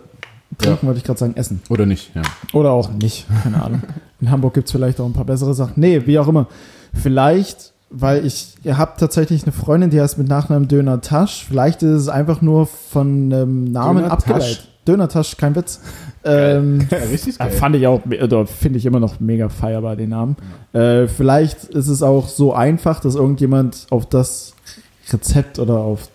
trinken, 0.58 0.86
wollte 0.86 1.00
ich 1.00 1.04
gerade 1.04 1.20
sagen, 1.20 1.36
essen. 1.36 1.62
Oder 1.70 1.86
nicht, 1.86 2.16
ja. 2.16 2.22
Oder 2.54 2.72
auch 2.72 2.92
nicht, 2.92 3.26
keine 3.44 3.64
Ahnung. 3.64 3.82
In 4.22 4.30
Hamburg 4.30 4.54
gibt 4.54 4.68
es 4.68 4.72
vielleicht 4.72 5.00
auch 5.00 5.06
ein 5.06 5.14
paar 5.14 5.26
bessere 5.26 5.54
Sachen. 5.54 5.74
Nee, 5.78 6.06
wie 6.06 6.20
auch 6.20 6.28
immer. 6.28 6.48
Vielleicht, 6.94 7.74
weil 7.90 8.26
ich, 8.26 8.56
ihr 8.64 8.78
habt 8.78 9.00
tatsächlich 9.00 9.44
eine 9.44 9.52
Freundin, 9.52 9.90
die 9.90 10.00
heißt 10.00 10.18
mit 10.18 10.28
Nachnamen 10.28 10.68
Döner 10.68 11.02
Tasch. 11.02 11.46
Vielleicht 11.48 11.84
ist 11.84 12.02
es 12.02 12.10
einfach 12.10 12.42
nur 12.42 12.68
von 12.68 13.32
ähm, 13.32 13.72
Namen 13.72 14.04
Döner 14.04 14.12
abgeleitet. 14.12 14.70
Döner 14.88 15.10
Tasch, 15.10 15.36
kein 15.38 15.56
Witz. 15.56 15.82
Ähm, 16.26 16.88
Richtig 17.12 17.40
äh, 17.40 17.50
fand 17.52 17.76
ich 17.76 17.88
auch, 17.88 18.02
oder 18.06 18.48
finde 18.48 18.80
ich 18.80 18.86
immer 18.86 19.00
noch 19.00 19.20
mega 19.20 19.50
feierbar, 19.50 19.96
den 19.96 20.10
Namen. 20.10 20.36
Äh, 20.74 21.08
vielleicht 21.08 21.66
ist 21.66 21.88
es 21.88 22.02
auch 22.02 22.28
so 22.28 22.54
einfach, 22.54 23.00
dass 23.00 23.16
irgendjemand 23.16 23.86
auf 23.92 24.08
das 24.08 24.54
Rezept 25.12 25.60
oder 25.60 25.76
auf 25.78 26.10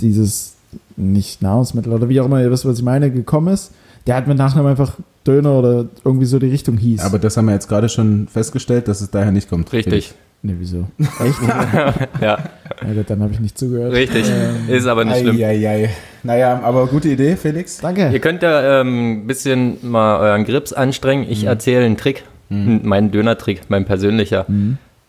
dieses, 0.00 0.54
nicht 0.96 1.40
Nahrungsmittel 1.40 1.92
oder 1.92 2.08
wie 2.08 2.20
auch 2.20 2.26
immer, 2.26 2.42
ihr 2.42 2.50
wisst, 2.50 2.66
was 2.66 2.78
ich 2.78 2.84
meine, 2.84 3.10
gekommen 3.10 3.54
ist. 3.54 3.72
Der 4.06 4.16
hat 4.16 4.26
mit 4.26 4.36
Nachnamen 4.36 4.70
einfach 4.70 4.98
Döner 5.26 5.58
oder 5.58 5.86
irgendwie 6.04 6.26
so 6.26 6.38
die 6.38 6.48
Richtung 6.48 6.76
hieß. 6.76 7.00
Aber 7.00 7.18
das 7.18 7.36
haben 7.36 7.46
wir 7.46 7.54
jetzt 7.54 7.68
gerade 7.68 7.88
schon 7.88 8.28
festgestellt, 8.28 8.88
dass 8.88 9.00
es 9.00 9.10
daher 9.10 9.32
nicht 9.32 9.48
kommt. 9.48 9.72
Richtig. 9.72 10.14
Nee, 10.44 10.54
wieso? 10.58 10.86
Echt? 10.98 11.40
Ja, 12.20 12.38
ja, 12.86 12.92
gut, 12.94 13.08
dann 13.10 13.20
habe 13.22 13.32
ich 13.32 13.40
nicht 13.40 13.58
zugehört. 13.58 13.92
richtig. 13.92 14.24
Ist 14.68 14.86
aber 14.86 15.04
nicht 15.04 15.18
schlimm. 15.18 15.36
Eieiei. 15.36 15.90
Naja, 16.22 16.60
aber 16.62 16.86
gute 16.86 17.08
Idee, 17.08 17.36
Felix. 17.36 17.78
Danke. 17.78 18.10
Ihr 18.12 18.20
könnt 18.20 18.42
ja 18.42 18.80
ähm, 18.80 19.22
ein 19.24 19.26
bisschen 19.26 19.78
mal 19.82 20.20
euren 20.20 20.44
Grips 20.44 20.72
anstrengen. 20.72 21.26
Ich 21.28 21.44
erzähle 21.44 21.84
einen 21.84 21.96
Trick, 21.96 22.22
meinen 22.48 23.10
Döner-Trick, 23.10 23.62
mein 23.68 23.84
persönlicher. 23.84 24.46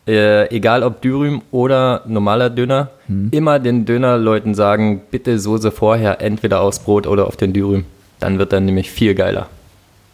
Äh, 0.07 0.53
egal 0.55 0.83
ob 0.83 1.01
Dürüm 1.01 1.41
oder 1.51 2.01
normaler 2.07 2.49
Döner, 2.49 2.89
immer 3.31 3.59
den 3.59 3.85
Dönerleuten 3.85 4.53
sagen, 4.55 5.01
bitte 5.11 5.39
Soße 5.39 5.71
vorher 5.71 6.21
entweder 6.21 6.61
aufs 6.61 6.79
Brot 6.79 7.07
oder 7.07 7.27
auf 7.27 7.37
den 7.37 7.53
Dürüm. 7.53 7.85
Dann 8.19 8.37
wird 8.39 8.51
er 8.53 8.59
nämlich 8.59 8.89
viel 8.91 9.15
geiler. 9.15 9.47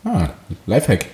Ah, 0.03 0.29
Lifehack. 0.67 1.05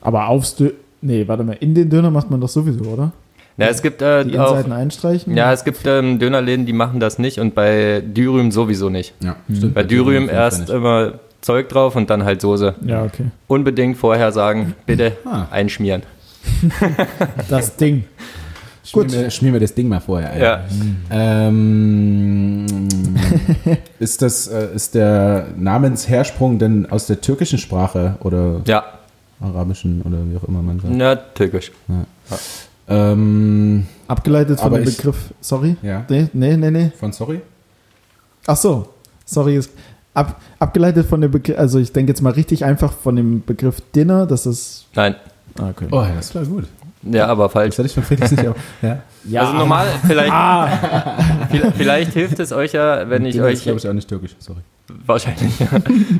Aber 0.00 0.28
aufs 0.28 0.54
Döner. 0.56 0.72
Nee, 1.02 1.28
warte 1.28 1.44
mal, 1.44 1.56
in 1.60 1.74
den 1.74 1.90
Döner 1.90 2.10
macht 2.10 2.30
man 2.30 2.40
das 2.40 2.52
sowieso, 2.54 2.84
oder? 2.84 3.12
Ja, 3.56 3.66
es 3.68 3.82
gibt 3.82 4.02
äh, 4.02 4.24
Die 4.24 4.38
auch, 4.38 4.68
einstreichen? 4.68 5.36
ja, 5.36 5.52
es 5.52 5.62
gibt 5.64 5.86
ähm, 5.86 6.18
Dönerläden, 6.18 6.66
die 6.66 6.72
machen 6.72 6.98
das 6.98 7.18
nicht 7.20 7.38
und 7.38 7.54
bei 7.54 8.02
Dürüm 8.04 8.50
sowieso 8.50 8.90
nicht. 8.90 9.14
Ja, 9.22 9.36
stimmt. 9.54 9.74
Bei 9.74 9.84
Dürüm 9.84 10.28
erst 10.28 10.70
immer 10.70 11.12
Zeug 11.40 11.68
drauf 11.68 11.94
und 11.94 12.10
dann 12.10 12.24
halt 12.24 12.40
Soße. 12.40 12.74
Ja, 12.84 13.04
okay. 13.04 13.26
Unbedingt 13.46 13.96
vorher 13.96 14.32
sagen, 14.32 14.74
bitte 14.86 15.12
Ah. 15.24 15.46
einschmieren. 15.50 16.02
Das 17.48 17.76
Ding. 17.76 18.04
Schmier 18.84 19.04
mir, 19.04 19.30
schmier 19.30 19.52
mir 19.52 19.60
das 19.60 19.72
Ding 19.74 19.88
mal 19.88 20.00
vorher 20.00 20.30
ein. 20.32 20.40
Ja. 20.42 20.64
Ähm, 21.10 22.66
ist 23.98 24.20
das, 24.20 24.46
äh, 24.48 24.74
ist 24.74 24.94
der 24.94 25.46
Namenshersprung 25.56 26.58
denn 26.58 26.90
aus 26.90 27.06
der 27.06 27.20
türkischen 27.20 27.58
Sprache 27.58 28.16
oder 28.20 28.60
Ja, 28.66 28.84
arabischen 29.40 30.02
oder 30.02 30.18
wie 30.30 30.36
auch 30.36 30.44
immer 30.48 30.60
man 30.62 30.80
sagt? 30.80 30.92
na, 30.94 31.14
türkisch. 31.16 31.72
Ähm, 32.88 33.86
Abgeleitet 34.08 34.60
von 34.60 34.72
dem 34.72 34.82
ich- 34.82 34.96
Begriff. 34.96 35.16
Sorry? 35.40 35.76
ja. 35.82 36.04
Nee, 36.08 36.28
nee, 36.32 36.56
nee, 36.56 36.70
nee. 36.70 36.92
Von 36.98 37.12
sorry? 37.12 37.40
Ach 38.46 38.56
so. 38.56 38.88
Sorry. 39.24 39.56
Ist 39.56 39.70
ab, 40.12 40.40
abgeleitet 40.58 41.06
von 41.06 41.20
dem 41.20 41.30
Begriff. 41.30 41.58
Also, 41.58 41.78
ich 41.78 41.92
denke 41.92 42.12
jetzt 42.12 42.20
mal 42.20 42.32
richtig 42.32 42.64
einfach 42.64 42.92
von 42.92 43.16
dem 43.16 43.42
Begriff 43.44 43.80
Dinner. 43.94 44.26
Das 44.26 44.46
ist. 44.46 44.86
Nein, 44.94 45.14
Ah, 45.58 45.70
okay. 45.70 45.86
Oh, 45.92 46.02
ja, 46.02 46.10
das 46.16 46.34
war 46.34 46.44
gut. 46.44 46.64
ja, 47.02 47.26
aber 47.28 47.44
Das 47.44 47.52
falsch. 47.52 47.78
hätte 47.78 47.86
ich 47.86 47.94
von 47.94 48.02
Felix 48.02 48.30
nicht 48.32 48.46
auch. 48.48 48.56
Ja. 48.82 48.98
Ja, 49.26 49.40
Also 49.42 49.52
normal, 49.54 49.86
vielleicht, 50.06 50.32
vielleicht, 51.50 51.76
vielleicht 51.76 52.12
hilft 52.12 52.38
es 52.40 52.52
euch 52.52 52.72
ja, 52.72 53.08
wenn 53.08 53.24
ich 53.24 53.36
Dinner 53.36 53.48
ist, 53.48 53.58
euch, 53.60 53.62
glaube 53.62 53.78
ich, 53.78 53.88
auch 53.88 53.92
nicht 53.94 54.08
türkisch. 54.08 54.34
Sorry. 54.40 54.58
wahrscheinlich, 55.06 55.52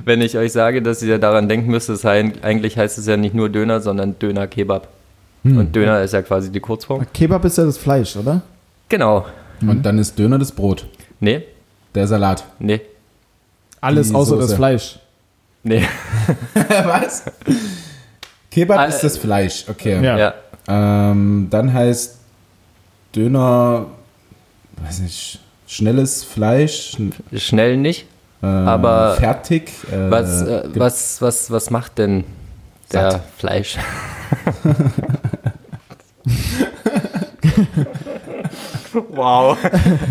wenn 0.05 0.21
ich 0.23 0.39
euch 0.39 0.53
sage, 0.53 0.81
dass 0.83 1.03
ihr 1.03 1.19
daran 1.19 1.49
denken 1.49 1.71
müsst, 1.71 1.89
das 1.91 2.05
heißt, 2.05 2.43
eigentlich 2.45 2.79
heißt 2.79 2.97
es 2.97 3.07
ja 3.07 3.17
nicht 3.19 3.35
nur 3.35 3.49
Döner, 3.51 3.81
sondern 3.81 4.19
Döner-Kebab. 4.19 4.89
Hm. 5.45 5.59
Und 5.59 5.77
Döner 5.77 6.01
ist 6.03 6.13
ja 6.13 6.23
quasi 6.23 6.51
die 6.51 6.61
Kurzform. 6.61 7.07
Kebab 7.13 7.45
ist 7.45 7.59
ja 7.59 7.65
das 7.65 7.79
Fleisch, 7.79 8.17
oder? 8.17 8.41
Genau. 8.89 9.27
Und 9.61 9.83
dann 9.85 9.99
ist 9.99 10.19
Döner 10.19 10.39
das 10.39 10.51
Brot. 10.53 10.87
Nee, 11.21 11.45
Der 11.95 12.07
Salat. 12.07 12.45
nee, 12.59 12.81
Alles 13.81 14.09
Die 14.09 14.15
außer 14.15 14.37
Soße. 14.37 14.47
das 14.49 14.55
Fleisch. 14.55 14.99
nee. 15.63 15.85
Was? 16.85 17.25
Kebab 18.51 18.79
Ah, 18.79 18.85
ist 18.85 19.01
das 19.01 19.17
Fleisch, 19.19 19.65
okay. 19.69 20.03
Ja. 20.03 20.17
Ja. 20.19 20.35
Ähm, 20.69 21.49
dann 21.51 21.73
heißt 21.73 22.19
Döner, 23.15 23.87
weiß 24.85 25.01
nicht, 25.01 25.41
schnelles 25.67 26.25
Fleisch, 26.25 26.97
äh, 27.33 27.39
Schnell 27.39 27.77
nicht. 27.77 28.07
Aber 28.41 29.15
fertig. 29.15 29.71
Äh, 29.91 30.11
Was, 30.11 30.43
äh, 30.43 30.63
gibt- 30.65 30.79
was, 30.79 31.23
was, 31.23 31.51
was 31.51 31.71
macht 31.71 31.97
denn 31.99 32.25
der 32.93 33.11
Satt. 33.13 33.23
Fleisch? 33.39 33.79
Wow. 39.11 39.57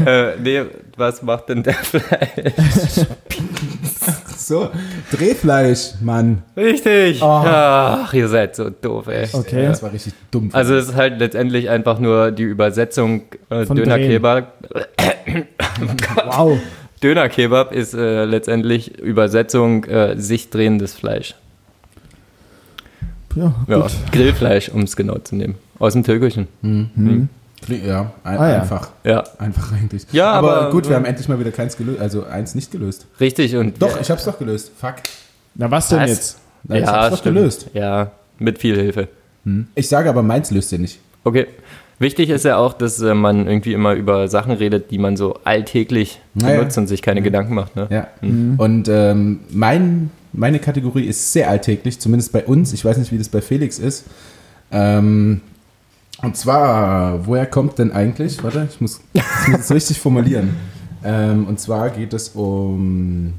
äh, 0.05 0.35
nee, 0.37 0.63
was 0.97 1.21
macht 1.21 1.49
denn 1.49 1.63
der 1.63 1.73
Fleisch? 1.73 3.07
So, 4.43 4.69
Drehfleisch, 5.11 5.93
Mann. 6.01 6.43
Richtig. 6.57 7.23
Ach, 7.23 8.13
ihr 8.13 8.27
seid 8.27 8.57
so 8.57 8.69
doof, 8.69 9.07
ey. 9.07 9.25
Okay. 9.31 9.67
Das 9.67 9.81
war 9.81 9.93
richtig 9.93 10.13
dumm. 10.31 10.49
Also 10.51 10.75
es 10.75 10.89
ist 10.89 10.95
halt 10.95 11.19
letztendlich 11.19 11.69
einfach 11.69 11.97
nur 11.97 12.31
die 12.31 12.43
Übersetzung 12.43 13.23
äh, 13.49 13.65
Döner-Kebab. 13.65 14.53
Wow. 16.25 16.59
Döner-Kebab 17.01 17.73
ist 17.73 17.93
äh, 17.93 18.25
letztendlich 18.25 18.99
Übersetzung 18.99 19.85
äh, 19.85 20.15
sich 20.19 20.49
drehendes 20.49 20.93
Fleisch. 20.93 21.35
Ja, 23.35 23.53
Ja, 23.67 23.79
gut. 23.81 23.91
Grillfleisch, 24.11 24.69
um 24.69 24.81
es 24.81 24.95
genau 24.95 25.17
zu 25.19 25.35
nehmen. 25.35 25.55
Aus 25.79 25.93
dem 25.93 26.03
Türkischen. 26.03 26.47
ja, 26.61 28.11
ein, 28.23 28.37
Ah, 28.37 28.49
ja. 28.49 28.61
einfach. 28.61 28.89
Ja, 29.03 29.23
Einfach 29.39 29.71
eigentlich. 29.71 30.05
Ja, 30.11 30.31
aber, 30.31 30.57
aber- 30.61 30.71
gut, 30.71 30.87
wir 30.89 30.95
haben 30.95 31.05
endlich 31.05 31.27
mal 31.27 31.39
wieder 31.39 31.51
keins 31.51 31.77
gelöst, 31.77 31.99
also 32.01 32.25
eins 32.25 32.55
nicht 32.55 32.71
gelöst. 32.71 33.05
richtig. 33.19 33.55
Und 33.55 33.81
Doch, 33.81 33.99
ich 33.99 34.09
hab's 34.11 34.25
doch 34.25 34.37
gelöst. 34.37 34.71
Fuck. 34.77 34.95
Na, 35.55 35.69
was 35.71 35.89
denn 35.89 35.99
Was? 35.99 36.09
jetzt? 36.09 36.37
Na, 36.63 36.75
ich 36.75 36.81
ja, 36.83 36.91
hab's 36.91 37.17
doch 37.17 37.23
gelöst. 37.23 37.67
Ja, 37.73 38.11
mit 38.39 38.59
viel 38.59 38.75
Hilfe. 38.75 39.07
Ich 39.75 39.89
sage 39.89 40.09
aber, 40.09 40.23
meins 40.23 40.51
löst 40.51 40.71
ihr 40.71 40.79
nicht. 40.79 40.99
Okay. 41.25 41.47
Wichtig 41.99 42.29
ist 42.29 42.43
ja 42.43 42.57
auch, 42.57 42.73
dass 42.73 42.99
äh, 43.01 43.13
man 43.13 43.45
irgendwie 43.47 43.71
immer 43.73 43.93
über 43.93 44.27
Sachen 44.27 44.51
redet, 44.53 44.89
die 44.91 44.97
man 44.97 45.15
so 45.15 45.37
alltäglich 45.43 46.19
Naja. 46.33 46.57
benutzt 46.59 46.77
und 46.77 46.87
sich 46.87 47.01
keine 47.01 47.21
Gedanken 47.21 47.53
macht. 47.53 47.75
Ne? 47.75 47.87
Ja. 47.89 48.07
Und 48.21 48.87
ähm, 48.89 49.41
mein, 49.51 50.09
meine 50.33 50.59
Kategorie 50.59 51.05
ist 51.05 51.31
sehr 51.31 51.49
alltäglich, 51.49 51.99
zumindest 51.99 52.31
bei 52.31 52.43
uns. 52.43 52.73
Ich 52.73 52.83
weiß 52.83 52.97
nicht, 52.97 53.11
wie 53.11 53.17
das 53.17 53.29
bei 53.29 53.41
Felix 53.41 53.79
ist. 53.79 54.05
Ähm, 54.71 55.41
und 56.21 56.35
zwar, 56.37 57.25
woher 57.27 57.45
kommt 57.45 57.79
denn 57.79 57.91
eigentlich? 57.91 58.43
Warte, 58.43 58.67
ich 58.69 58.81
muss, 58.81 59.01
ich 59.13 59.47
muss 59.47 59.61
es 59.61 59.71
richtig 59.71 59.99
formulieren. 59.99 60.55
Ähm, 61.03 61.47
und 61.47 61.59
zwar 61.59 61.89
geht 61.89 62.13
es 62.13 62.29
um 62.29 63.33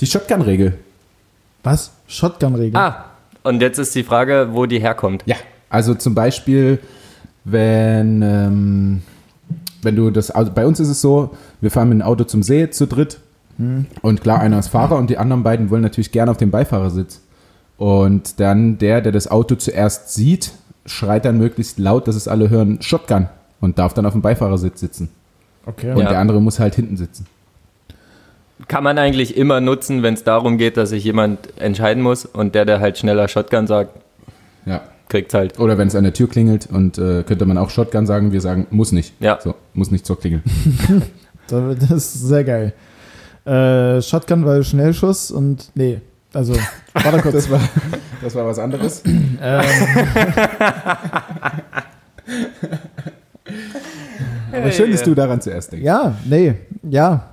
die 0.00 0.06
Shotgun-Regel. 0.06 0.78
Was? 1.62 1.92
Shotgun-Regel. 2.06 2.76
Ah, 2.76 3.06
und 3.42 3.60
jetzt 3.60 3.78
ist 3.78 3.94
die 3.94 4.04
Frage, 4.04 4.48
wo 4.52 4.66
die 4.66 4.80
herkommt. 4.80 5.22
Ja, 5.26 5.36
also 5.68 5.94
zum 5.94 6.14
Beispiel, 6.14 6.78
wenn, 7.44 8.22
ähm, 8.22 9.02
wenn 9.82 9.96
du 9.96 10.10
das 10.10 10.34
Auto, 10.34 10.52
bei 10.52 10.66
uns 10.66 10.80
ist 10.80 10.88
es 10.88 11.00
so, 11.00 11.34
wir 11.60 11.70
fahren 11.70 11.88
mit 11.88 11.98
dem 11.98 12.02
Auto 12.02 12.24
zum 12.24 12.42
See 12.42 12.70
zu 12.70 12.86
dritt 12.86 13.18
und 14.02 14.20
klar, 14.22 14.40
einer 14.40 14.58
ist 14.58 14.68
Fahrer 14.68 14.96
und 14.96 15.10
die 15.10 15.18
anderen 15.18 15.42
beiden 15.42 15.70
wollen 15.70 15.82
natürlich 15.82 16.12
gerne 16.12 16.30
auf 16.30 16.36
dem 16.36 16.50
Beifahrersitz. 16.50 17.20
Und 17.76 18.38
dann 18.40 18.78
der, 18.78 19.00
der 19.00 19.12
das 19.12 19.28
Auto 19.30 19.54
zuerst 19.56 20.14
sieht, 20.14 20.52
schreit 20.86 21.24
dann 21.24 21.38
möglichst 21.38 21.78
laut, 21.78 22.06
dass 22.08 22.14
es 22.16 22.28
alle 22.28 22.50
hören, 22.50 22.80
Shotgun 22.82 23.28
und 23.60 23.78
darf 23.78 23.94
dann 23.94 24.06
auf 24.06 24.12
dem 24.12 24.22
Beifahrersitz 24.22 24.80
sitzen. 24.80 25.10
Okay. 25.66 25.90
Und 25.92 25.98
Ja. 26.02 26.08
der 26.08 26.18
andere 26.18 26.40
muss 26.40 26.58
halt 26.60 26.74
hinten 26.76 26.96
sitzen. 26.96 27.26
kann 28.66 28.82
man 28.82 28.98
eigentlich 28.98 29.36
immer 29.36 29.60
nutzen, 29.60 30.02
wenn 30.02 30.14
es 30.14 30.24
darum 30.24 30.58
geht, 30.58 30.76
dass 30.76 30.88
sich 30.90 31.04
jemand 31.04 31.38
entscheiden 31.60 32.02
muss 32.02 32.24
und 32.26 32.54
der, 32.56 32.64
der 32.64 32.80
halt 32.80 32.98
schneller 32.98 33.28
Shotgun 33.28 33.66
sagt, 33.68 33.90
Ja. 34.66 34.80
kriegt's 35.08 35.32
halt. 35.34 35.58
Oder 35.60 35.78
wenn 35.78 35.86
es 35.88 35.94
an 35.94 36.02
der 36.04 36.12
Tür 36.12 36.28
klingelt 36.28 36.68
und 36.72 36.98
äh, 36.98 37.22
könnte 37.22 37.46
man 37.46 37.56
auch 37.58 37.70
Shotgun 37.70 38.06
sagen, 38.06 38.32
wir 38.32 38.40
sagen, 38.40 38.66
muss 38.70 38.90
nicht. 38.92 39.14
Ja. 39.20 39.38
So, 39.40 39.54
muss 39.74 39.90
nicht 39.90 40.06
zur 40.06 40.18
Klingel. 40.18 40.42
Das 41.50 41.90
ist 41.90 42.12
sehr 42.28 42.44
geil. 42.44 42.74
Äh, 43.48 44.02
Shotgun 44.02 44.44
war 44.44 44.62
Schnellschuss 44.62 45.30
und 45.30 45.70
nee, 45.74 46.00
also 46.34 46.54
warte 46.92 47.20
kurz. 47.22 47.34
Das 47.34 47.50
war, 47.50 47.60
das 48.22 48.34
war 48.34 48.46
was 48.46 48.58
anderes. 48.58 49.02
ähm, 49.06 49.32
Aber 54.52 54.72
schön, 54.72 54.90
dass 54.90 55.02
du 55.02 55.14
daran 55.14 55.40
zuerst 55.40 55.72
denkst. 55.72 55.84
ja, 55.84 56.16
nee, 56.24 56.54
ja. 56.82 57.24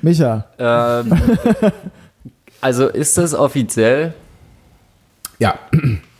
Micha, 0.00 0.46
Ähm, 0.58 1.12
also 2.60 2.86
ist 2.86 3.18
das 3.18 3.34
offiziell 3.34 4.14
Ja, 5.40 5.58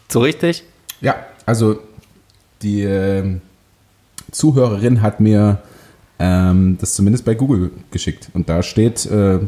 so 0.08 0.20
richtig? 0.20 0.64
ja. 1.00 1.14
Also 1.46 1.78
die 2.60 2.82
ähm, 2.82 3.40
Zuhörerin 4.32 5.00
hat 5.00 5.20
mir 5.20 5.58
ähm, 6.18 6.76
das 6.80 6.94
zumindest 6.94 7.24
bei 7.24 7.34
Google 7.34 7.70
geschickt. 7.90 8.28
Und 8.34 8.48
da 8.48 8.62
steht 8.62 9.06
äh, 9.06 9.38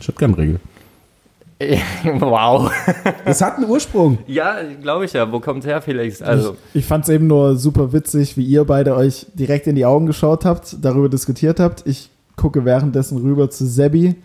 Shotgun-Regel. 0.00 0.60
wow. 2.18 2.70
Das 3.24 3.40
hat 3.40 3.56
einen 3.56 3.68
Ursprung. 3.68 4.18
Ja, 4.26 4.56
glaube 4.80 5.04
ich 5.04 5.12
ja. 5.12 5.30
Wo 5.30 5.40
kommt's 5.40 5.66
her, 5.66 5.82
Felix? 5.82 6.22
Also, 6.22 6.56
ich 6.74 6.86
fand 6.86 7.04
es 7.04 7.10
eben 7.10 7.26
nur 7.26 7.56
super 7.56 7.92
witzig, 7.92 8.36
wie 8.36 8.44
ihr 8.44 8.64
beide 8.64 8.96
euch 8.96 9.26
direkt 9.34 9.66
in 9.66 9.74
die 9.74 9.84
Augen 9.84 10.06
geschaut 10.06 10.44
habt, 10.44 10.76
darüber 10.80 11.08
diskutiert 11.08 11.60
habt. 11.60 11.86
Ich 11.86 12.10
gucke 12.36 12.64
währenddessen 12.64 13.18
rüber 13.18 13.50
zu 13.50 13.66
Sebi 13.66 14.16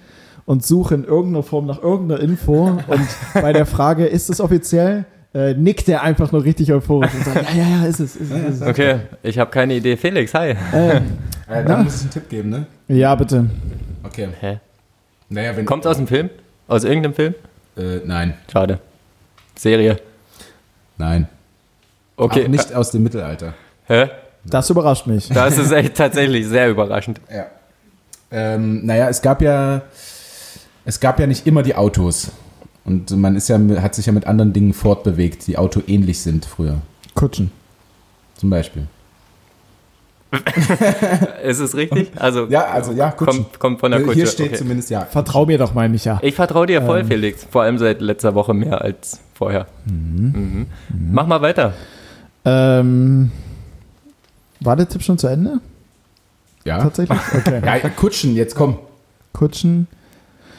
und 0.46 0.66
suche 0.66 0.96
in 0.96 1.04
irgendeiner 1.04 1.44
Form 1.44 1.66
nach 1.66 1.82
irgendeiner 1.82 2.22
Info. 2.22 2.80
Und 2.88 3.08
bei 3.34 3.54
der 3.54 3.66
Frage, 3.66 4.06
ist 4.06 4.30
es 4.30 4.40
offiziell, 4.40 5.06
äh, 5.34 5.54
nickt 5.54 5.90
er 5.90 6.04
einfach 6.04 6.32
nur 6.32 6.44
richtig 6.44 6.72
euphorisch 6.72 7.14
und 7.14 7.26
sagt, 7.26 7.54
ja, 7.54 7.64
ja, 7.64 7.70
ja, 7.82 7.86
ist 7.86 8.00
es, 8.00 8.16
ist 8.16 8.32
es. 8.32 8.56
Ist 8.56 8.62
es. 8.62 8.68
okay, 8.68 9.00
ich 9.24 9.38
habe 9.38 9.52
keine 9.52 9.76
Idee. 9.76 9.98
Felix, 9.98 10.34
hi. 10.34 10.56
Äh, 10.74 11.02
Äh, 11.48 11.64
da 11.64 11.78
muss 11.78 11.96
ich 11.96 12.02
einen 12.02 12.12
Tipp 12.12 12.30
geben, 12.30 12.50
ne? 12.50 12.66
ja, 12.88 13.16
bitte. 13.16 13.50
Okay. 14.04 14.28
Hä? 14.40 14.60
Naja, 15.30 15.56
wenn. 15.56 15.66
Kommt 15.66 15.88
aus 15.88 15.98
dem 15.98 16.08
Film? 16.08 16.30
Aus 16.68 16.84
irgendeinem 16.84 17.14
Film? 17.14 17.36
Äh, 17.78 18.02
nein, 18.06 18.34
Schade. 18.52 18.80
Serie. 19.56 19.98
nein. 20.98 21.28
Okay. 22.16 22.46
Auch 22.46 22.48
nicht 22.48 22.74
aus 22.74 22.92
dem 22.92 23.04
Mittelalter. 23.04 23.54
Hä? 23.86 24.10
Das 24.44 24.70
überrascht 24.70 25.08
mich. 25.08 25.30
Das 25.30 25.58
ist 25.58 25.72
echt 25.72 25.96
tatsächlich 25.96 26.48
sehr 26.48 26.70
überraschend. 26.70 27.22
Ja. 27.32 27.48
Ähm, 28.32 28.86
naja, 28.86 29.10
es 29.10 29.22
gab 29.22 29.42
ja, 29.42 29.82
es 30.86 31.00
gab 31.00 31.20
ja 31.20 31.28
nicht 31.28 31.46
immer 31.48 31.64
die 31.64 31.76
Autos. 31.76 32.32
Und 32.86 33.12
man 33.12 33.36
ist 33.36 33.50
ja, 33.50 33.60
hat 33.82 33.96
sich 33.96 34.06
ja 34.06 34.14
mit 34.14 34.26
anderen 34.28 34.54
Dingen 34.54 34.74
fortbewegt, 34.74 35.48
die 35.48 35.58
autoähnlich 35.58 36.22
sind 36.22 36.46
früher. 36.46 36.82
Kutschen. 37.16 37.52
Zum 38.36 38.50
Beispiel. 38.50 38.88
Ist 41.44 41.60
es 41.60 41.76
richtig? 41.76 42.12
Also, 42.16 42.48
Ja, 42.48 42.66
also 42.66 42.92
ja, 42.92 43.12
Kutschen. 43.12 43.44
kommt, 43.44 43.60
kommt 43.60 43.80
von 43.80 43.92
der 43.92 44.02
Kutsche. 44.02 44.16
Hier 44.16 44.28
steht 44.28 44.48
okay. 44.48 44.58
zumindest 44.58 44.90
ja. 44.90 45.06
Vertrau 45.06 45.46
mir 45.46 45.58
doch 45.58 45.74
mal, 45.74 45.88
Micha. 45.90 46.20
Ich 46.22 46.36
vertraue 46.36 46.66
dir 46.68 46.80
Ähm. 46.82 46.86
voll, 46.86 47.06
Felix. 47.06 47.46
Vor 47.50 47.62
allem 47.64 47.78
seit 47.78 48.02
letzter 48.02 48.36
Woche 48.36 48.54
mehr 48.54 48.82
als 48.82 49.20
vorher. 49.34 49.68
Mhm. 49.86 50.68
Mach 51.12 51.28
mal 51.28 51.42
weiter. 51.42 51.74
Ähm, 52.44 53.32
war 54.60 54.76
der 54.76 54.88
Tipp 54.90 55.04
schon 55.04 55.18
zu 55.18 55.28
Ende? 55.28 55.60
Ja. 56.66 56.80
Tatsächlich? 56.82 57.20
Okay. 57.34 57.62
ja, 57.66 57.90
Kutschen, 57.90 58.36
jetzt 58.36 58.56
komm. 58.56 58.80
Kutschen. 59.34 59.88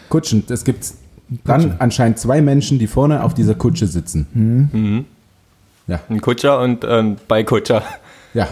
Kutschen. 0.09 0.45
Es 0.49 0.65
gibt 0.65 0.87
dann 1.45 1.77
anscheinend 1.79 2.19
zwei 2.19 2.41
Menschen, 2.41 2.79
die 2.79 2.87
vorne 2.87 3.23
auf 3.23 3.35
dieser 3.35 3.55
Kutsche 3.55 3.87
sitzen. 3.87 4.27
Mhm. 4.33 5.05
Ja. 5.87 6.01
Ein 6.09 6.21
Kutscher 6.23 6.61
und 6.61 6.85
ein 6.85 7.17
Beikutscher. 7.29 7.83
Ja. 8.33 8.49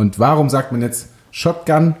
Und 0.00 0.18
warum 0.18 0.48
sagt 0.48 0.72
man 0.72 0.80
jetzt 0.80 1.08
Shotgun, 1.30 1.94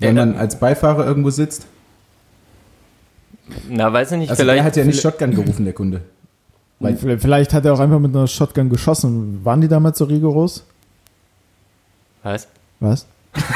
wenn 0.00 0.16
Ja, 0.16 0.26
man 0.26 0.36
als 0.36 0.58
Beifahrer 0.58 1.06
irgendwo 1.06 1.30
sitzt? 1.30 1.66
Na, 3.68 3.92
weiß 3.92 4.10
ich 4.10 4.18
nicht, 4.18 4.30
Also 4.30 4.42
vielleicht. 4.42 4.58
er 4.58 4.64
hat 4.64 4.76
ja 4.76 4.84
nicht 4.84 5.00
Shotgun 5.00 5.30
gerufen, 5.30 5.64
der 5.64 5.74
Kunde. 5.74 6.00
Weil- 6.80 6.96
Vielleicht 6.96 7.54
hat 7.54 7.64
er 7.64 7.74
auch 7.74 7.78
einfach 7.78 8.00
mit 8.00 8.16
einer 8.16 8.26
Shotgun 8.26 8.68
geschossen. 8.68 9.44
Waren 9.44 9.60
die 9.60 9.68
damals 9.68 9.98
so 9.98 10.06
rigoros? 10.06 10.64
Was? 12.24 12.48
Was? 12.80 13.06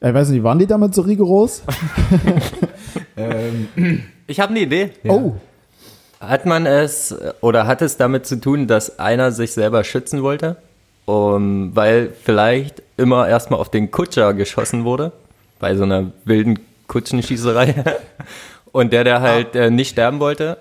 ich 0.00 0.14
weiß 0.14 0.28
nicht, 0.30 0.42
waren 0.42 0.58
die 0.58 0.66
damals 0.66 0.96
so 0.96 1.02
rigoros? 1.02 1.62
Ähm, 3.16 4.02
Ich 4.26 4.40
habe 4.40 4.50
eine 4.50 4.60
Idee. 4.60 4.90
Ja. 5.02 5.12
Oh, 5.12 5.36
Hat 6.22 6.46
man 6.46 6.66
es 6.66 7.14
oder 7.40 7.66
hat 7.66 7.82
es 7.82 7.96
damit 7.96 8.26
zu 8.26 8.36
tun, 8.40 8.68
dass 8.68 9.00
einer 9.00 9.32
sich 9.32 9.52
selber 9.52 9.82
schützen 9.82 10.22
wollte? 10.22 10.56
Um, 11.04 11.74
weil 11.74 12.10
vielleicht 12.22 12.80
immer 12.96 13.26
erstmal 13.28 13.58
auf 13.58 13.70
den 13.70 13.90
Kutscher 13.90 14.32
geschossen 14.34 14.84
wurde, 14.84 15.10
bei 15.58 15.74
so 15.74 15.82
einer 15.82 16.12
wilden 16.24 16.60
Kutschenschießerei. 16.86 17.74
Und 18.72 18.92
der, 18.92 19.02
der 19.02 19.20
halt 19.20 19.56
äh, 19.56 19.68
nicht 19.68 19.90
sterben 19.90 20.20
wollte. 20.20 20.58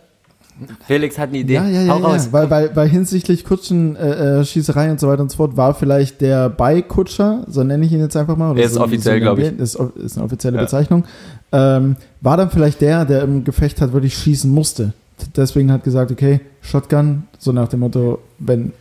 Felix 0.87 1.17
hat 1.17 1.29
eine 1.29 1.37
Idee. 1.37 1.53
ja, 1.53 1.67
ja, 1.67 1.81
ja, 1.83 1.93
Hau 1.93 1.99
ja. 1.99 2.07
raus. 2.07 2.29
Weil, 2.31 2.49
weil, 2.49 2.75
weil 2.75 2.89
hinsichtlich 2.89 3.45
Kutschen, 3.45 3.95
äh, 3.95 4.39
äh, 4.41 4.89
und 4.89 4.99
so 4.99 5.07
weiter 5.07 5.21
und 5.21 5.31
so 5.31 5.37
fort, 5.37 5.57
war 5.57 5.75
vielleicht 5.75 6.21
der 6.21 6.49
Beikutscher, 6.49 7.45
so 7.47 7.63
nenne 7.63 7.85
ich 7.85 7.91
ihn 7.91 7.99
jetzt 7.99 8.17
einfach 8.17 8.35
mal. 8.35 8.51
oder 8.51 8.59
Er 8.61 8.65
ist 8.65 8.73
so, 8.73 8.81
offiziell, 8.81 9.19
so 9.19 9.21
glaub 9.21 9.37
ich. 9.37 9.59
Ist, 9.59 9.75
ist 9.75 10.17
eine 10.17 10.25
offizielle 10.25 10.57
Ja. 10.57 10.63
Bezeichnung. 10.63 11.05
Ähm, 11.51 11.95
war 12.19 12.35
dann 12.37 12.49
vielleicht 12.49 12.81
der, 12.81 13.05
der 13.05 13.21
im 13.21 13.43
Gefecht 13.43 13.79
hat 13.79 13.93
wirklich 13.93 14.15
schießen 14.15 14.51
musste. 14.51 14.93
Deswegen 15.35 15.71
hat 15.71 15.83
gesagt, 15.83 16.11
okay, 16.11 16.41
Shotgun, 16.61 17.23
so 17.37 17.51
nach 17.51 17.67
dem 17.67 17.81
Motto, 17.81 18.19
wenn, 18.39 18.73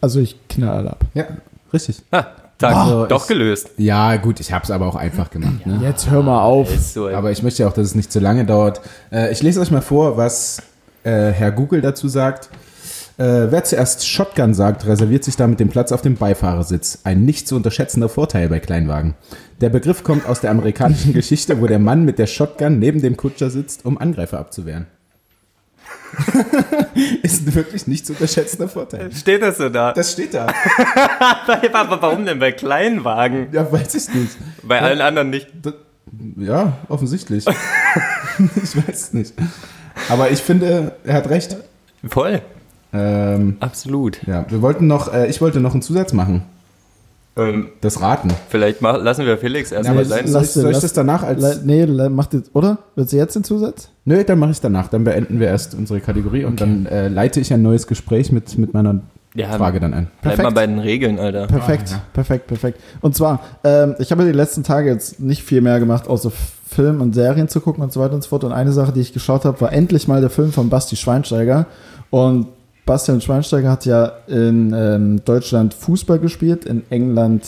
also 0.00 0.20
ich 0.20 0.36
knall 0.48 0.70
alle 0.76 0.90
ab. 0.90 1.04
ja, 1.14 1.24
richtig. 1.72 2.02
Ah, 2.10 2.26
Tag, 2.58 2.76
Also 2.76 3.06
doch 3.06 3.22
ist- 3.22 3.28
gelöst. 3.28 3.70
Ja, 3.78 4.16
gut, 4.16 4.38
ich 4.40 4.52
habe 4.52 4.64
es 4.64 4.70
aber 4.70 4.86
auch 4.86 4.96
einfach 4.96 5.30
gemacht. 5.30 5.64
Ne? 5.66 5.80
Jetzt 5.82 6.10
hör 6.10 6.22
mal 6.22 6.42
auf. 6.42 6.68
So, 6.78 7.08
Aber 7.08 7.30
ich 7.30 7.42
möchte 7.42 7.62
ja 7.62 7.68
auch, 7.68 7.72
dass 7.72 7.86
es 7.86 7.94
nicht 7.94 8.12
zu 8.12 8.20
lange 8.20 8.44
dauert. 8.44 8.82
Äh, 9.10 9.32
ich 9.32 9.42
lese 9.42 9.60
euch 9.60 9.70
mal 9.70 9.80
vor, 9.80 10.18
was 10.18 10.62
äh, 11.02 11.30
Herr 11.30 11.52
Google 11.52 11.80
dazu 11.80 12.08
sagt. 12.08 12.50
Äh, 13.16 13.50
wer 13.50 13.64
zuerst 13.64 14.06
Shotgun 14.06 14.52
sagt, 14.52 14.86
reserviert 14.86 15.24
sich 15.24 15.36
damit 15.36 15.58
den 15.60 15.68
Platz 15.70 15.90
auf 15.92 16.02
dem 16.02 16.16
Beifahrersitz. 16.16 16.98
Ein 17.04 17.24
nicht 17.24 17.48
zu 17.48 17.56
unterschätzender 17.56 18.10
Vorteil 18.10 18.48
bei 18.50 18.60
Kleinwagen. 18.60 19.14
Der 19.62 19.70
Begriff 19.70 20.04
kommt 20.04 20.26
aus 20.28 20.40
der 20.42 20.50
amerikanischen 20.50 21.12
Geschichte, 21.14 21.60
wo 21.62 21.66
der 21.66 21.78
Mann 21.78 22.04
mit 22.04 22.18
der 22.18 22.26
Shotgun 22.26 22.78
neben 22.78 23.00
dem 23.00 23.16
Kutscher 23.16 23.48
sitzt, 23.48 23.86
um 23.86 23.96
Angreifer 23.96 24.38
abzuwehren. 24.38 24.86
Ist 27.22 27.46
ein 27.46 27.54
wirklich 27.54 27.86
nicht 27.86 28.06
zu 28.06 28.12
unterschätzender 28.12 28.68
Vorteil. 28.68 29.12
Steht 29.12 29.42
das 29.42 29.58
so 29.58 29.68
da? 29.68 29.92
Das 29.92 30.12
steht 30.12 30.34
da. 30.34 30.46
Aber 31.72 32.02
warum 32.02 32.24
denn 32.26 32.38
bei 32.38 32.52
Kleinwagen? 32.52 33.48
Ja, 33.52 33.70
weiß 33.70 33.94
ich 33.94 34.14
nicht. 34.14 34.36
Bei 34.62 34.80
allen 34.80 35.00
anderen 35.00 35.30
nicht. 35.30 35.48
Ja, 36.36 36.78
offensichtlich. 36.88 37.46
ich 38.62 38.76
weiß 38.76 38.88
es 38.88 39.12
nicht. 39.12 39.34
Aber 40.08 40.30
ich 40.30 40.40
finde, 40.40 40.92
er 41.04 41.14
hat 41.14 41.30
recht. 41.30 41.56
Voll. 42.08 42.42
Ähm, 42.92 43.56
Absolut. 43.60 44.20
ja, 44.26 44.44
wir 44.48 44.62
wollten 44.62 44.86
noch, 44.86 45.12
äh, 45.12 45.28
ich 45.28 45.40
wollte 45.40 45.60
noch 45.60 45.72
einen 45.72 45.82
Zusatz 45.82 46.12
machen. 46.12 46.42
Ähm, 47.36 47.68
Das 47.80 48.00
Raten. 48.02 48.28
vielleicht 48.48 48.82
mach, 48.82 49.00
lassen 49.02 49.24
wir 49.24 49.38
Felix 49.38 49.70
erstmal 49.72 50.04
sein. 50.04 50.26
soll 50.26 50.42
ich, 50.42 50.50
soll 50.50 50.64
ich 50.66 50.72
lass- 50.72 50.82
das 50.82 50.92
danach 50.92 51.22
als. 51.22 51.40
Le- 51.40 51.60
Nee, 51.64 52.08
macht 52.08 52.34
jetzt, 52.34 52.50
oder? 52.54 52.78
Willst 52.96 53.12
du 53.12 53.16
jetzt 53.16 53.36
den 53.36 53.44
Zusatz? 53.44 53.88
Nö, 54.04 54.22
dann 54.24 54.38
mache 54.38 54.50
ich 54.50 54.56
es 54.56 54.60
danach. 54.60 54.88
Dann 54.88 55.04
beenden 55.04 55.38
wir 55.40 55.46
erst 55.46 55.74
unsere 55.74 56.00
Kategorie 56.00 56.44
und 56.44 56.60
dann 56.60 56.86
äh, 56.86 57.08
leite 57.08 57.38
ich 57.40 57.52
ein 57.52 57.62
neues 57.62 57.86
Gespräch 57.86 58.32
mit, 58.32 58.58
mit 58.58 58.74
meiner 58.74 59.00
Ja, 59.34 59.48
Frage 59.52 59.78
dann 59.78 59.94
ein. 59.94 60.08
Bleib 60.22 60.34
Perfekt. 60.36 60.42
mal 60.42 60.50
bei 60.60 60.66
den 60.66 60.80
Regeln, 60.80 61.18
Alter. 61.20 61.46
Perfekt, 61.46 61.88
Ah, 61.90 61.92
ja. 61.96 62.02
perfekt, 62.12 62.46
perfekt. 62.48 62.80
Und 63.00 63.14
zwar, 63.14 63.40
ähm, 63.62 63.94
ich 64.00 64.10
habe 64.10 64.24
die 64.24 64.32
letzten 64.32 64.64
Tage 64.64 64.90
jetzt 64.90 65.20
nicht 65.20 65.44
viel 65.44 65.60
mehr 65.60 65.78
gemacht, 65.78 66.08
außer 66.08 66.32
Film 66.68 67.00
und 67.00 67.14
Serien 67.14 67.48
zu 67.48 67.60
gucken 67.60 67.82
und 67.82 67.92
so 67.92 68.00
weiter 68.00 68.14
und 68.14 68.22
so 68.22 68.28
fort. 68.28 68.42
Und 68.44 68.52
eine 68.52 68.72
Sache, 68.72 68.92
die 68.92 69.00
ich 69.00 69.12
geschaut 69.12 69.44
habe, 69.44 69.60
war 69.60 69.72
endlich 69.72 70.08
mal 70.08 70.20
der 70.20 70.30
Film 70.30 70.52
von 70.52 70.68
Basti 70.68 70.96
Schweinsteiger. 70.96 71.66
Und 72.10 72.48
Bastian 72.86 73.20
Schweinsteiger 73.20 73.70
hat 73.70 73.86
ja 73.86 74.12
in 74.26 74.72
ähm, 74.74 75.24
Deutschland 75.24 75.74
Fußball 75.74 76.18
gespielt, 76.18 76.64
in 76.64 76.82
England 76.90 77.46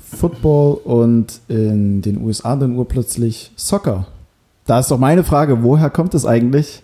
Football 0.00 0.74
und 0.84 1.40
in 1.48 2.02
den 2.02 2.22
USA 2.22 2.56
dann 2.56 2.76
urplötzlich 2.76 3.52
Soccer. 3.56 4.06
Da 4.66 4.80
ist 4.80 4.90
doch 4.90 4.98
meine 4.98 5.24
Frage, 5.24 5.62
woher 5.62 5.90
kommt 5.90 6.14
es 6.14 6.26
eigentlich, 6.26 6.82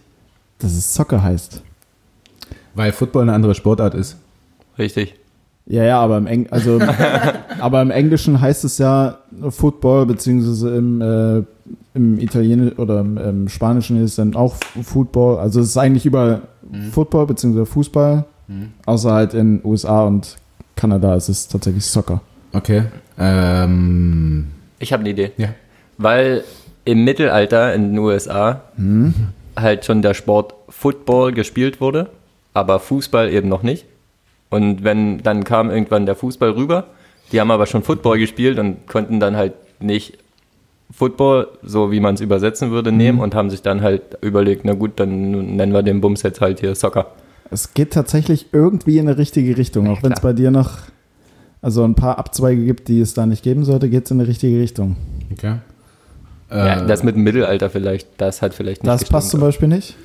dass 0.59 0.72
es 0.72 0.94
Soccer 0.94 1.22
heißt? 1.22 1.62
Weil 2.74 2.92
Football 2.92 3.22
eine 3.22 3.34
andere 3.34 3.55
Sportart 3.55 3.94
ist. 3.94 4.16
Richtig. 4.78 5.14
Ja, 5.66 5.84
ja, 5.84 6.00
aber 6.00 6.18
im, 6.18 6.26
Eng 6.26 6.48
also, 6.50 6.80
aber 7.61 7.82
im 7.82 7.90
Englischen 7.90 8.40
heißt 8.40 8.64
es 8.64 8.78
ja 8.78 9.18
Football, 9.50 10.07
beziehungsweise 10.07 10.76
im, 10.76 11.00
äh, 11.00 11.42
im 11.95 12.18
Italienischen 12.18 12.76
oder 12.78 13.01
im, 13.01 13.18
im 13.18 13.49
Spanischen 13.49 14.03
ist 14.03 14.18
dann 14.18 14.34
auch 14.34 14.57
Football. 14.82 15.38
Also 15.38 15.61
es 15.61 15.68
ist 15.68 15.76
eigentlich 15.76 16.07
über 16.07 16.43
Football, 16.93 17.26
beziehungsweise 17.26 17.66
Fußball, 17.66 18.24
außer 18.86 19.12
halt 19.12 19.34
in 19.34 19.61
USA 19.64 20.05
und 20.05 20.36
Kanada 20.76 21.14
ist 21.16 21.28
es 21.28 21.49
tatsächlich 21.49 21.84
Soccer. 21.84 22.20
Okay. 22.53 22.84
Ähm, 23.18 24.47
Ich 24.78 24.93
habe 24.93 25.01
eine 25.01 25.11
Idee. 25.11 25.32
ja. 25.36 25.49
Weil 25.99 26.45
im 26.84 27.05
Mittelalter 27.05 27.74
in 27.74 27.90
den 27.90 27.99
USA 27.99 28.62
halt 29.57 29.84
schon 29.84 30.03
der 30.03 30.14
Sport 30.14 30.55
Football 30.68 31.32
gespielt 31.32 31.80
wurde, 31.80 32.09
aber 32.55 32.80
Fußball 32.80 33.30
eben 33.30 33.49
noch 33.49 33.62
nicht. 33.62 33.84
Und 34.51 34.82
wenn 34.84 35.22
dann 35.22 35.45
kam 35.45 35.70
irgendwann 35.70 36.07
der 36.07 36.16
Fußball 36.16 36.51
rüber, 36.51 36.84
die 37.30 37.40
haben 37.40 37.51
aber 37.51 37.66
schon 37.66 37.82
Football 37.82 38.18
gespielt 38.18 38.59
und 38.59 38.86
konnten 38.86 39.20
dann 39.20 39.36
halt 39.36 39.55
nicht 39.80 40.18
Football, 40.93 41.49
so 41.62 41.90
wie 41.90 42.01
man 42.01 42.14
es 42.14 42.20
übersetzen 42.20 42.70
würde, 42.70 42.93
nehmen 42.93 43.18
und 43.20 43.34
haben 43.34 43.51
sich 43.51 43.62
dann 43.62 43.80
halt 43.80 44.03
überlegt, 44.20 44.64
na 44.64 44.74
gut, 44.74 44.93
dann 44.97 45.57
nennen 45.57 45.72
wir 45.72 45.82
den 45.82 46.01
Bums 46.01 46.22
jetzt 46.22 46.40
halt 46.40 46.61
hier 46.61 46.74
Soccer. 46.74 47.07
Es 47.51 47.74
geht 47.74 47.93
tatsächlich 47.93 48.47
irgendwie 48.53 48.99
in 48.99 49.09
eine 49.09 49.18
richtige 49.18 49.57
Richtung, 49.57 49.88
auch 49.88 50.03
wenn 50.03 50.12
es 50.12 50.20
bei 50.20 50.32
dir 50.32 50.51
noch 50.51 50.78
also 51.61 51.84
ein 51.84 51.95
paar 51.95 52.18
Abzweige 52.18 52.64
gibt, 52.64 52.88
die 52.88 53.01
es 53.01 53.14
da 53.14 53.24
nicht 53.24 53.43
geben 53.43 53.64
sollte, 53.64 53.88
geht 53.88 54.05
es 54.07 54.11
in 54.11 54.18
eine 54.20 54.28
richtige 54.28 54.59
Richtung. 54.61 54.97
Okay. 55.32 55.57
Ja, 56.51 56.82
Äh, 56.82 56.86
das 56.86 57.03
mit 57.03 57.14
dem 57.14 57.22
Mittelalter 57.22 57.70
vielleicht, 57.70 58.09
das 58.18 58.43
hat 58.43 58.53
vielleicht 58.53 58.82
nicht 58.82 58.93
Das 58.93 59.05
passt 59.05 59.30
zum. 59.30 59.40
Beispiel 59.40 59.68
nicht. 59.68 59.97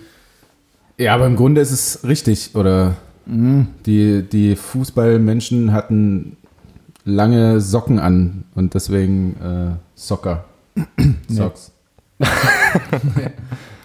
Ja, 0.97 1.13
aber 1.15 1.25
im 1.27 1.35
Grunde 1.35 1.61
ist 1.61 1.71
es 1.71 2.07
richtig, 2.07 2.51
oder? 2.55 2.95
Die, 3.25 4.23
die 4.23 4.55
Fußballmenschen 4.55 5.73
hatten 5.73 6.37
lange 7.03 7.59
Socken 7.59 7.99
an 7.99 8.45
und 8.55 8.73
deswegen 8.73 9.35
äh, 9.43 9.75
Soccer. 9.95 10.45
Socks. 11.29 11.71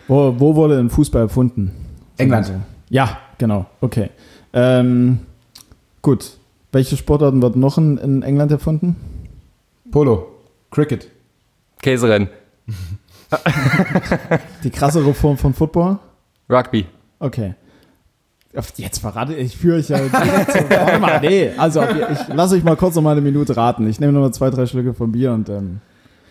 Wo, 0.08 0.34
wo 0.38 0.54
wurde 0.56 0.76
denn 0.76 0.90
Fußball 0.90 1.22
erfunden? 1.22 1.70
England. 2.18 2.52
Ja, 2.90 3.18
genau. 3.38 3.66
Okay. 3.80 4.10
Ähm, 4.52 5.20
gut. 6.02 6.32
Welche 6.72 6.96
Sportarten 6.96 7.40
wurden 7.42 7.60
noch 7.60 7.78
in, 7.78 7.98
in 7.98 8.22
England 8.22 8.50
erfunden? 8.50 8.96
Polo. 9.90 10.28
Cricket. 10.70 11.08
Käserennen, 11.82 12.28
Die 14.64 14.70
krassere 14.70 15.12
Form 15.14 15.36
von 15.36 15.52
Football? 15.54 15.98
Rugby. 16.48 16.86
Okay. 17.18 17.54
Jetzt 18.76 18.98
verrate 18.98 19.34
ich, 19.34 19.56
führe 19.56 19.78
ich 19.78 19.88
ja 19.88 19.98
direkt 19.98 20.52
zum- 20.52 20.70
Warte 20.70 20.98
mal, 20.98 21.20
nee. 21.20 21.50
Also, 21.56 21.82
ich 21.82 22.28
lasse 22.28 22.54
euch 22.56 22.62
mal 22.64 22.76
kurz 22.76 22.94
noch 22.94 23.02
mal 23.02 23.12
eine 23.12 23.20
Minute 23.22 23.56
raten. 23.56 23.86
Ich 23.88 23.98
nehme 23.98 24.12
noch 24.12 24.20
mal 24.20 24.32
zwei, 24.32 24.50
drei 24.50 24.66
Schlücke 24.66 24.92
von 24.94 25.10
Bier 25.12 25.32
und 25.32 25.48
ähm, 25.48 25.80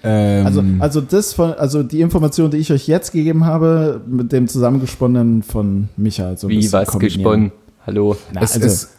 Ähm, 0.03 0.45
also, 0.45 0.63
also 0.79 1.01
das 1.01 1.33
von, 1.33 1.53
also 1.53 1.83
die 1.83 2.01
Information, 2.01 2.49
die 2.49 2.57
ich 2.57 2.71
euch 2.71 2.87
jetzt 2.87 3.11
gegeben 3.11 3.45
habe, 3.45 4.01
mit 4.07 4.31
dem 4.31 4.47
zusammengesponnenen 4.47 5.43
von 5.43 5.89
Micha. 5.97 6.27
Also 6.27 6.47
ein 6.47 6.51
Wie 6.51 6.71
was 6.71 6.97
gesponnen? 6.97 7.51
Hallo. 7.85 8.15
Na, 8.33 8.41
es, 8.41 8.53
also, 8.53 8.67
es, 8.67 8.89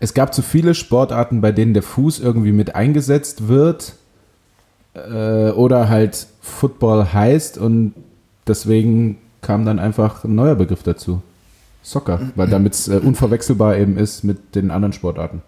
es 0.00 0.14
gab 0.14 0.34
zu 0.34 0.42
viele 0.42 0.74
Sportarten, 0.74 1.40
bei 1.40 1.52
denen 1.52 1.74
der 1.74 1.82
Fuß 1.82 2.20
irgendwie 2.20 2.52
mit 2.52 2.74
eingesetzt 2.74 3.48
wird 3.48 3.94
äh, 4.94 5.50
oder 5.50 5.88
halt 5.88 6.26
Football 6.40 7.12
heißt 7.12 7.58
und 7.58 7.94
deswegen 8.46 9.18
kam 9.40 9.64
dann 9.64 9.78
einfach 9.78 10.24
ein 10.24 10.34
neuer 10.34 10.54
Begriff 10.54 10.82
dazu. 10.82 11.22
Soccer, 11.82 12.18
weil 12.34 12.48
damit 12.48 12.72
es 12.72 12.88
äh, 12.88 12.96
unverwechselbar 12.96 13.76
eben 13.76 13.98
ist 13.98 14.24
mit 14.24 14.54
den 14.54 14.70
anderen 14.70 14.94
Sportarten. 14.94 15.42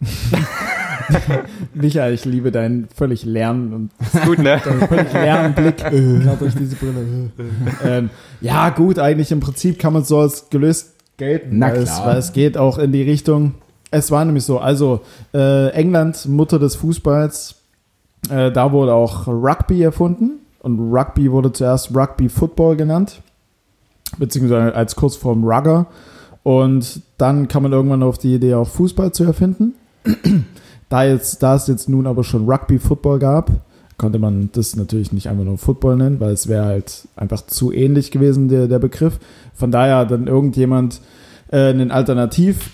Micha, 1.74 2.08
ich 2.10 2.24
liebe 2.24 2.50
deinen 2.52 2.88
völlig 2.94 3.24
leeren 3.24 3.72
und 3.72 3.90
Ist 4.00 4.24
gut, 4.24 4.38
ne? 4.38 4.58
völlig 4.58 5.12
leeren 5.12 5.54
Blick 5.54 5.76
gerade 5.78 6.36
durch 6.38 6.54
diese 6.54 6.76
Brille. 6.76 7.30
ähm, 7.84 8.10
ja, 8.40 8.70
gut, 8.70 8.98
eigentlich 8.98 9.32
im 9.32 9.40
Prinzip 9.40 9.78
kann 9.78 9.92
man 9.92 10.02
es 10.02 10.08
so 10.08 10.18
als 10.18 10.50
gelöst 10.50 10.94
gelten. 11.16 11.58
Na 11.58 11.68
weil 11.68 11.76
Es, 11.78 11.94
klar. 11.94 12.06
weil 12.06 12.16
es 12.18 12.32
geht 12.32 12.56
auch 12.56 12.78
in 12.78 12.92
die 12.92 13.02
Richtung. 13.02 13.54
Es 13.90 14.10
war 14.10 14.24
nämlich 14.24 14.44
so, 14.44 14.58
also 14.58 15.00
äh, 15.32 15.70
England, 15.70 16.26
Mutter 16.26 16.58
des 16.58 16.76
Fußballs, 16.76 17.56
äh, 18.30 18.50
da 18.52 18.72
wurde 18.72 18.92
auch 18.94 19.26
Rugby 19.26 19.82
erfunden. 19.82 20.40
Und 20.60 20.92
Rugby 20.92 21.30
wurde 21.30 21.52
zuerst 21.52 21.94
Rugby 21.94 22.28
Football 22.28 22.76
genannt, 22.76 23.22
beziehungsweise 24.18 24.74
als 24.74 24.96
Kurzform 24.96 25.44
Rugger. 25.44 25.86
Und 26.42 27.00
dann 27.16 27.48
kam 27.48 27.62
man 27.62 27.72
irgendwann 27.72 28.02
auf 28.02 28.18
die 28.18 28.34
Idee, 28.34 28.54
auch 28.54 28.68
Fußball 28.68 29.12
zu 29.12 29.24
erfinden. 29.24 29.74
Da, 30.88 31.04
jetzt, 31.04 31.42
da 31.42 31.56
es 31.56 31.66
jetzt 31.66 31.88
nun 31.88 32.06
aber 32.06 32.24
schon 32.24 32.48
Rugby-Football 32.48 33.18
gab, 33.18 33.50
konnte 33.98 34.18
man 34.18 34.50
das 34.52 34.76
natürlich 34.76 35.12
nicht 35.12 35.28
einfach 35.28 35.44
nur 35.44 35.58
Football 35.58 35.96
nennen, 35.96 36.20
weil 36.20 36.32
es 36.32 36.48
wäre 36.48 36.64
halt 36.64 37.08
einfach 37.16 37.44
zu 37.46 37.72
ähnlich 37.72 38.10
gewesen, 38.10 38.48
der, 38.48 38.68
der 38.68 38.78
Begriff. 38.78 39.18
Von 39.54 39.70
daher 39.70 39.98
hat 39.98 40.10
dann 40.10 40.28
irgendjemand 40.28 41.00
äh, 41.50 41.68
einen 41.68 41.90
Alternativbegriff 41.90 42.72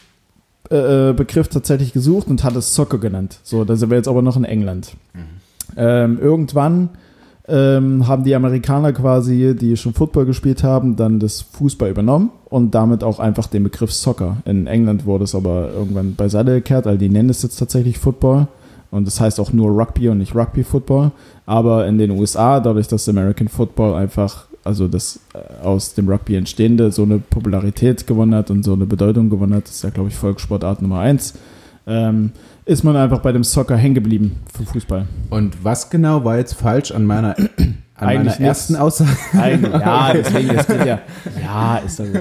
äh, 0.71 1.13
Begriff 1.15 1.49
tatsächlich 1.49 1.93
gesucht 1.93 2.29
und 2.29 2.45
hat 2.45 2.55
es 2.57 2.75
Soccer 2.75 2.99
genannt. 2.99 3.41
So, 3.43 3.65
da 3.65 3.75
sind 3.75 3.91
wir 3.91 3.97
jetzt 3.97 4.09
aber 4.09 4.23
noch 4.23 4.37
in 4.37 4.45
England. 4.45 4.97
Ähm, 5.77 6.19
irgendwann 6.21 6.91
ähm, 7.47 8.07
haben 8.09 8.25
die 8.25 8.35
Amerikaner 8.35 8.93
quasi, 8.93 9.55
die 9.59 9.77
schon 9.77 9.93
Football 9.93 10.25
gespielt 10.25 10.63
haben, 10.63 10.97
dann 10.97 11.21
das 11.21 11.43
Fußball 11.43 11.91
übernommen 11.91 12.31
und 12.47 12.75
damit 12.75 13.05
auch 13.05 13.19
einfach 13.19 13.47
den 13.47 13.65
Begriff 13.65 13.93
Soccer. 13.93 14.39
In 14.47 14.67
England 14.67 15.05
wurde 15.05 15.25
es 15.25 15.35
aber 15.35 15.71
irgendwann 15.75 16.15
beiseite 16.15 16.53
gekehrt, 16.53 16.87
also 16.87 16.99
die 16.99 17.11
nennen 17.11 17.29
es 17.29 17.43
jetzt 17.43 17.57
tatsächlich 17.57 17.99
Football 17.99 18.49
und 18.95 19.09
das 19.09 19.21
heißt 19.21 19.41
auch 19.41 19.53
nur 19.53 19.71
Rugby 19.71 20.09
und 20.09 20.19
nicht 20.19 20.37
Rugby 20.37 20.63
Football. 20.63 21.11
Aber 21.47 21.85
in 21.89 21.99
den 21.99 22.13
USA, 22.13 22.61
dadurch, 22.61 22.87
dass 22.87 23.09
American 23.09 23.49
Football 23.49 23.95
einfach, 23.95 24.47
also 24.63 24.87
das 24.87 25.19
äh, 25.35 25.67
aus 25.67 25.95
dem 25.95 26.09
Rugby 26.09 26.37
entstehende, 26.37 26.93
so 26.93 27.03
eine 27.03 27.19
Popularität 27.19 28.07
gewonnen 28.07 28.37
hat 28.37 28.53
und 28.53 28.65
so 28.65 28.73
eine 28.73 28.87
Bedeutung 28.87 29.31
gewonnen 29.31 29.55
hat, 29.55 29.69
ist 29.69 29.83
ja, 29.83 29.91
glaube 29.91 30.11
ich, 30.11 30.15
Volkssportart 30.15 30.81
Nummer 30.81 31.01
eins, 31.01 31.35
ähm, 31.89 32.31
ist 32.67 32.83
man 32.83 32.97
einfach 32.97 33.21
bei 33.21 33.33
dem 33.33 33.45
Soccer 33.45 33.77
hängen 33.77 33.95
geblieben 33.95 34.41
für 34.53 34.65
Fußball. 34.65 35.07
Und 35.31 35.63
was 35.65 35.91
genau 35.91 36.25
war 36.25 36.39
jetzt 36.39 36.55
falsch 36.55 36.93
an 36.93 37.05
meiner, 37.05 37.37
an 37.37 37.77
Eigentlich 37.97 38.35
meiner 38.39 38.49
ersten. 38.49 38.77
Aussage? 38.77 39.11
Eigentlich, 39.35 39.73
ja, 39.73 40.13
deswegen, 40.15 40.57
das 40.57 40.67
geht 40.67 40.87
ja. 40.87 40.99
Ja, 41.43 41.77
ist 41.79 42.01
doch 42.01 42.07
gut. 42.07 42.21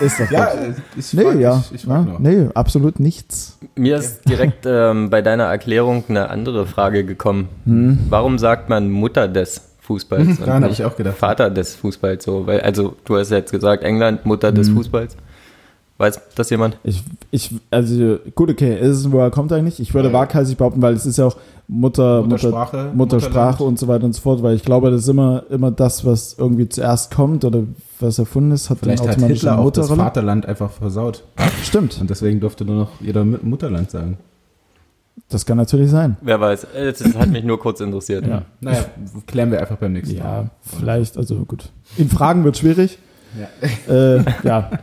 Ist 0.00 0.20
doch 0.20 0.28
gut. 0.28 0.74
ich 0.96 1.12
nee, 1.14 1.40
ja. 1.40 1.62
Ich, 1.66 1.74
ich 1.74 1.84
ja 1.84 2.04
frag 2.04 2.20
nee, 2.20 2.48
absolut 2.54 3.00
nichts. 3.00 3.58
Mir 3.74 3.96
ist 3.96 4.28
direkt 4.28 4.66
ähm, 4.66 5.10
bei 5.10 5.20
deiner 5.20 5.44
Erklärung 5.44 6.04
eine 6.08 6.30
andere 6.30 6.66
Frage 6.66 7.04
gekommen. 7.04 7.48
Hm. 7.64 7.98
Warum 8.08 8.38
sagt 8.38 8.68
man 8.68 8.90
Mutter 8.90 9.26
des 9.28 9.62
Fußballs 9.80 10.28
und 10.28 10.40
Daran 10.42 10.62
hab 10.62 10.70
nicht 10.70 10.78
ich 10.78 10.86
auch 10.86 10.96
gedacht. 10.96 11.16
Vater 11.16 11.50
des 11.50 11.74
Fußballs? 11.74 12.24
So, 12.24 12.46
weil, 12.46 12.60
also 12.60 12.94
du 13.04 13.16
hast 13.16 13.30
jetzt 13.30 13.50
gesagt 13.50 13.82
England, 13.82 14.24
Mutter 14.26 14.52
des 14.52 14.68
Hm. 14.68 14.76
Fußballs. 14.76 15.16
Weiß 16.02 16.20
das 16.34 16.50
jemand? 16.50 16.78
Ich, 16.82 17.04
ich, 17.30 17.54
also, 17.70 18.18
gut, 18.34 18.50
okay, 18.50 18.76
ist 18.76 18.96
es, 18.98 19.12
woher 19.12 19.30
kommt 19.30 19.52
eigentlich? 19.52 19.78
Ich 19.78 19.94
würde 19.94 20.12
waghalsig 20.12 20.56
behaupten, 20.58 20.82
weil 20.82 20.94
es 20.94 21.06
ist 21.06 21.16
ja 21.16 21.26
auch 21.26 21.36
Mutter, 21.68 22.22
Muttersprache, 22.22 22.76
Mutter, 22.76 22.94
Muttersprache 22.96 23.62
und 23.62 23.78
so 23.78 23.86
weiter 23.86 24.04
und 24.04 24.12
so 24.12 24.20
fort, 24.20 24.42
weil 24.42 24.56
ich 24.56 24.64
glaube, 24.64 24.90
das 24.90 25.02
ist 25.02 25.08
immer, 25.08 25.44
immer 25.48 25.70
das, 25.70 26.04
was 26.04 26.34
irgendwie 26.36 26.68
zuerst 26.68 27.14
kommt 27.14 27.44
oder 27.44 27.62
was 28.00 28.18
erfunden 28.18 28.50
ist, 28.50 28.68
hat 28.68 28.78
Vielleicht 28.80 28.98
dann 28.98 29.08
hat 29.10 29.14
automatisch 29.16 29.38
Hitler 29.38 29.52
eine 29.52 29.60
auch 29.62 29.70
das. 29.70 29.88
Vaterland 29.88 30.46
einfach 30.46 30.70
versaut. 30.72 31.22
Stimmt, 31.62 31.98
Und 32.00 32.10
deswegen 32.10 32.40
durfte 32.40 32.64
nur 32.64 32.74
noch 32.76 33.00
jeder 33.00 33.24
Mu- 33.24 33.38
Mutterland 33.42 33.90
sagen. 33.92 34.18
das 35.28 35.46
kann 35.46 35.56
natürlich 35.56 35.90
sein. 35.90 36.16
Wer 36.20 36.40
weiß. 36.40 36.66
Das 36.74 37.14
hat 37.14 37.28
mich 37.30 37.44
nur 37.44 37.60
kurz 37.60 37.80
interessiert. 37.80 38.26
Ja. 38.26 38.42
Naja, 38.60 38.84
klären 39.28 39.52
wir 39.52 39.60
einfach 39.60 39.76
beim 39.76 39.92
nächsten 39.92 40.16
Ja, 40.16 40.24
Mal. 40.24 40.50
vielleicht, 40.62 41.16
also 41.16 41.36
gut. 41.44 41.70
In 41.96 42.08
Fragen 42.08 42.42
wird 42.42 42.56
schwierig. 42.58 42.98
Ja. 43.38 43.94
Äh, 43.94 44.24
ja, 44.42 44.68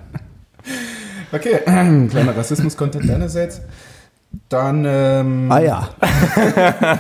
Okay, 1.32 1.60
kleiner 2.10 2.36
Rassismus-Content 2.36 3.08
deinerseits. 3.08 3.62
Dann, 4.48 4.84
ähm, 4.88 5.52
ah 5.52 5.60
ja. 5.60 5.90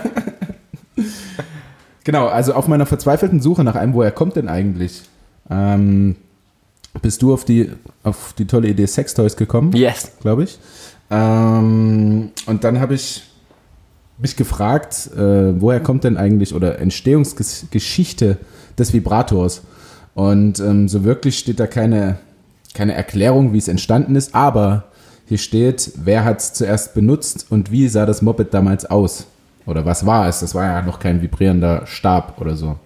genau, 2.03 2.27
also 2.27 2.53
auf 2.53 2.67
meiner 2.67 2.85
verzweifelten 2.85 3.39
Suche 3.41 3.63
nach 3.63 3.75
einem, 3.75 3.93
woher 3.93 4.11
kommt 4.11 4.35
denn 4.35 4.49
eigentlich, 4.49 5.03
ähm, 5.49 6.15
bist 7.01 7.21
du 7.21 7.33
auf 7.33 7.45
die, 7.45 7.71
auf 8.03 8.33
die 8.37 8.45
tolle 8.45 8.67
Idee 8.67 8.87
Sextoys 8.87 9.35
gekommen, 9.35 9.73
Yes. 9.75 10.11
glaube 10.21 10.43
ich. 10.43 10.59
Ähm, 11.11 12.31
und 12.45 12.63
dann 12.63 12.79
habe 12.79 12.95
ich 12.95 13.23
mich 14.17 14.35
gefragt, 14.35 15.09
äh, 15.15 15.59
woher 15.61 15.79
kommt 15.79 16.03
denn 16.03 16.17
eigentlich 16.17 16.53
oder 16.53 16.79
Entstehungsgeschichte 16.79 18.37
des 18.77 18.93
Vibrators? 18.93 19.61
Und 20.13 20.59
ähm, 20.59 20.89
so 20.89 21.03
wirklich 21.03 21.37
steht 21.39 21.59
da 21.59 21.67
keine, 21.67 22.17
keine 22.73 22.93
Erklärung, 22.93 23.53
wie 23.53 23.57
es 23.57 23.67
entstanden 23.67 24.15
ist, 24.15 24.35
aber 24.35 24.85
hier 25.27 25.37
steht, 25.37 25.91
wer 25.95 26.23
hat 26.23 26.39
es 26.39 26.53
zuerst 26.53 26.93
benutzt 26.93 27.47
und 27.49 27.71
wie 27.71 27.87
sah 27.87 28.05
das 28.05 28.21
Moped 28.21 28.53
damals 28.53 28.85
aus? 28.85 29.27
Oder 29.65 29.85
was 29.85 30.05
war 30.05 30.27
es? 30.27 30.39
Das 30.39 30.55
war 30.55 30.65
ja 30.65 30.81
noch 30.81 30.99
kein 30.99 31.21
vibrierender 31.21 31.85
Stab 31.85 32.41
oder 32.41 32.55
so. 32.55 32.77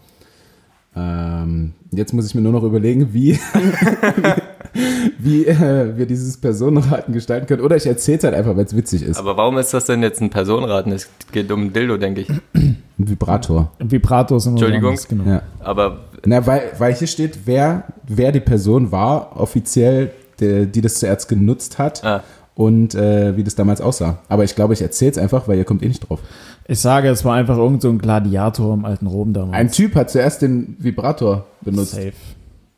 Ähm, 0.96 1.74
jetzt 1.92 2.14
muss 2.14 2.28
ich 2.28 2.36
mir 2.36 2.42
nur 2.42 2.52
noch 2.52 2.64
überlegen, 2.64 3.14
wie, 3.14 3.40
wie 5.18 5.46
äh, 5.46 5.98
wir 5.98 6.06
dieses 6.06 6.38
Personenraten 6.38 7.14
gestalten 7.14 7.48
können. 7.48 7.62
Oder 7.62 7.78
ich 7.78 7.88
erzähle 7.88 8.18
es 8.18 8.24
halt 8.26 8.36
einfach, 8.36 8.56
weil 8.56 8.66
es 8.66 8.76
witzig 8.76 9.04
ist. 9.04 9.18
Aber 9.18 9.38
warum 9.38 9.58
ist 9.58 9.74
das 9.74 9.86
denn 9.86 10.04
jetzt 10.04 10.22
ein 10.22 10.30
Personenraten? 10.30 10.92
Es 10.92 11.10
geht 11.32 11.52
um 11.52 11.68
ein 11.68 11.74
Dildo, 11.74 11.98
denke 11.98 12.22
ich. 12.22 12.30
Ein 12.30 12.84
Vibrator. 12.98 13.72
Ein 13.80 13.90
Vibrator 13.90 14.38
ist 14.38 14.46
Entschuldigung. 14.46 14.98
Genau. 15.08 15.24
Ja. 15.24 15.42
Aber 15.60 16.02
Na, 16.26 16.46
weil, 16.46 16.72
weil 16.78 16.94
hier 16.94 17.08
steht, 17.08 17.40
wer, 17.46 17.84
wer 18.08 18.32
die 18.32 18.40
Person 18.40 18.92
war, 18.92 19.40
offiziell, 19.40 20.12
der, 20.40 20.66
die 20.66 20.82
das 20.82 20.96
zuerst 20.96 21.28
genutzt 21.28 21.78
hat. 21.78 22.04
Ah. 22.04 22.24
und 22.56 22.94
äh, 22.94 23.36
wie 23.36 23.44
das 23.44 23.56
damals 23.56 23.82
aussah. 23.82 24.20
Aber 24.30 24.44
ich 24.44 24.56
glaube, 24.56 24.74
ich 24.74 24.82
erzähle 24.82 25.12
es 25.12 25.18
einfach, 25.18 25.48
weil 25.48 25.58
ihr 25.58 25.66
kommt 25.66 25.82
eh 25.84 25.88
nicht 25.88 26.08
drauf. 26.08 26.20
Ich 26.68 26.80
sage, 26.80 27.10
es 27.10 27.26
war 27.26 27.34
einfach 27.36 27.58
irgend 27.58 27.82
so 27.82 27.90
ein 27.90 27.98
Gladiator 27.98 28.74
im 28.74 28.86
alten 28.86 29.08
Rom 29.08 29.34
damals. 29.34 29.54
Ein 29.54 29.72
Typ 29.72 29.96
hat 29.96 30.12
zuerst 30.12 30.42
den 30.42 30.76
Vibrator 30.80 31.46
benutzt. 31.62 31.94
Safe. 31.94 32.14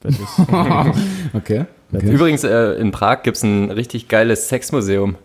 Okay. 1.34 1.66
okay. 1.92 2.12
Übrigens, 2.12 2.44
äh, 2.44 2.74
in 2.74 2.92
Prag 2.92 3.24
gibt 3.24 3.38
es 3.38 3.44
ein 3.44 3.72
richtig 3.72 4.08
geiles 4.08 4.50
Sexmuseum. 4.50 5.16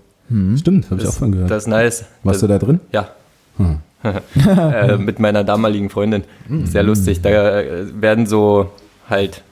Stimmt, 0.57 0.91
habe 0.91 1.03
ich 1.03 1.09
auch 1.09 1.13
von 1.13 1.33
gehört. 1.33 1.51
Das 1.51 1.65
ist 1.65 1.69
nice. 1.69 2.05
Warst 2.23 2.43
du 2.43 2.47
das, 2.47 2.61
da 2.61 2.67
drin? 2.67 2.81
Ja. 2.93 3.11
Hm. 3.57 3.79
äh, 4.47 4.97
mit 4.97 5.19
meiner 5.19 5.45
damaligen 5.45 5.91
Freundin. 5.91 6.25
Sehr 6.65 6.83
lustig. 6.83 7.21
Da 7.23 7.61
äh, 7.61 7.87
werden 8.01 8.27
so 8.27 8.71
halt 9.09 9.43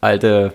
alte 0.00 0.52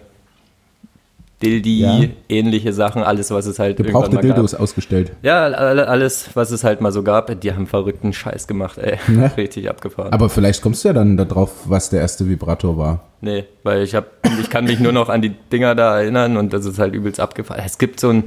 Dildi-ähnliche 1.43 2.71
Sachen, 2.71 3.03
alles, 3.03 3.29
was 3.29 3.45
es 3.45 3.59
halt 3.59 3.75
Gebrauchte 3.77 4.11
irgendwann 4.11 4.15
mal 4.15 4.21
Dildos 4.35 4.51
gab. 4.53 4.61
ausgestellt. 4.61 5.11
Ja, 5.21 5.43
alle- 5.43 5.87
alles, 5.87 6.29
was 6.33 6.49
es 6.51 6.63
halt 6.63 6.79
mal 6.81 6.91
so 6.93 7.03
gab. 7.03 7.39
Die 7.41 7.53
haben 7.53 7.67
verrückten 7.67 8.13
Scheiß 8.13 8.47
gemacht, 8.47 8.77
ey. 8.77 8.97
Ja. 9.13 9.27
Richtig 9.37 9.69
abgefahren. 9.69 10.13
Aber 10.13 10.29
vielleicht 10.29 10.61
kommst 10.61 10.83
du 10.83 10.87
ja 10.89 10.93
dann 10.93 11.17
darauf, 11.17 11.51
was 11.69 11.89
der 11.89 11.99
erste 12.01 12.27
Vibrator 12.29 12.77
war. 12.77 13.01
Nee, 13.21 13.43
weil 13.63 13.83
ich 13.83 13.95
hab, 13.95 14.07
ich 14.39 14.49
kann 14.49 14.65
mich 14.65 14.79
nur 14.79 14.93
noch 14.93 15.09
an 15.09 15.21
die 15.21 15.29
Dinger 15.51 15.75
da 15.75 15.99
erinnern 15.99 16.37
und 16.37 16.53
das 16.53 16.65
ist 16.65 16.79
halt 16.79 16.93
übelst 16.93 17.19
abgefahren. 17.19 17.61
Es 17.65 17.77
gibt 17.77 17.99
so 17.99 18.09
ein, 18.09 18.23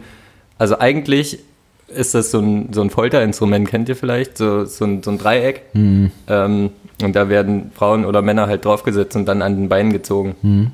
also 0.59 0.79
eigentlich 0.79 1.39
ist 1.89 2.15
das 2.15 2.31
so 2.31 2.39
ein, 2.41 2.73
so 2.73 2.81
ein 2.83 2.91
Folterinstrument, 2.91 3.69
kennt 3.69 3.89
ihr 3.89 3.97
vielleicht? 3.97 4.39
So, 4.39 4.65
so, 4.65 4.85
ein, 4.85 5.03
so 5.03 5.11
ein 5.11 5.19
Dreieck. 5.19 5.63
Ähm, 5.75 6.71
und 7.03 7.15
da 7.17 7.29
werden 7.29 7.71
Frauen 7.75 8.05
oder 8.05 8.23
Männer 8.23 8.47
halt 8.47 8.65
draufgesetzt 8.65 9.17
und 9.17 9.27
dann 9.27 9.41
an 9.43 9.57
den 9.57 9.69
Beinen 9.69 9.93
gezogen. 9.93 10.73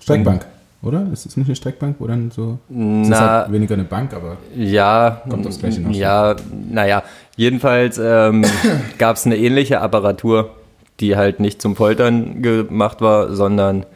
Streckbank, 0.00 0.46
oder? 0.82 1.06
Ist 1.12 1.26
es 1.26 1.36
nicht 1.36 1.46
eine 1.48 1.56
Streckbank, 1.56 1.96
wo 1.98 2.06
dann 2.06 2.30
so. 2.30 2.58
Es 2.70 2.74
ist 2.76 3.08
Na, 3.10 3.18
halt 3.42 3.52
weniger 3.52 3.74
eine 3.74 3.84
Bank, 3.84 4.12
aber. 4.14 4.36
ja, 4.56 5.22
Kommt 5.28 5.46
aufs 5.46 5.58
Gleiche 5.58 5.78
hinaus. 5.80 5.96
ja, 5.96 6.36
naja, 6.70 7.02
jedenfalls 7.36 7.98
ähm, 8.02 8.44
gab 8.98 9.16
es 9.16 9.26
eine 9.26 9.36
ähnliche 9.36 9.80
Apparatur, 9.80 10.50
die 11.00 11.16
halt 11.16 11.40
nicht 11.40 11.60
zum 11.60 11.74
Foltern 11.76 12.40
gemacht 12.42 13.00
war, 13.00 13.34
sondern 13.34 13.86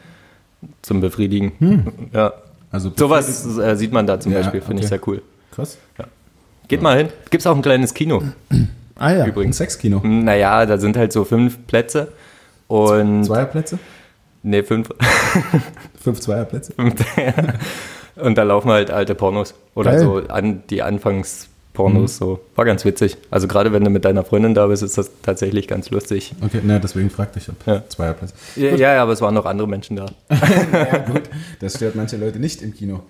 zum 0.82 1.00
Befriedigen. 1.00 1.52
Hm. 1.58 1.84
Ja. 2.12 2.32
Also 2.70 2.90
Sowas 2.96 3.46
äh, 3.58 3.76
sieht 3.76 3.92
man 3.92 4.06
da 4.06 4.18
zum 4.20 4.32
Ja, 4.32 4.38
Beispiel, 4.40 4.60
finde 4.60 4.80
ich 4.82 4.86
okay. 4.86 4.98
sehr 4.98 5.08
cool. 5.08 5.22
Krass. 5.52 5.78
Geht 6.68 6.82
mal 6.82 6.96
hin. 6.96 7.08
Gibt's 7.30 7.46
auch 7.46 7.56
ein 7.56 7.62
kleines 7.62 7.94
Kino 7.94 8.22
ah 8.98 9.12
ja. 9.12 9.24
Ein 9.24 9.30
übrigens. 9.30 9.56
Sexkino. 9.58 10.00
Naja, 10.04 10.66
da 10.66 10.78
sind 10.78 10.96
halt 10.96 11.12
so 11.12 11.24
fünf 11.24 11.66
Plätze. 11.66 12.08
Und. 12.66 13.24
Zweierplätze? 13.24 13.78
Nee, 14.42 14.62
fünf. 14.62 14.90
Fünf 16.00 16.20
Zweierplätze? 16.20 16.72
und 18.16 18.38
da 18.38 18.42
laufen 18.44 18.70
halt 18.70 18.90
alte 18.90 19.16
Pornos. 19.16 19.54
Oder 19.74 19.92
Geil. 19.92 20.00
so 20.00 20.16
an 20.28 20.62
die 20.70 20.80
Anfangspornos. 20.82 22.16
So. 22.16 22.40
War 22.54 22.64
ganz 22.64 22.84
witzig. 22.84 23.16
Also 23.30 23.48
gerade 23.48 23.72
wenn 23.72 23.82
du 23.82 23.90
mit 23.90 24.04
deiner 24.04 24.22
Freundin 24.22 24.54
da 24.54 24.68
bist, 24.68 24.84
ist 24.84 24.96
das 24.96 25.10
tatsächlich 25.22 25.66
ganz 25.66 25.90
lustig. 25.90 26.34
Okay, 26.40 26.60
na, 26.62 26.78
deswegen 26.78 27.10
fragte 27.10 27.40
ich, 27.40 27.48
ob 27.48 27.56
Ja. 27.66 27.82
Zweierplätze. 27.88 28.34
Ja, 28.54 28.76
ja, 28.76 29.02
aber 29.02 29.12
es 29.12 29.20
waren 29.20 29.34
noch 29.34 29.44
andere 29.44 29.66
Menschen 29.66 29.96
da. 29.96 30.06
ja, 30.72 30.98
gut. 30.98 31.22
Das 31.60 31.74
stört 31.74 31.96
manche 31.96 32.16
Leute 32.16 32.38
nicht 32.38 32.62
im 32.62 32.72
Kino. 32.72 33.00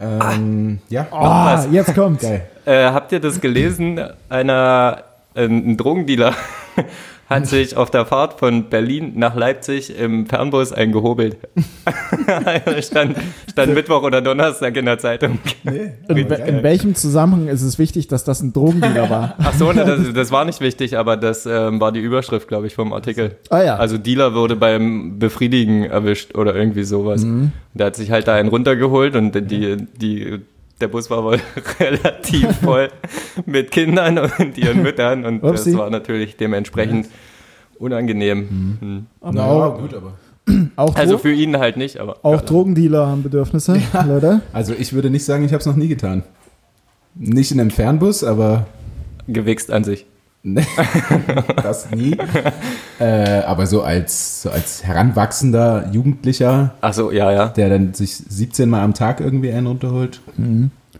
Ähm, 0.00 0.78
ja. 0.88 1.06
Ah, 1.10 1.64
jetzt 1.70 1.94
kommt's. 1.94 2.22
Geil. 2.22 2.46
Äh, 2.64 2.84
habt 2.86 3.12
ihr 3.12 3.20
das 3.20 3.40
gelesen? 3.40 4.00
Einer, 4.28 5.04
ein, 5.34 5.72
ein 5.72 5.76
Drogendealer 5.76 6.34
hat 7.30 7.46
sich 7.46 7.76
auf 7.76 7.90
der 7.90 8.04
Fahrt 8.04 8.38
von 8.38 8.68
Berlin 8.68 9.12
nach 9.14 9.34
Leipzig 9.34 9.96
im 9.96 10.26
Fernbus 10.26 10.72
eingehobelt. 10.72 11.38
stand, 12.80 13.16
stand 13.50 13.74
Mittwoch 13.74 14.02
oder 14.02 14.20
Donnerstag 14.20 14.76
in 14.76 14.84
der 14.84 14.98
Zeitung. 14.98 15.38
Nee. 15.62 15.92
In, 16.08 16.18
in 16.18 16.62
welchem 16.62 16.94
Zusammenhang 16.94 17.48
ist 17.48 17.62
es 17.62 17.78
wichtig, 17.78 18.08
dass 18.08 18.24
das 18.24 18.42
ein 18.42 18.52
Drogendealer 18.52 19.08
war? 19.08 19.34
Ach 19.38 19.54
so, 19.54 19.72
ne, 19.72 19.84
das, 19.84 20.12
das 20.12 20.32
war 20.32 20.44
nicht 20.44 20.60
wichtig, 20.60 20.98
aber 20.98 21.16
das 21.16 21.46
ähm, 21.46 21.80
war 21.80 21.92
die 21.92 22.00
Überschrift, 22.00 22.48
glaube 22.48 22.66
ich, 22.66 22.74
vom 22.74 22.92
Artikel. 22.92 23.36
Ah 23.48 23.62
ja. 23.62 23.76
Also 23.76 23.96
Dealer 23.96 24.34
wurde 24.34 24.56
beim 24.56 25.18
Befriedigen 25.18 25.84
erwischt 25.84 26.34
oder 26.36 26.54
irgendwie 26.54 26.82
sowas. 26.82 27.24
Der 27.74 27.86
hat 27.86 27.96
sich 27.96 28.10
halt 28.10 28.26
da 28.26 28.34
einen 28.34 28.48
runtergeholt 28.48 29.14
und 29.14 29.32
die, 29.50 29.76
die, 29.76 30.40
der 30.80 30.88
Bus 30.88 31.10
war 31.10 31.22
wohl 31.24 31.38
relativ 31.80 32.56
voll 32.62 32.88
mit 33.46 33.70
Kindern 33.70 34.18
und 34.18 34.58
ihren 34.58 34.82
Müttern 34.82 35.24
und 35.24 35.42
Upsi. 35.42 35.70
das 35.72 35.78
war 35.78 35.90
natürlich 35.90 36.36
dementsprechend 36.36 37.08
unangenehm. 37.78 38.76
Mhm. 38.80 39.06
Aber 39.20 39.32
Na, 39.32 39.44
auch, 39.44 39.78
gut, 39.78 39.94
aber. 39.94 40.14
auch, 40.76 40.94
Also 40.96 41.18
für 41.18 41.32
ihn 41.32 41.58
halt 41.58 41.76
nicht, 41.76 41.98
aber 41.98 42.18
auch 42.22 42.40
Drogendealer 42.40 43.06
haben 43.06 43.22
Bedürfnisse, 43.22 43.80
Leute. 44.06 44.40
Also 44.52 44.74
ich 44.78 44.92
würde 44.92 45.10
nicht 45.10 45.24
sagen, 45.24 45.44
ich 45.44 45.52
habe 45.52 45.60
es 45.60 45.66
noch 45.66 45.76
nie 45.76 45.88
getan. 45.88 46.22
Nicht 47.14 47.52
in 47.52 47.60
einem 47.60 47.70
Fernbus, 47.70 48.24
aber 48.24 48.66
gewichst 49.28 49.70
an 49.70 49.84
sich. 49.84 50.06
Nee, 50.42 50.66
das 51.62 51.90
nie. 51.90 52.16
äh, 52.98 53.42
aber 53.42 53.66
so 53.66 53.82
als, 53.82 54.42
so 54.42 54.50
als 54.50 54.84
heranwachsender 54.84 55.90
Jugendlicher, 55.92 56.74
Ach 56.80 56.94
so, 56.94 57.10
ja, 57.10 57.30
ja. 57.30 57.48
der 57.48 57.68
dann 57.68 57.92
sich 57.92 58.16
17 58.16 58.68
Mal 58.70 58.82
am 58.82 58.94
Tag 58.94 59.20
irgendwie 59.20 59.52
einen 59.52 59.66
runterholt. 59.66 60.20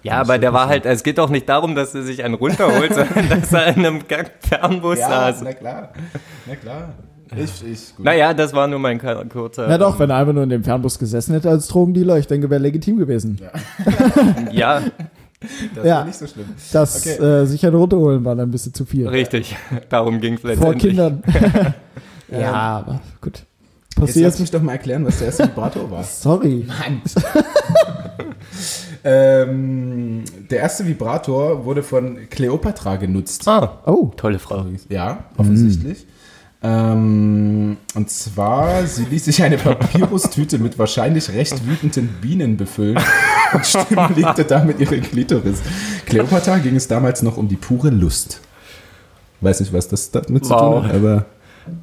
Ja, 0.02 0.20
aber 0.20 0.38
der 0.38 0.52
war 0.52 0.68
halt, 0.68 0.84
es 0.84 1.02
geht 1.02 1.16
doch 1.16 1.30
nicht 1.30 1.48
darum, 1.48 1.74
dass 1.74 1.94
er 1.94 2.02
sich 2.02 2.22
einen 2.22 2.34
runterholt, 2.34 2.94
sondern 2.94 3.28
dass 3.30 3.52
er 3.52 3.68
in 3.68 3.86
einem 3.86 4.00
Fernbus 4.40 4.98
saß. 4.98 5.42
na 5.42 5.52
klar. 5.54 5.88
Na 6.46 6.56
klar. 6.56 6.88
Ich, 7.36 7.64
ich, 7.64 7.96
gut. 7.96 8.04
Naja, 8.04 8.34
das 8.34 8.52
war 8.52 8.66
nur 8.66 8.80
mein 8.80 8.98
kurzer. 8.98 9.68
Na 9.68 9.78
doch, 9.78 9.98
wenn 10.00 10.10
er 10.10 10.16
einfach 10.16 10.32
nur 10.32 10.42
in 10.42 10.50
dem 10.50 10.64
Fernbus 10.64 10.98
gesessen 10.98 11.32
hätte 11.32 11.48
als 11.48 11.68
Drogendealer, 11.68 12.18
ich 12.18 12.26
denke, 12.26 12.50
wäre 12.50 12.60
legitim 12.60 12.98
gewesen. 12.98 13.40
Ja, 14.50 14.82
das 15.74 15.84
ja. 15.86 15.96
war 15.98 16.04
nicht 16.04 16.18
so 16.18 16.26
schlimm. 16.26 16.46
Das 16.72 17.00
Okay. 17.06 17.22
äh, 17.22 17.46
sich 17.46 17.64
einen 17.66 17.74
runterholen 17.76 18.24
war 18.24 18.34
dann 18.36 18.48
ein 18.48 18.50
bisschen 18.52 18.74
zu 18.74 18.84
viel. 18.84 19.08
richtig. 19.08 19.56
Darum 19.88 20.20
ging 20.20 20.34
es 20.34 20.40
Vor 20.40 20.50
letztendlich. 20.50 20.82
Kindern. 20.82 21.22
ja, 22.30 22.52
aber 22.52 23.00
gut. 23.20 23.34
Jetzt 23.36 23.98
lass 23.98 24.06
Passiert. 24.14 24.40
mich 24.40 24.50
doch 24.50 24.62
mal 24.62 24.72
erklären, 24.72 25.04
was 25.04 25.18
der 25.18 25.26
erste 25.26 25.44
Vibrator 25.48 25.90
war. 25.90 26.02
Sorry. 26.04 26.66
ähm, 29.04 30.24
der 30.50 30.58
erste 30.60 30.86
Vibrator 30.86 31.64
wurde 31.64 31.82
von 31.82 32.18
Cleopatra 32.30 32.96
genutzt. 32.96 33.46
Ah, 33.48 33.78
Oh, 33.86 34.10
tolle 34.16 34.38
Frau. 34.38 34.64
Ja, 34.88 35.24
offensichtlich. 35.36 36.06
Ähm, 36.62 37.78
und 37.94 38.10
zwar, 38.10 38.84
sie 38.86 39.04
ließ 39.04 39.24
sich 39.24 39.42
eine 39.42 39.56
Papyrustüte 39.56 40.58
mit 40.58 40.78
wahrscheinlich 40.78 41.30
recht 41.32 41.66
wütenden 41.66 42.08
Bienen 42.20 42.56
befüllen 42.58 42.98
und 43.54 43.66
stimulierte 43.66 44.44
damit 44.44 44.78
ihre 44.78 45.00
Klitoris. 45.00 45.60
Cleopatra 46.06 46.58
ging 46.58 46.76
es 46.76 46.86
damals 46.86 47.22
noch 47.22 47.36
um 47.38 47.48
die 47.48 47.56
pure 47.56 47.88
Lust. 47.90 48.40
Weiß 49.40 49.60
nicht, 49.60 49.72
was 49.72 49.88
das 49.88 50.10
damit 50.10 50.44
zu 50.44 50.50
Wow. 50.50 50.82
tun 50.82 50.88
hat, 50.88 50.94
aber 50.96 51.24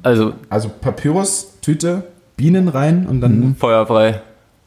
Also 0.04 0.34
also 0.48 0.68
Papyrustüte, 0.80 2.04
Bienen 2.36 2.68
rein 2.68 3.06
und 3.08 3.20
dann 3.20 3.56
feuerfrei. 3.58 4.20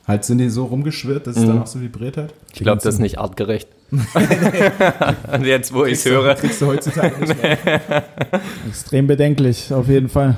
halt 0.05 0.25
sind 0.25 0.39
die 0.39 0.49
so 0.49 0.65
rumgeschwirrt, 0.65 1.25
dass 1.25 1.37
es 1.37 1.45
dann 1.45 1.61
auch 1.61 1.67
so 1.67 1.79
vibriert 1.79 2.17
hat. 2.17 2.33
Ich 2.53 2.59
glaube, 2.59 2.81
das 2.83 2.95
ist 2.95 2.99
nicht 2.99 3.17
artgerecht. 3.17 3.69
Und 5.33 5.45
jetzt, 5.45 5.73
wo 5.73 5.83
ich 5.85 5.93
es 5.93 6.05
höre. 6.05 6.33
Kriegst 6.35 6.61
du 6.61 6.67
heutzutage 6.67 7.19
nicht 7.19 7.41
mehr. 7.41 7.57
extrem 8.67 9.07
bedenklich, 9.07 9.73
auf 9.73 9.87
jeden 9.87 10.07
Fall. 10.07 10.37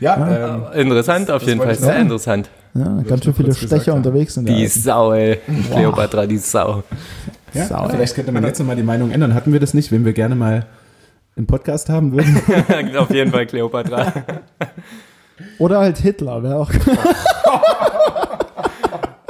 Ja, 0.00 0.64
ähm, 0.74 0.80
Interessant, 0.80 1.30
auf 1.30 1.40
das 1.40 1.48
jeden 1.48 1.58
wollte 1.60 1.74
Fall. 1.74 1.82
Sehr 1.82 1.92
sagen. 1.92 2.02
interessant. 2.02 2.50
Ja, 2.74 3.02
ganz 3.06 3.24
schön 3.24 3.34
viele 3.34 3.54
Stecher 3.54 3.94
unterwegs 3.94 4.34
sind. 4.34 4.48
Die 4.48 4.66
Sau, 4.66 5.12
ey. 5.12 5.38
Cleopatra, 5.70 6.26
die 6.26 6.38
Sau. 6.38 6.82
ja, 7.52 7.66
Sau, 7.66 7.88
vielleicht 7.88 8.14
könnte 8.14 8.32
man 8.32 8.44
jetzt 8.44 8.58
nochmal 8.58 8.76
die 8.76 8.82
Meinung 8.82 9.10
ändern. 9.10 9.34
Hatten 9.34 9.52
wir 9.52 9.60
das 9.60 9.74
nicht, 9.74 9.92
wenn 9.92 10.04
wir 10.04 10.12
gerne 10.14 10.34
mal 10.34 10.66
im 11.36 11.46
Podcast 11.46 11.90
haben 11.90 12.12
würden? 12.12 12.96
auf 12.96 13.10
jeden 13.10 13.32
Fall 13.32 13.46
Cleopatra. 13.46 14.12
Oder 15.58 15.80
halt 15.80 15.98
Hitler, 15.98 16.42
wäre 16.42 16.56
auch. 16.56 16.70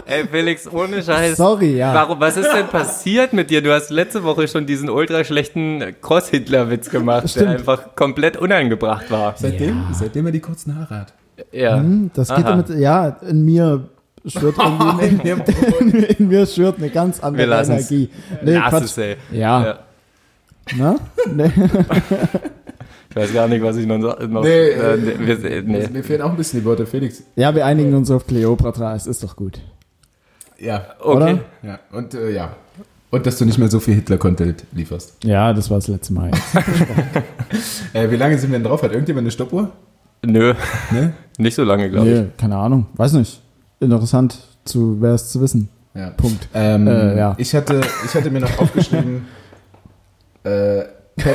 Ey, 0.09 0.27
Felix, 0.27 0.67
ohne 0.73 1.03
Scheiß. 1.03 1.37
Sorry, 1.37 1.77
ja. 1.77 1.93
Warum, 1.93 2.19
was 2.19 2.37
ist 2.39 2.51
denn 2.51 2.67
passiert 2.69 3.33
mit 3.35 3.51
dir? 3.51 3.61
Du 3.63 3.73
hast 3.73 3.91
letzte 3.91 4.25
Woche 4.25 4.49
schon 4.49 4.65
diesen 4.65 4.89
ultra 4.89 5.23
schlechten 5.23 5.83
Cross-Hitler-Witz 6.01 6.89
gemacht, 6.89 7.29
Stimmt. 7.29 7.45
der 7.47 7.53
einfach 7.53 7.95
komplett 7.95 8.37
unangebracht 8.39 9.11
war. 9.11 9.35
Seitdem, 9.37 9.85
seitdem 9.93 10.25
er 10.27 10.33
die 10.33 10.41
kurzen 10.41 10.77
Haare 10.79 11.01
hat. 11.01 11.13
Ja. 11.53 11.77
Hm, 11.77 12.11
Das 12.15 12.35
geht 12.35 12.47
damit, 12.47 12.71
ja, 12.71 13.09
in 13.29 13.45
mir 13.45 13.89
schwirrt 14.27 14.57
irgendwie, 14.99 15.29
in, 15.29 16.03
in 16.19 16.29
mir 16.29 16.47
schwirrt 16.47 16.79
eine 16.79 16.89
ganz 16.89 17.21
andere. 17.21 17.45
Energie. 17.63 18.09
Nee, 18.43 18.55
Lass 18.55 18.71
Quatsch. 18.71 18.85
es, 18.85 18.99
ey. 18.99 19.17
Ja, 19.31 19.65
Ja. 19.67 19.79
ne? 20.77 20.97
Nee. 21.35 21.53
Ich 23.11 23.17
weiß 23.17 23.33
gar 23.35 23.49
nicht, 23.49 23.63
was 23.63 23.77
ich 23.77 23.87
noch. 23.87 23.99
noch 23.99 24.43
Nee, 24.45 24.69
äh, 24.69 24.95
äh, 24.95 24.97
nee, 24.97 25.15
wir, 25.19 25.63
nee. 25.63 25.89
Mir 25.91 26.05
fehlen 26.05 26.21
auch 26.23 26.31
ein 26.31 26.37
bisschen 26.37 26.61
die 26.61 26.67
Worte, 26.67 26.87
Felix. 26.87 27.23
ja, 27.37 27.53
wir 27.55 27.65
einigen 27.65 27.95
uns 27.95 28.11
auf 28.11 28.27
Cleopatra, 28.27 28.95
es 28.95 29.07
ist 29.09 29.25
doch 29.25 29.35
gut. 29.35 29.61
Ja, 30.61 30.83
Okay. 31.01 31.17
Oder? 31.17 31.41
ja. 31.63 31.79
Und 31.93 32.15
äh, 32.15 32.31
ja. 32.31 32.51
Und 33.11 33.25
dass 33.27 33.39
du 33.39 33.45
nicht 33.47 33.59
mehr 33.59 33.69
so 33.71 33.81
viel 33.81 33.95
Hitler-Content 33.95 34.65
lieferst. 34.73 35.17
Ja, 35.25 35.53
das 35.55 35.71
war 35.71 35.79
das 35.79 35.89
letzte 35.89 36.13
Mal. 36.13 36.31
Äh, 37.95 38.11
wie 38.11 38.17
lange 38.17 38.37
sind 38.37 38.51
wir 38.51 38.59
denn 38.59 38.65
drauf? 38.67 38.83
Hat 38.83 38.91
irgendjemand 38.93 39.25
eine 39.25 39.31
Stoppuhr? 39.31 39.71
Nö, 40.27 40.53
Ne? 40.91 41.15
nicht 41.39 41.55
so 41.55 41.65
lange, 41.65 41.89
glaube 41.89 42.07
ich. 42.11 42.19
Nee, 42.21 42.27
keine 42.37 42.57
Ahnung, 42.57 42.87
weiß 42.97 43.15
nicht. 43.15 43.41
Interessant 43.81 44.37
zu, 44.65 45.01
wäre 45.01 45.15
es 45.15 45.31
zu 45.31 45.41
wissen. 45.41 45.71
Ja. 45.95 46.11
Punkt. 46.11 46.49
Ähm, 46.53 46.87
Äh, 46.87 47.17
ja. 47.17 47.35
ich, 47.39 47.55
hatte, 47.55 47.81
ich 48.05 48.15
hatte 48.15 48.31
mir 48.31 48.41
noch 48.41 48.59
aufgeschrieben, 48.59 49.25
äh, 50.45 50.83
Pa- 51.17 51.31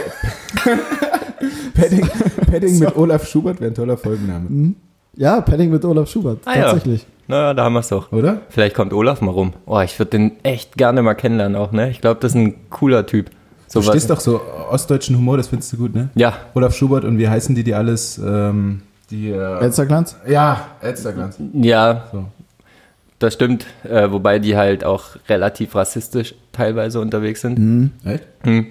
Padding, 1.73 2.07
Padding 2.49 2.79
mit 2.79 2.95
Olaf 2.95 3.27
Schubert 3.27 3.59
wäre 3.59 3.71
ein 3.71 3.75
toller 3.75 3.97
Folgenname, 3.97 4.73
Ja, 5.15 5.41
Padding 5.41 5.69
mit 5.69 5.85
Olaf 5.85 6.09
Schubert. 6.09 6.39
Ah, 6.45 6.55
ja. 6.55 6.63
tatsächlich. 6.63 7.05
Naja, 7.27 7.53
da 7.53 7.63
haben 7.65 7.73
wir 7.73 7.79
es 7.79 7.89
doch. 7.89 8.11
oder? 8.11 8.41
Vielleicht 8.49 8.75
kommt 8.75 8.93
Olaf 8.93 9.21
mal 9.21 9.31
rum. 9.31 9.53
Oh, 9.65 9.79
ich 9.79 9.97
würde 9.99 10.11
den 10.11 10.31
echt 10.43 10.75
gerne 10.77 11.01
mal 11.01 11.13
kennenlernen 11.13 11.55
auch, 11.55 11.71
ne? 11.71 11.89
Ich 11.89 12.01
glaube, 12.01 12.19
das 12.19 12.31
ist 12.31 12.35
ein 12.35 12.69
cooler 12.69 13.05
Typ. 13.05 13.29
Du 13.29 13.81
So 13.81 13.81
stehst 13.81 14.09
doch 14.09 14.19
so 14.19 14.41
ostdeutschen 14.69 15.15
Humor, 15.17 15.37
das 15.37 15.47
findest 15.47 15.71
du 15.73 15.77
gut, 15.77 15.95
ne? 15.95 16.09
Ja, 16.15 16.33
Olaf 16.53 16.75
Schubert 16.75 17.05
und 17.05 17.17
wie 17.17 17.27
heißen 17.29 17.55
die, 17.55 17.63
die 17.63 17.73
alles, 17.73 18.17
ähm, 18.17 18.81
die, 19.09 19.29
äh, 19.31 19.59
Elsterglanz? 19.59 20.15
ja, 20.27 20.67
Elsterglanz. 20.81 21.37
ja, 21.53 22.03
So. 22.11 22.25
das 23.19 23.33
stimmt. 23.35 23.65
Äh, 23.83 24.11
wobei 24.11 24.39
die 24.39 24.57
halt 24.57 24.83
auch 24.83 25.03
relativ 25.29 25.75
rassistisch 25.75 26.35
teilweise 26.51 26.99
unterwegs 26.99 27.41
sind. 27.41 27.57
Mhm. 27.57 27.91
Echt? 28.03 28.23
Hm. 28.43 28.67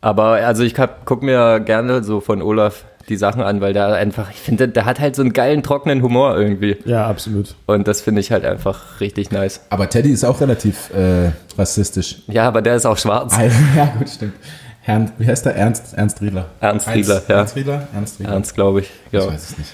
Aber 0.00 0.24
also 0.32 0.64
ich 0.64 0.76
hab, 0.78 1.04
guck 1.06 1.22
mir 1.22 1.60
gerne 1.60 2.02
so 2.02 2.20
von 2.20 2.42
Olaf 2.42 2.84
die 3.08 3.16
Sachen 3.16 3.42
an, 3.42 3.60
weil 3.60 3.72
der 3.72 3.88
einfach, 3.94 4.30
ich 4.30 4.38
finde, 4.40 4.68
der 4.68 4.84
hat 4.84 5.00
halt 5.00 5.16
so 5.16 5.22
einen 5.22 5.32
geilen, 5.32 5.62
trockenen 5.62 6.02
Humor 6.02 6.36
irgendwie. 6.38 6.76
Ja, 6.84 7.06
absolut. 7.06 7.54
Und 7.66 7.88
das 7.88 8.00
finde 8.00 8.20
ich 8.20 8.30
halt 8.32 8.44
einfach 8.44 9.00
richtig 9.00 9.30
nice. 9.30 9.60
Aber 9.70 9.88
Teddy 9.88 10.10
ist 10.10 10.24
auch 10.24 10.40
relativ 10.40 10.90
äh, 10.94 11.30
rassistisch. 11.58 12.22
Ja, 12.28 12.46
aber 12.48 12.62
der 12.62 12.76
ist 12.76 12.86
auch 12.86 12.98
schwarz. 12.98 13.36
ja, 13.76 13.86
gut, 13.98 14.08
stimmt. 14.08 14.34
Herrn, 14.82 15.12
wie 15.18 15.26
heißt 15.26 15.46
der? 15.46 15.54
Ernst, 15.54 15.94
Ernst 15.94 16.20
Riedler. 16.20 16.46
Ernst 16.60 16.88
Riedler, 16.88 17.14
Ernst, 17.14 17.28
ja. 17.28 17.36
Ernst 17.36 17.56
Riedler? 17.56 17.88
Ernst 17.94 18.20
Riedler. 18.20 18.32
Ernst, 18.32 18.54
glaube 18.54 18.80
ich. 18.80 18.90
Ich 19.06 19.12
Ja. 19.12 19.26
weiß 19.26 19.50
es 19.50 19.58
nicht. 19.58 19.70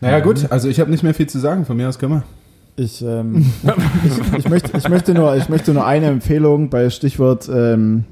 Naja, 0.00 0.20
gut, 0.20 0.46
also 0.50 0.68
ich 0.68 0.80
habe 0.80 0.90
nicht 0.90 1.02
mehr 1.02 1.14
viel 1.14 1.28
zu 1.28 1.38
sagen. 1.38 1.64
Von 1.64 1.76
mir 1.76 1.88
aus 1.88 1.98
können 1.98 2.12
wir. 2.14 2.22
Ich, 2.76 3.02
ähm, 3.02 3.52
ich, 4.04 4.38
ich, 4.38 4.48
möchte, 4.48 4.76
ich, 4.76 4.88
möchte 4.88 5.14
nur, 5.14 5.34
ich 5.36 5.48
möchte 5.48 5.72
nur 5.72 5.86
eine 5.86 6.06
Empfehlung 6.06 6.68
bei 6.70 6.90
Stichwort, 6.90 7.48
ähm, 7.48 8.04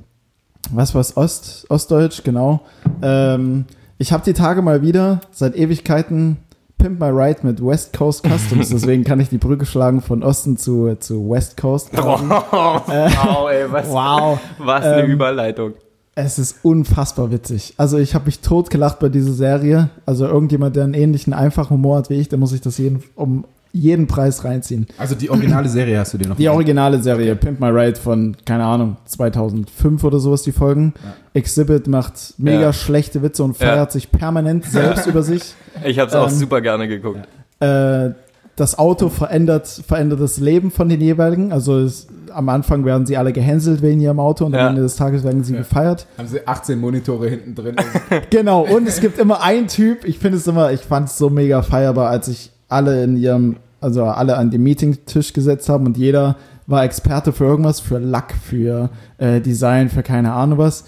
was 0.71 0.95
war's, 0.95 1.17
Ost, 1.17 1.67
Ostdeutsch, 1.69 2.23
genau. 2.25 2.63
Ähm, 3.03 3.67
ich 3.99 4.13
habe 4.13 4.25
die 4.25 4.33
Tage 4.33 4.63
mal 4.63 4.83
wieder, 4.83 5.21
seit 5.31 5.57
Ewigkeiten, 5.57 6.39
Pimp 6.79 7.01
My 7.01 7.09
Ride 7.09 7.41
mit 7.47 7.65
West 7.65 7.97
Coast 7.97 8.25
Customs, 8.27 8.69
deswegen 8.71 9.05
kann 9.05 9.21
ich 9.21 9.29
die 9.29 9.39
Brücke 9.39 9.65
schlagen 9.67 10.01
von 10.01 10.23
Osten 10.23 10.57
zu, 10.57 10.97
zu 10.99 11.31
West 11.31 11.57
Coast. 11.57 11.91
wow, 11.97 12.89
ey, 12.89 13.65
was, 13.71 13.89
Wow. 13.89 14.39
was 14.59 14.85
eine 14.85 15.03
Ähm, 15.05 15.11
Überleitung. 15.11 15.73
Es 16.17 16.39
ist 16.39 16.59
unfassbar 16.65 17.33
witzig. 17.33 17.75
Also 17.77 17.99
ich 17.99 18.15
habe 18.15 18.27
mich 18.27 18.39
totgelacht 18.41 19.01
bei 19.01 19.09
dieser 19.09 19.33
Serie. 19.33 19.91
Also 20.07 20.27
irgendjemand, 20.27 20.77
der 20.77 20.85
einen 20.85 20.95
ähnlichen 20.95 21.33
einfachen 21.33 21.71
Humor 21.71 21.97
hat 21.99 22.09
wie 22.11 22.15
ich, 22.15 22.29
der 22.29 22.39
muss 22.39 22.51
sich 22.51 22.61
das 22.61 22.79
jeden, 22.79 23.03
um 23.17 23.45
jeden 23.77 24.07
Preis 24.07 24.45
reinziehen. 24.45 24.87
Also 24.99 25.15
die 25.17 25.29
originale 25.29 25.69
Serie 25.69 25.99
hast 25.99 26.15
du 26.15 26.19
dir 26.19 26.29
noch 26.29 26.37
Die 26.37 26.47
mal- 26.47 26.53
originale 26.55 27.03
Serie, 27.03 27.35
Pimp 27.35 27.61
My 27.61 27.69
Ride 27.69 27.97
von, 27.99 28.37
keine 28.47 28.65
Ahnung, 28.65 28.97
2005 29.05 30.03
oder 30.05 30.21
sowas, 30.21 30.43
die 30.43 30.53
Folgen. 30.53 30.95
Exhibit 31.35 31.89
macht 31.89 32.35
mega 32.39 32.61
Ja. 32.61 32.73
schlechte 32.73 33.23
Witze 33.23 33.43
und 33.43 33.59
Ja. 33.59 33.67
feiert 33.67 33.93
sich 33.93 34.11
permanent 34.13 34.65
selbst 34.71 35.07
über 35.07 35.23
sich. 35.23 35.55
Ich 35.85 35.99
habe 35.99 36.09
es 36.09 36.15
auch 36.15 36.29
ähm, 36.29 36.35
super 36.35 36.61
gerne 36.61 36.87
geguckt. 36.89 37.21
Äh, 37.61 38.11
das 38.57 38.79
Auto 38.79 39.09
verändert, 39.09 39.67
verändert 39.67 40.21
das 40.21 40.39
Leben 40.39 40.71
von 40.71 40.89
den 40.89 41.01
jeweiligen. 41.01 41.53
Also 41.53 41.81
es, 41.81 42.07
am 42.33 42.49
Anfang 42.49 42.85
werden 42.85 43.05
sie 43.05 43.17
alle 43.17 43.33
gehänselt 43.33 43.83
wegen 43.83 44.01
ihrem 44.01 44.21
Auto 44.21 44.45
und 44.47 44.53
Ja. 44.53 44.61
am 44.61 44.69
Ende 44.69 44.83
des 44.83 44.95
Tages 44.95 45.25
werden 45.25 45.43
sie 45.43 45.55
gefeiert. 45.55 46.07
Haben 46.17 46.29
sie 46.29 46.47
18 46.47 46.79
Monitore 46.79 47.29
hinten 47.29 47.57
drin. 47.57 47.75
Genau, 48.31 48.63
und 48.65 48.87
es 48.87 49.01
gibt 49.01 49.19
immer 49.19 49.43
einen 49.43 49.67
Typ, 49.67 50.05
ich 50.05 50.21
finde 50.21 50.39
es 50.39 50.47
immer, 50.47 50.71
ich 50.71 50.83
fand 50.83 51.09
es 51.09 51.19
so 51.19 51.29
mega 51.31 51.63
feierbar, 51.63 52.11
als 52.11 52.27
sich 52.27 52.53
alle 52.69 53.05
in 53.05 53.17
ihrem, 53.17 53.57
also 53.81 54.05
alle 54.05 54.37
an 54.37 54.51
den 54.51 54.63
Meetingtisch 54.63 55.33
gesetzt 55.33 55.69
haben 55.69 55.87
und 55.87 55.97
jeder 55.97 56.37
war 56.67 56.85
Experte 56.85 57.33
für 57.33 57.45
irgendwas, 57.45 57.81
für 57.81 57.99
Lack, 57.99 58.35
für 58.35 58.91
äh, 59.19 59.41
Design, 59.41 59.91
für 59.91 60.03
keine 60.03 60.33
Ahnung 60.33 60.59
was. 60.59 60.85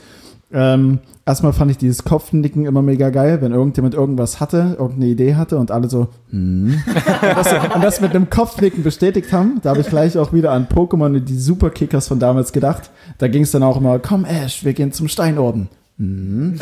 Ähm, 0.53 1.01
erstmal 1.27 1.53
fand 1.53 1.73
ich 1.73 1.77
dieses 1.77 2.05
Kopfnicken 2.05 2.67
immer 2.67 2.81
mega 2.81 3.11
geil, 3.11 3.43
wenn 3.43 3.53
irgendjemand 3.53 3.95
irgendwas 3.95 4.39
hatte, 4.39 4.77
irgendeine 4.79 5.07
Idee 5.07 5.35
hatte 5.35 5.59
und 5.59 5.71
alle 5.73 5.91
so, 5.91 6.09
hm. 6.31 6.81
und, 6.87 7.37
das, 7.37 7.75
und 7.75 7.85
das 7.85 8.01
mit 8.01 8.15
einem 8.15 8.31
Kopfnicken 8.31 8.85
bestätigt 8.85 9.33
haben, 9.33 9.61
da 9.63 9.71
habe 9.71 9.81
ich 9.81 9.89
gleich 9.89 10.17
auch 10.17 10.33
wieder 10.33 10.53
an 10.53 10.69
Pokémon 10.69 11.17
und 11.17 11.29
die 11.29 11.39
Superkickers 11.39 12.09
von 12.09 12.21
damals 12.21 12.53
gedacht. 12.53 12.91
Da 13.19 13.29
ging 13.29 13.43
es 13.43 13.51
dann 13.51 13.65
auch 13.65 13.77
immer, 13.77 13.99
komm 13.99 14.25
Ash, 14.25 14.65
wir 14.65 14.73
gehen 14.73 14.93
zum 14.93 15.09
Steinorden. 15.09 15.69
Hm. 15.99 16.59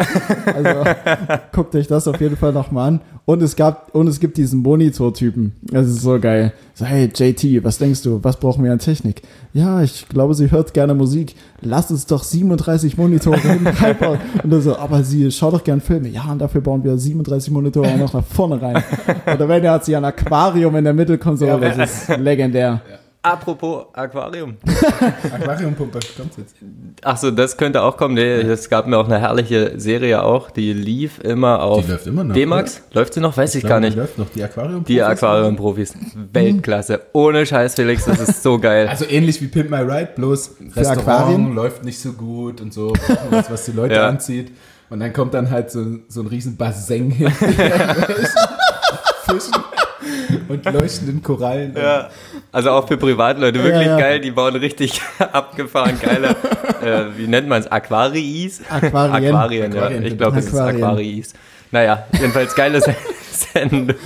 Also 0.47 0.91
guckt 1.53 1.75
euch 1.75 1.89
das 1.89 2.07
auf 2.07 2.21
jeden 2.21 2.37
Fall 2.37 2.53
nochmal 2.53 2.89
an. 2.89 3.01
Und 3.25 3.43
es 3.43 3.57
gab, 3.57 3.93
und 3.95 4.07
es 4.07 4.21
gibt 4.21 4.37
diesen 4.37 4.61
Monitor-Typen. 4.61 5.55
Das 5.63 5.89
ist 5.89 6.03
so 6.03 6.21
geil. 6.21 6.53
So, 6.75 6.85
hey 6.85 7.11
JT, 7.13 7.65
was 7.65 7.79
denkst 7.79 8.03
du? 8.03 8.23
Was 8.23 8.37
brauchen 8.37 8.63
wir 8.63 8.71
an 8.71 8.79
Technik? 8.79 9.23
Ja, 9.53 9.83
ich 9.83 10.09
glaube, 10.09 10.35
sie 10.35 10.51
hört 10.51 10.75
gerne 10.75 10.95
Musik. 10.95 11.35
Lass 11.61 11.91
uns 11.91 12.07
doch 12.07 12.23
37 12.23 12.97
Monitore 12.97 13.41
hinten 13.41 13.67
reinbauen. 13.67 14.19
Und 14.43 14.53
er 14.53 14.61
so, 14.61 14.77
aber 14.77 15.03
sie 15.03 15.31
schaut 15.33 15.55
doch 15.55 15.65
gern 15.65 15.81
Filme. 15.81 16.09
Ja, 16.09 16.31
und 16.31 16.41
dafür 16.41 16.61
bauen 16.61 16.85
wir 16.85 16.97
37 16.97 17.53
Monitore 17.53 17.89
auch 17.89 17.99
noch 17.99 18.13
nach 18.13 18.25
vorne 18.25 18.61
rein. 18.61 18.85
Und 19.27 19.41
am 19.41 19.51
Ende 19.51 19.71
hat 19.71 19.85
sie 19.85 19.97
ein 19.97 20.05
Aquarium 20.05 20.77
in 20.77 20.85
der 20.85 20.95
Mittelkonsole. 20.95 21.75
Das 21.77 22.09
ist 22.09 22.19
legendär. 22.19 22.83
Apropos 23.25 23.87
Aquarium. 23.95 24.59
Aquariumpumpe, 25.33 25.99
kommt 26.15 26.37
jetzt. 26.37 26.57
Achso, 27.03 27.31
das 27.31 27.57
könnte 27.57 27.81
auch 27.81 27.97
kommen. 27.97 28.13
Nee, 28.17 28.43
es 28.43 28.69
gab 28.69 28.87
mir 28.87 28.99
auch 28.99 29.07
eine 29.07 29.19
herrliche 29.19 29.81
Serie 29.81 30.23
auch, 30.23 30.51
die 30.51 30.75
lief 30.75 31.21
immer 31.21 31.63
auf 31.63 31.87
Die 31.87 31.91
läuft 31.93 32.07
immer 32.07 32.23
noch, 32.23 32.35
D-Max. 32.35 32.83
Läuft 32.93 33.15
sie 33.15 33.21
noch? 33.21 33.35
Weiß 33.35 33.55
ich 33.55 33.65
gar 33.67 33.81
nicht. 33.81 33.95
Die 33.95 33.99
läuft 33.99 34.19
noch, 34.19 34.29
die 34.29 34.45
Aquarium. 34.45 34.85
Die 34.85 35.03
Aquarium-Profis. 35.03 35.95
Weltklasse. 36.35 37.01
Ohne 37.15 37.47
Scheiß, 37.47 37.77
Felix, 37.77 38.05
das 38.05 38.21
ist 38.21 38.43
so 38.43 38.59
geil. 38.59 38.89
Also 38.89 39.07
ähnlich 39.09 39.41
wie 39.41 39.47
Pimp 39.47 39.71
My 39.71 39.79
Ride, 39.79 40.11
bloß 40.17 40.57
Restaurant 40.77 41.09
Aquarien? 41.09 41.55
läuft 41.55 41.83
nicht 41.83 41.99
so 41.99 42.13
gut 42.13 42.61
und 42.61 42.75
so, 42.75 42.93
was, 43.31 43.51
was 43.51 43.65
die 43.65 43.73
Leute 43.73 43.95
Ja. 44.05 44.07
anzieht. 44.09 44.53
Und 44.91 45.01
dann 45.01 45.15
kommt 45.15 45.33
dann 45.33 45.51
halt 45.51 45.71
so, 45.71 45.83
so 46.09 46.21
ein 46.21 46.27
riesen 46.27 46.59
Bassin 46.59 47.11
hin. 47.11 47.31
Fischen 47.31 47.55
und 50.49 50.65
leuchtenden 50.73 51.23
Korallen. 51.23 51.75
Ja. 51.77 52.09
Also 52.53 52.71
auch 52.71 52.87
für 52.89 52.97
Privatleute 52.97 53.63
wirklich 53.63 53.87
Ja, 53.87 53.93
ja. 53.93 53.99
geil. 53.99 54.21
Die 54.21 54.31
bauen 54.31 54.55
richtig 54.57 55.01
abgefahren 55.33 55.99
geile, 56.01 56.31
äh, 56.83 57.07
wie 57.17 57.27
nennt 57.27 57.49
man 57.49 57.61
es? 57.63 57.71
Aquariis? 57.71 58.63
Aquarien. 58.69 59.35
Aquarien, 59.35 59.73
ja. 59.73 59.79
Aquarien. 59.83 60.05
Ich 60.05 60.17
glaube, 60.17 60.39
es 60.39 60.47
ist 60.47 60.55
Aquarien. 60.55 60.85
Aquariis. 60.85 61.33
Naja, 61.71 62.05
jedenfalls 62.13 62.55
geile 62.55 62.81
Se- 62.81 62.95
Sendung. 63.33 63.97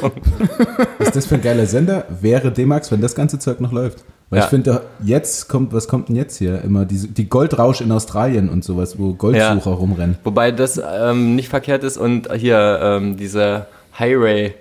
Was 0.99 1.09
ist 1.09 1.17
das 1.17 1.27
für 1.27 1.35
ein 1.35 1.43
geiler 1.43 1.67
Sender? 1.67 2.07
Wäre 2.21 2.51
D-Max, 2.51 2.91
wenn 2.91 3.01
das 3.03 3.15
ganze 3.15 3.39
Zeug 3.39 3.61
noch 3.61 3.73
läuft. 3.73 4.05
Weil 4.31 4.39
Ja. 4.39 4.45
ich 4.45 4.51
finde, 4.51 4.83
jetzt 5.03 5.49
kommt, 5.49 5.73
was 5.75 5.87
kommt 5.89 6.09
denn 6.09 6.17
jetzt 6.17 6.37
hier? 6.39 6.63
Immer 6.63 6.85
diese, 6.87 7.09
die 7.09 7.29
Goldrausch 7.29 7.81
in 7.83 7.93
Australien 7.93 8.49
und 8.49 8.65
sowas, 8.65 8.99
wo 8.99 9.13
Goldsucher 9.15 9.71
rumrennen. 9.71 10.17
Wobei 10.25 10.51
das 10.51 10.81
ähm, 11.01 11.35
nicht 11.35 11.49
verkehrt 11.49 11.85
ist 11.85 11.99
und 11.99 12.33
hier 12.35 12.79
ähm, 12.83 13.17
diese 13.19 13.67
Highway 13.99 14.55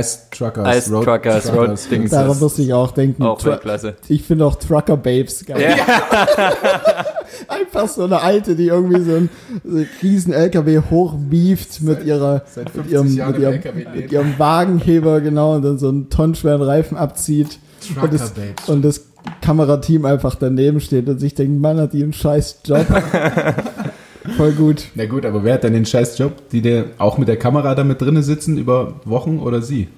Ice 0.00 0.18
Truckers, 0.30 0.76
Ice 0.76 0.90
Truckers, 0.90 1.52
Road 1.52 1.78
Dings. 1.90 2.10
Daran 2.10 2.38
musste 2.38 2.62
ich 2.62 2.72
auch 2.72 2.90
denken. 2.92 3.22
auch 3.22 3.40
Tru- 3.40 3.46
Weltklasse. 3.50 3.96
Ich 4.08 4.22
finde 4.22 4.44
auch 4.46 4.54
Trucker 4.56 4.96
Babes 4.96 5.44
geil. 5.44 5.74
Einfach 7.48 7.88
so 7.88 8.04
eine 8.04 8.20
alte, 8.22 8.54
die 8.56 8.66
irgendwie 8.68 9.02
so 9.02 9.14
einen 9.16 9.30
so 9.64 9.76
einen 9.76 9.88
riesen 10.02 10.32
LKW 10.32 10.80
hochbieft 10.90 11.80
mit 11.82 12.04
ihrer 12.04 12.42
mit 12.56 12.70
50 12.70 12.92
ihrem, 12.92 13.14
mit, 13.14 13.38
ihrem, 13.38 13.60
mit 13.94 14.12
ihrem 14.12 14.38
Wagenheber 14.38 15.20
genau 15.20 15.56
und 15.56 15.62
dann 15.62 15.78
so 15.78 15.88
einen 15.88 16.08
tonnenschweren 16.10 16.62
Reifen 16.62 16.96
abzieht 16.96 17.58
und 17.88 17.94
Trucker 17.96 18.08
das, 18.08 18.30
Babes. 18.30 18.68
und 18.68 18.82
das 18.82 19.02
Kamerateam 19.42 20.04
einfach 20.04 20.34
daneben 20.36 20.80
steht 20.80 21.08
und 21.08 21.18
sich 21.18 21.34
denkt, 21.34 21.60
Mann, 21.60 21.78
hat 21.78 21.92
die 21.92 22.02
einen 22.02 22.12
scheiß 22.12 22.60
Job. 22.64 22.86
Voll 24.36 24.52
gut. 24.52 24.86
Na 24.94 25.06
gut, 25.06 25.24
aber 25.24 25.44
wer 25.44 25.54
hat 25.54 25.64
denn 25.64 25.72
den 25.72 25.86
scheiß 25.86 26.18
Job, 26.18 26.48
die 26.50 26.62
der 26.62 26.86
auch 26.98 27.18
mit 27.18 27.28
der 27.28 27.36
Kamera 27.36 27.74
da 27.74 27.84
mit 27.84 28.00
drinne 28.00 28.22
sitzen 28.22 28.58
über 28.58 29.00
Wochen 29.04 29.38
oder 29.38 29.62
sie? 29.62 29.88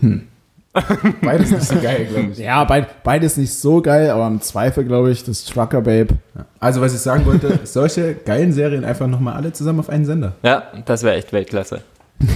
Hm. 0.00 0.22
Beides 1.22 1.50
nicht 1.50 1.62
so 1.62 1.76
geil, 1.76 2.06
glaube 2.10 2.28
ich. 2.32 2.38
Ja, 2.46 2.64
beid, 2.64 3.02
beides 3.02 3.36
nicht 3.36 3.54
so 3.54 3.80
geil, 3.80 4.10
aber 4.10 4.26
im 4.26 4.40
Zweifel 4.40 4.84
glaube 4.84 5.10
ich, 5.10 5.24
das 5.24 5.44
Trucker 5.44 5.80
Babe. 5.80 6.14
Also, 6.60 6.80
was 6.80 6.94
ich 6.94 7.00
sagen 7.00 7.24
wollte, 7.24 7.60
solche 7.64 8.14
geilen 8.14 8.52
Serien 8.52 8.84
einfach 8.84 9.06
nochmal 9.06 9.34
alle 9.34 9.52
zusammen 9.52 9.80
auf 9.80 9.88
einen 9.88 10.04
Sender. 10.04 10.34
Ja, 10.42 10.64
das 10.84 11.02
wäre 11.02 11.16
echt 11.16 11.32
Weltklasse. 11.32 11.80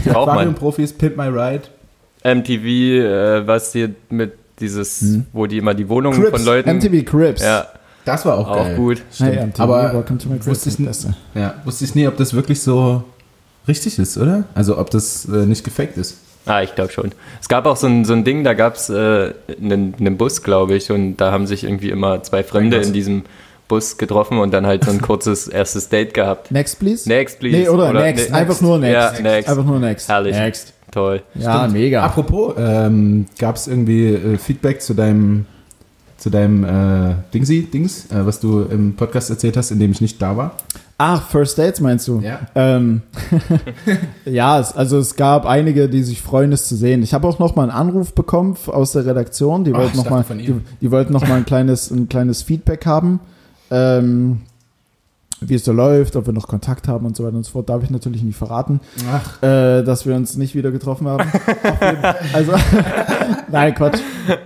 Aquarium-Profis, 0.08 0.92
Pimp 0.94 1.16
My 1.16 1.28
Ride. 1.28 1.64
MTV, 2.24 2.64
äh, 2.64 3.46
was 3.46 3.72
hier 3.72 3.90
mit 4.08 4.32
dieses, 4.58 5.18
wo 5.32 5.46
die 5.46 5.58
immer 5.58 5.74
die 5.74 5.88
Wohnungen 5.88 6.22
von 6.26 6.44
Leuten. 6.44 6.76
MTV 6.76 7.04
Crips. 7.04 7.42
Ja, 7.42 7.66
Das 8.12 8.24
war 8.26 8.38
auch, 8.38 8.48
auch 8.48 8.56
geil. 8.56 8.76
gut. 8.76 9.02
Stimmt. 9.12 9.40
MTV, 9.48 9.60
aber 9.60 9.94
Welcome 9.94 10.18
to 10.18 10.28
my 10.28 10.44
wusste 10.46 10.68
ich, 10.68 10.76
Beste. 10.78 11.14
ja, 11.34 11.54
wusste 11.64 11.84
ich 11.84 11.94
nie, 11.94 12.06
ob 12.08 12.16
das 12.16 12.34
wirklich 12.34 12.60
so 12.62 13.02
richtig 13.68 13.98
ist, 13.98 14.18
oder? 14.18 14.44
Also, 14.54 14.78
ob 14.78 14.90
das 14.90 15.26
äh, 15.26 15.46
nicht 15.46 15.64
gefaked 15.64 15.96
ist. 15.96 16.16
Ah, 16.46 16.62
ich 16.62 16.74
glaube 16.74 16.90
schon. 16.90 17.12
Es 17.40 17.48
gab 17.48 17.66
auch 17.66 17.76
so 17.76 17.86
ein, 17.86 18.04
so 18.04 18.12
ein 18.14 18.24
Ding, 18.24 18.44
da 18.44 18.54
gab 18.54 18.74
es 18.76 18.88
äh, 18.88 19.32
einen, 19.60 19.94
einen 20.00 20.16
Bus, 20.16 20.42
glaube 20.42 20.74
ich, 20.74 20.90
und 20.90 21.16
da 21.18 21.30
haben 21.32 21.46
sich 21.46 21.64
irgendwie 21.64 21.90
immer 21.90 22.22
zwei 22.22 22.42
Fremde 22.42 22.78
in 22.78 22.92
diesem 22.92 23.22
Bus 23.68 23.98
getroffen 23.98 24.38
und 24.38 24.50
dann 24.52 24.66
halt 24.66 24.84
so 24.84 24.90
ein 24.90 25.00
kurzes 25.02 25.46
erstes 25.46 25.88
Date 25.90 26.14
gehabt. 26.14 26.50
Next, 26.50 26.78
please? 26.80 27.08
Next, 27.08 27.38
please. 27.38 27.56
Nee, 27.56 27.68
oder, 27.68 27.92
next. 27.92 28.30
ne- 28.30 28.36
Einfach 28.36 28.60
nur 28.62 28.78
next. 28.78 29.18
Ja, 29.18 29.22
next. 29.22 29.48
Einfach 29.48 29.64
nur 29.64 29.78
next. 29.78 30.08
Herrlich. 30.08 30.34
Next. 30.34 30.72
Toll. 30.90 31.22
Ja, 31.36 31.68
mega. 31.68 32.02
Apropos, 32.02 32.54
ähm, 32.58 33.26
gab 33.38 33.54
es 33.56 33.68
irgendwie 33.68 34.06
äh, 34.08 34.38
Feedback 34.38 34.82
zu 34.82 34.94
deinem 34.94 35.46
zu 36.20 36.28
deinem 36.28 36.64
äh, 36.64 37.14
Dingsy-Dings, 37.32 38.12
äh, 38.12 38.26
was 38.26 38.40
du 38.40 38.60
im 38.60 38.94
Podcast 38.94 39.30
erzählt 39.30 39.56
hast, 39.56 39.70
in 39.70 39.78
dem 39.78 39.90
ich 39.90 40.02
nicht 40.02 40.20
da 40.20 40.36
war. 40.36 40.54
Ach, 40.98 41.26
First 41.26 41.58
Dates 41.58 41.80
meinst 41.80 42.06
du? 42.08 42.20
Ja. 42.20 42.40
Ähm, 42.54 43.00
ja, 44.26 44.60
es, 44.60 44.74
also 44.74 44.98
es 44.98 45.16
gab 45.16 45.46
einige, 45.46 45.88
die 45.88 46.02
sich 46.02 46.20
freuen, 46.20 46.52
es 46.52 46.68
zu 46.68 46.76
sehen. 46.76 47.02
Ich 47.02 47.14
habe 47.14 47.26
auch 47.26 47.38
noch 47.38 47.56
mal 47.56 47.62
einen 47.62 47.70
Anruf 47.70 48.14
bekommen 48.14 48.54
aus 48.66 48.92
der 48.92 49.06
Redaktion. 49.06 49.64
Die 49.64 49.72
Ach, 49.72 49.78
wollten 49.78 49.96
noch 49.96 50.10
mal, 50.10 50.22
die, 50.28 50.60
die 50.82 50.90
wollten 50.90 51.14
noch 51.14 51.26
mal 51.26 51.36
ein 51.36 51.46
kleines, 51.46 51.90
ein 51.90 52.10
kleines 52.10 52.42
Feedback 52.42 52.84
haben, 52.84 53.20
ähm, 53.70 54.42
wie 55.40 55.54
es 55.54 55.64
so 55.64 55.72
läuft, 55.72 56.16
ob 56.16 56.26
wir 56.26 56.34
noch 56.34 56.48
Kontakt 56.48 56.86
haben 56.86 57.06
und 57.06 57.16
so 57.16 57.24
weiter 57.24 57.36
und 57.36 57.44
so 57.44 57.52
fort. 57.52 57.70
Darf 57.70 57.82
ich 57.82 57.88
natürlich 57.88 58.22
nicht 58.22 58.36
verraten, 58.36 58.80
äh, 59.40 59.82
dass 59.82 60.04
wir 60.04 60.14
uns 60.14 60.36
nicht 60.36 60.54
wieder 60.54 60.70
getroffen 60.70 61.08
haben. 61.08 61.26
Also, 62.34 62.52
nein, 63.50 63.74
Quatsch. 63.74 64.00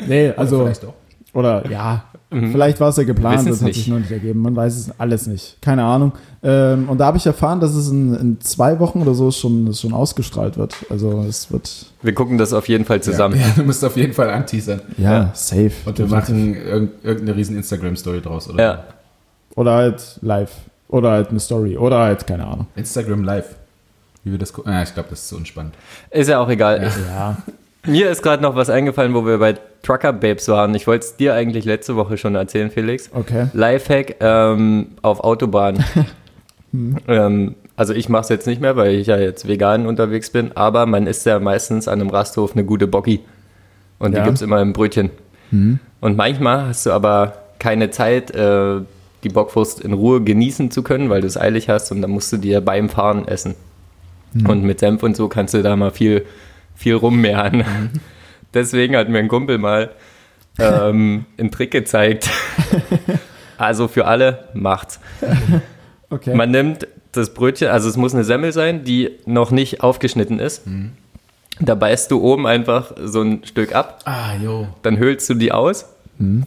Nee, 0.07 0.31
also 0.37 0.61
vielleicht 0.61 0.85
auch. 0.85 1.04
Oder 1.35 1.71
ja, 1.71 2.05
Mhm. 2.31 2.51
vielleicht 2.51 2.81
war 2.81 2.89
es 2.89 2.97
ja 2.97 3.05
geplant, 3.05 3.49
das 3.49 3.59
hat 3.61 3.67
nicht. 3.69 3.77
sich 3.77 3.87
nur 3.87 4.01
nicht 4.01 4.11
ergeben. 4.11 4.41
Man 4.41 4.57
weiß 4.57 4.77
es 4.77 4.91
alles 4.99 5.29
nicht. 5.29 5.57
Keine 5.63 5.85
Ahnung. 5.85 6.11
Ähm, 6.43 6.89
und 6.89 6.99
da 6.99 7.07
habe 7.07 7.17
ich 7.17 7.25
erfahren, 7.27 7.61
dass 7.61 7.75
es 7.77 7.91
in, 7.91 8.13
in 8.15 8.41
zwei 8.41 8.81
Wochen 8.81 9.03
oder 9.03 9.15
so 9.15 9.31
schon, 9.31 9.73
schon 9.73 9.93
ausgestrahlt 9.93 10.57
wird. 10.59 10.75
Also 10.91 11.25
es 11.29 11.53
wird 11.53 11.87
Wir 12.03 12.13
gucken 12.13 12.37
das 12.37 12.53
auf 12.53 12.69
jeden 12.69 12.85
Fall 12.87 13.01
zusammen. 13.03 13.39
Ja, 13.39 13.47
du 13.55 13.63
musst 13.63 13.85
auf 13.85 13.97
jeden 13.97 14.15
Fall 14.15 14.31
anteasern. 14.31 14.81
ja, 14.99 15.13
Ja. 15.13 15.31
safe. 15.33 15.71
Und 15.85 15.97
wir 15.99 16.07
machen 16.09 16.57
irgend, 16.57 17.05
irgendeine 17.05 17.37
riesen 17.39 17.57
Instagram-Story 17.57 18.21
draus, 18.21 18.49
oder? 18.51 18.61
Ja. 18.65 18.85
Oder 19.55 19.75
halt 19.75 20.19
live. 20.23 20.51
Oder 20.89 21.11
halt 21.13 21.31
eine 21.31 21.39
Story. 21.39 21.77
Oder 21.77 21.99
halt, 22.01 22.27
keine 22.27 22.47
Ahnung. 22.49 22.67
Instagram 22.75 23.23
Live. 23.23 23.55
Wie 24.25 24.33
wir 24.33 24.39
das 24.39 24.53
gucken. 24.53 24.73
Ah, 24.73 24.83
ich 24.83 24.93
glaube, 24.93 25.11
das 25.11 25.21
ist 25.21 25.29
so 25.29 25.37
unspannend. 25.37 25.75
Ist 26.11 26.29
ja 26.29 26.41
auch 26.41 26.49
egal. 26.49 26.91
Ja. 27.09 27.37
Mir 27.87 28.11
ist 28.11 28.23
gerade 28.23 28.43
noch 28.43 28.57
was 28.57 28.71
eingefallen, 28.71 29.15
wo 29.15 29.25
wir 29.25 29.39
bei 29.39 29.55
Trucker 29.85 30.13
Babes 30.13 30.49
waren. 30.49 30.75
Ich 30.75 30.87
wollte 30.87 31.05
es 31.07 31.17
dir 31.17 31.35
eigentlich 31.35 31.65
letzte 31.65 31.95
Woche 31.97 32.17
schon 32.17 32.35
erzählen, 32.35 32.71
Felix. 32.71 33.11
Okay. 33.13 33.47
Lifehack 33.53 34.17
ähm, 34.21 34.89
auf 35.03 35.21
Autobahn. 35.21 35.85
ähm, 37.09 37.55
also 37.77 37.93
ich 37.93 38.09
mache 38.09 38.23
es 38.23 38.29
jetzt 38.29 38.47
nicht 38.47 38.61
mehr, 38.61 38.77
weil 38.77 38.95
ich 38.95 39.07
ja 39.07 39.17
jetzt 39.19 39.47
vegan 39.49 39.87
unterwegs 39.87 40.31
bin, 40.31 40.53
aber 40.57 40.87
man 40.87 41.07
isst 41.07 41.27
ja 41.27 41.39
meistens 41.41 41.89
an 41.89 42.01
einem 42.01 42.11
Rasthof 42.11 42.53
eine 42.55 42.65
gute 42.65 42.87
Bocki. 42.87 43.21
Und 43.99 44.13
die 44.13 44.19
Ja. 44.19 44.25
gibt 44.25 44.37
es 44.37 44.43
immer 44.43 44.61
im 44.61 44.73
Brötchen. 44.73 45.11
Und 46.01 46.17
manchmal 46.17 46.67
hast 46.69 46.85
du 46.87 46.91
aber 46.91 47.35
keine 47.61 47.91
Zeit, 47.91 48.33
äh, 48.33 48.81
die 49.23 49.29
Bockwurst 49.29 49.81
in 49.81 49.93
Ruhe 49.93 50.21
genießen 50.21 50.71
zu 50.73 50.83
können, 50.83 51.11
weil 51.11 51.21
du 51.21 51.27
es 51.29 51.37
eilig 51.39 51.69
hast 51.69 51.93
und 51.93 52.03
dann 52.03 52.11
musst 52.11 52.33
du 52.33 52.37
dir 52.39 52.61
beim 52.61 52.89
Fahren 52.89 53.27
essen. 53.29 53.55
Und 54.49 54.65
mit 54.65 54.81
Senf 54.81 55.03
und 55.05 55.17
so 55.17 55.29
kannst 55.29 55.55
du 55.55 55.63
da 55.63 55.77
mal 55.77 55.93
viel, 55.93 56.27
viel 56.75 56.95
rummehren. 56.95 57.63
Deswegen 58.55 58.97
hat 58.97 59.09
mir 59.09 59.19
ein 59.19 59.29
Kumpel 59.29 59.59
mal 59.59 59.91
ähm, 60.59 61.25
einen 61.39 61.51
Trick 61.51 61.71
gezeigt. 61.73 62.29
Also 63.57 63.87
für 63.87 64.07
alle, 64.07 64.49
macht's. 64.53 64.99
Okay. 66.11 66.35
Man 66.35 66.51
nimmt 66.51 66.89
das 67.13 67.33
Brötchen, 67.33 67.69
also 67.69 67.89
es 67.89 67.97
muss 67.97 68.13
eine 68.13 68.25
Semmel 68.25 68.53
sein, 68.53 68.83
die 68.83 69.13
noch 69.27 69.53
nicht 69.53 69.81
aufgeschnitten 69.81 70.41
ist. 70.41 70.63
Da 71.61 71.77
beißt 71.77 72.11
du 72.11 72.21
oben 72.21 72.49
einfach 72.49 72.93
so 73.01 73.23
ein 73.23 73.45
Stück 73.45 73.73
ab, 73.73 74.01
Ah, 74.07 74.35
jo. 74.43 74.67
dann 74.83 74.99
höhlst 74.99 75.31
du 75.31 75.35
die 75.35 75.53
aus, 75.53 75.87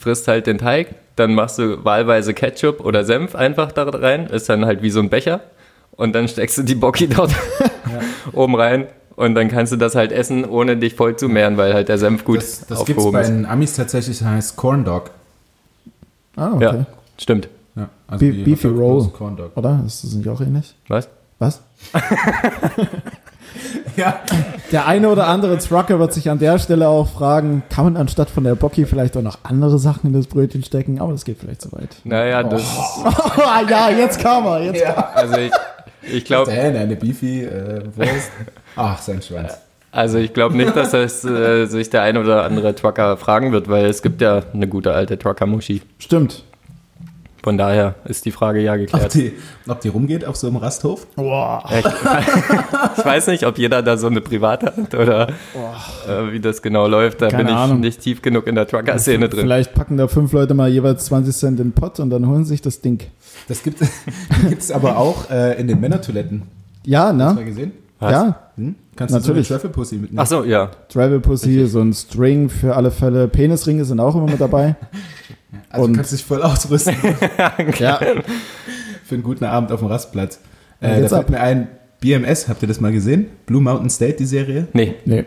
frisst 0.01 0.27
halt 0.27 0.47
den 0.47 0.57
Teig, 0.57 0.95
dann 1.15 1.33
machst 1.33 1.59
du 1.59 1.85
wahlweise 1.85 2.33
Ketchup 2.33 2.81
oder 2.81 3.05
Senf 3.05 3.33
einfach 3.35 3.71
da 3.71 3.83
rein, 3.83 4.27
ist 4.27 4.49
dann 4.49 4.65
halt 4.65 4.81
wie 4.81 4.89
so 4.89 4.99
ein 4.99 5.09
Becher 5.09 5.39
und 5.91 6.13
dann 6.13 6.27
steckst 6.27 6.57
du 6.57 6.63
die 6.63 6.75
Bocki 6.75 7.07
dort 7.07 7.31
oben 8.33 8.55
rein 8.55 8.87
und 9.17 9.35
dann 9.35 9.49
kannst 9.49 9.73
du 9.73 9.75
das 9.77 9.95
halt 9.95 10.13
essen, 10.13 10.45
ohne 10.45 10.77
dich 10.77 10.95
voll 10.95 11.17
zu 11.17 11.27
mehren, 11.27 11.57
weil 11.57 11.73
halt 11.73 11.89
der 11.89 11.97
Senf 11.97 12.23
gut 12.23 12.37
Das, 12.37 12.59
das 12.65 12.67
gibt 12.67 12.71
es 12.71 12.79
aufgehoben 12.79 13.11
bei 13.11 13.21
ist. 13.21 13.27
den 13.27 13.45
Amis 13.45 13.73
tatsächlich, 13.75 14.21
heißt 14.23 14.55
Corn 14.55 14.85
Dog. 14.85 15.11
ah, 16.37 16.51
okay. 16.53 16.63
Ja, 16.63 16.85
stimmt. 17.17 17.49
Ja, 17.75 17.89
also 18.07 18.25
Be- 18.25 18.31
die 18.31 18.43
Beefy 18.43 18.67
Roll. 18.67 19.01
plus 19.01 19.13
Corn 19.13 19.35
Dog. 19.35 19.51
Oder? 19.57 19.83
Ist 19.85 20.03
das 20.05 20.13
nicht 20.13 20.29
auch 20.29 20.39
ähnlich? 20.39 20.73
Was? 20.87 21.09
Was? 21.39 21.61
Ja. 23.95 24.19
Der 24.71 24.85
eine 24.85 25.09
oder 25.09 25.25
andere 25.27 25.57
Trucker 25.57 25.97
wird 25.99 26.13
sich 26.13 26.29
an 26.29 26.37
der 26.37 26.59
Stelle 26.59 26.87
auch 26.87 27.07
fragen, 27.07 27.63
kann 27.69 27.85
man 27.85 27.97
anstatt 27.97 28.29
von 28.29 28.43
der 28.43 28.53
Bocki 28.53 28.85
vielleicht 28.85 29.17
auch 29.17 29.23
noch 29.23 29.39
andere 29.43 29.79
Sachen 29.79 30.07
in 30.07 30.13
das 30.13 30.27
Brötchen 30.27 30.63
stecken? 30.63 31.01
Aber 31.01 31.13
das 31.13 31.25
geht 31.25 31.39
vielleicht 31.39 31.61
zu 31.63 31.71
weit. 31.71 31.95
Naja, 32.03 32.43
das, 32.43 32.61
ja, 33.69 33.89
jetzt 33.89 34.19
kam 34.19 34.45
er. 34.45 34.61
Jetzt 34.61 34.81
ja. 34.83 34.93
also 35.15 35.37
ich, 35.37 35.51
ich 36.13 36.25
glaube, 36.25 36.51
eine 36.51 36.95
Beefy 36.95 37.45
äh, 37.45 37.81
Wurst. 37.95 38.31
Ach, 38.77 39.01
sein 39.01 39.21
Schwanz. 39.21 39.57
Also 39.91 40.17
ich 40.19 40.33
glaube 40.33 40.55
nicht, 40.55 40.75
dass 40.75 40.91
das, 40.91 41.25
äh, 41.25 41.65
sich 41.65 41.89
der 41.89 42.03
ein 42.03 42.17
oder 42.17 42.43
andere 42.43 42.75
Trucker 42.75 43.17
fragen 43.17 43.51
wird, 43.51 43.67
weil 43.69 43.85
es 43.85 44.01
gibt 44.01 44.21
ja 44.21 44.43
eine 44.53 44.67
gute 44.67 44.93
alte 44.93 45.17
Trucker-Muschi. 45.17 45.81
Stimmt. 45.97 46.43
Von 47.43 47.57
daher 47.57 47.95
ist 48.03 48.25
die 48.25 48.31
Frage 48.31 48.59
ja 48.59 48.73
Ob 48.73 48.79
geklärt. 48.79 49.13
die, 49.13 49.33
ob 49.67 49.79
die 49.79 49.87
rumgeht 49.87 50.25
auf 50.25 50.35
so 50.35 50.47
einem 50.47 50.57
Rasthof? 50.57 51.07
Boah. 51.15 51.63
Ich, 51.71 51.85
ich 52.97 53.05
weiß 53.05 53.27
nicht, 53.27 53.45
ob 53.45 53.57
jeder 53.57 53.81
da 53.81 53.95
so 53.95 54.07
eine 54.07 54.19
private 54.19 54.65
hat 54.75 54.93
oder 54.93 55.29
äh, 55.29 56.31
wie 56.33 56.41
das 56.41 56.61
genau 56.61 56.87
läuft. 56.87 57.21
Da 57.21 57.29
Keine 57.29 57.45
bin 57.45 57.53
ich 57.53 57.57
Ahnung. 57.59 57.79
nicht 57.79 58.01
tief 58.01 58.21
genug 58.21 58.47
in 58.47 58.55
der 58.55 58.67
Trucker-Szene 58.67 59.29
drin. 59.29 59.39
Vielleicht 59.41 59.73
packen 59.73 59.95
da 59.95 60.09
fünf 60.09 60.33
Leute 60.33 60.53
mal 60.55 60.67
jeweils 60.67 61.05
20 61.05 61.33
Cent 61.35 61.59
in 61.61 61.67
den 61.69 61.71
Pott 61.73 61.99
und 62.01 62.09
dann 62.09 62.27
holen 62.27 62.43
sich 62.43 62.61
das 62.61 62.81
Ding. 62.81 62.99
Das 63.47 63.63
gibt 63.63 63.79
es 63.81 64.71
aber 64.71 64.97
auch 64.97 65.29
äh, 65.31 65.57
in 65.59 65.67
den 65.69 65.79
Männertoiletten. 65.79 66.43
Ja, 66.85 67.05
Hast 67.05 67.11
du 67.13 67.17
mal 67.17 67.33
ne? 67.35 67.45
gesehen? 67.45 67.71
Was? 67.99 68.11
Ja. 68.11 68.39
Hm? 68.57 68.75
Kannst 68.95 69.13
Natürlich. 69.13 69.47
du 69.47 69.53
so 69.53 69.53
eine 69.53 69.61
Travel 69.61 69.73
Pussy 69.75 69.95
mitnehmen? 69.95 70.19
Ach 70.19 70.27
so, 70.27 70.43
ja. 70.43 70.71
Travel 70.89 71.19
Pussy, 71.19 71.65
so 71.67 71.79
ein 71.81 71.93
String 71.93 72.49
für 72.49 72.75
alle 72.75 72.91
Fälle. 72.91 73.27
Penisringe 73.27 73.85
sind 73.85 73.99
auch 73.99 74.15
immer 74.15 74.25
mit 74.29 74.41
dabei. 74.41 74.75
Also 75.69 75.85
und- 75.85 75.93
du 75.93 75.97
kannst 75.97 76.11
dich 76.11 76.23
voll 76.23 76.41
ausrüsten 76.41 76.93
ja. 77.79 77.99
für 79.05 79.15
einen 79.15 79.23
guten 79.23 79.45
Abend 79.45 79.71
auf 79.71 79.79
dem 79.79 79.87
Rastplatz. 79.87 80.39
Ja, 80.81 80.87
Äh, 80.89 80.91
da 80.95 80.99
jetzt 81.01 81.09
fällt 81.09 81.21
ab. 81.23 81.29
mir 81.29 81.39
ein, 81.39 81.67
BMS, 82.01 82.47
habt 82.49 82.61
ihr 82.61 82.67
das 82.67 82.81
mal 82.81 82.91
gesehen? 82.91 83.27
Blue 83.45 83.61
Mountain 83.61 83.89
State, 83.89 84.17
die 84.17 84.25
Serie? 84.25 84.67
Nee. 84.73 84.95
Nee. 85.05 85.23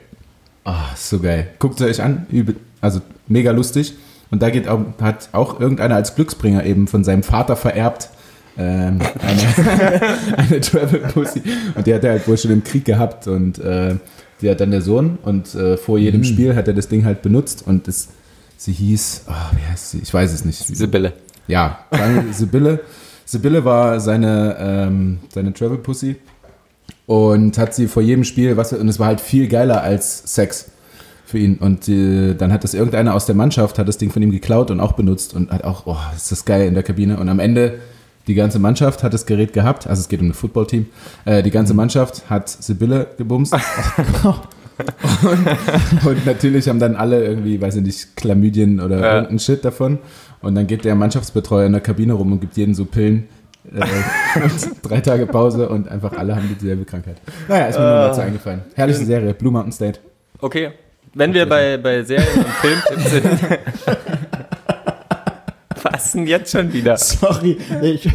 Ah, 0.64 0.90
so 0.94 1.18
geil. 1.20 1.48
Guckt 1.58 1.80
es 1.80 1.86
euch 1.86 2.02
an, 2.02 2.26
übel- 2.30 2.56
also 2.82 3.00
mega 3.28 3.50
lustig. 3.50 3.94
Und 4.30 4.42
da 4.42 4.50
geht 4.50 4.68
auch, 4.68 4.80
hat 5.00 5.30
auch 5.32 5.58
irgendeiner 5.58 5.96
als 5.96 6.14
Glücksbringer 6.14 6.64
eben 6.64 6.86
von 6.86 7.02
seinem 7.02 7.22
Vater 7.22 7.56
vererbt 7.56 8.10
ähm, 8.58 8.98
eine, 9.20 10.02
eine 10.36 10.60
Travel 10.60 11.00
Pussy. 11.12 11.42
Und 11.74 11.86
die 11.86 11.94
hat 11.94 12.04
er 12.04 12.12
halt 12.12 12.28
wohl 12.28 12.38
schon 12.38 12.50
im 12.50 12.64
Krieg 12.64 12.84
gehabt 12.84 13.26
und 13.26 13.58
äh, 13.58 13.96
die 14.40 14.50
hat 14.50 14.60
dann 14.60 14.70
der 14.70 14.82
Sohn 14.82 15.18
und 15.22 15.54
äh, 15.54 15.76
vor 15.76 15.98
jedem 15.98 16.24
Spiel 16.24 16.54
hat 16.54 16.66
er 16.66 16.74
das 16.74 16.88
Ding 16.88 17.04
halt 17.04 17.22
benutzt 17.22 17.64
und 17.66 17.86
das, 17.86 18.08
sie 18.56 18.72
hieß, 18.72 19.24
ah, 19.26 19.50
wie 19.52 19.70
heißt 19.70 19.90
sie? 19.90 19.98
Ich 19.98 20.12
weiß 20.12 20.32
es 20.32 20.44
nicht. 20.44 20.58
Sibylle. 20.58 21.12
Ja, 21.46 21.80
Sibylle. 22.32 22.80
Sibylle 23.26 23.64
war 23.64 24.00
seine, 24.00 24.56
ähm, 24.58 25.18
seine 25.32 25.52
Travel 25.52 25.78
Pussy 25.78 26.16
und 27.06 27.58
hat 27.58 27.74
sie 27.74 27.86
vor 27.86 28.02
jedem 28.02 28.24
Spiel, 28.24 28.56
was 28.56 28.72
und 28.72 28.88
es 28.88 28.98
war 28.98 29.08
halt 29.08 29.20
viel 29.20 29.48
geiler 29.48 29.82
als 29.82 30.34
Sex 30.34 30.70
für 31.30 31.38
ihn. 31.38 31.56
Und 31.56 31.88
äh, 31.88 32.34
dann 32.34 32.52
hat 32.52 32.64
das 32.64 32.74
irgendeiner 32.74 33.14
aus 33.14 33.26
der 33.26 33.34
Mannschaft, 33.34 33.78
hat 33.78 33.88
das 33.88 33.98
Ding 33.98 34.10
von 34.10 34.22
ihm 34.22 34.30
geklaut 34.30 34.70
und 34.70 34.80
auch 34.80 34.92
benutzt 34.92 35.34
und 35.34 35.50
hat 35.50 35.64
auch, 35.64 35.86
oh, 35.86 35.96
ist 36.14 36.30
das 36.30 36.44
geil 36.44 36.66
in 36.66 36.74
der 36.74 36.82
Kabine. 36.82 37.18
Und 37.18 37.28
am 37.28 37.40
Ende, 37.40 37.78
die 38.26 38.34
ganze 38.34 38.58
Mannschaft 38.58 39.02
hat 39.02 39.12
das 39.14 39.26
Gerät 39.26 39.52
gehabt, 39.52 39.86
also 39.86 40.00
es 40.00 40.08
geht 40.08 40.20
um 40.20 40.28
ein 40.28 40.34
Footballteam, 40.34 40.86
äh, 41.24 41.42
die 41.42 41.50
ganze 41.50 41.74
Mannschaft 41.74 42.28
hat 42.30 42.48
Sibylle 42.48 43.08
gebumst. 43.18 43.52
und, 43.54 43.62
und 46.06 46.26
natürlich 46.26 46.68
haben 46.68 46.78
dann 46.78 46.96
alle 46.96 47.24
irgendwie, 47.24 47.60
weiß 47.60 47.76
ich 47.76 47.82
nicht, 47.82 48.16
Chlamydien 48.16 48.80
oder 48.80 49.00
Ja. 49.00 49.14
irgendein 49.16 49.38
Shit 49.38 49.64
davon. 49.64 49.98
Und 50.42 50.54
dann 50.54 50.66
geht 50.66 50.84
der 50.84 50.94
Mannschaftsbetreuer 50.94 51.66
in 51.66 51.72
der 51.72 51.82
Kabine 51.82 52.14
rum 52.14 52.32
und 52.32 52.40
gibt 52.40 52.56
jedem 52.56 52.72
so 52.74 52.86
Pillen. 52.86 53.28
Äh, 53.74 53.84
drei 54.82 55.00
Tage 55.00 55.26
Pause 55.26 55.68
und 55.68 55.86
einfach 55.88 56.12
alle 56.14 56.34
haben 56.34 56.56
dieselbe 56.58 56.84
Krankheit. 56.86 57.16
Naja, 57.46 57.66
ist 57.66 57.78
mir 57.78 57.84
nur 57.84 57.92
dazu 58.08 58.20
eingefallen. 58.22 58.62
Herrliche 58.74 59.04
Serie, 59.04 59.34
Blue 59.34 59.52
Mountain 59.52 59.72
State. 59.72 60.00
Okay. 60.40 60.70
Wenn 61.12 61.34
wir 61.34 61.46
bei, 61.46 61.76
bei 61.76 62.02
Serien 62.04 62.38
und 62.38 62.46
Filmtipps 62.46 63.10
sind. 63.10 63.26
Was 65.82 66.12
denn 66.12 66.26
jetzt 66.26 66.52
schon 66.52 66.72
wieder? 66.72 66.96
Sorry. 66.96 67.58
Ich, 67.82 68.06
ich 68.06 68.12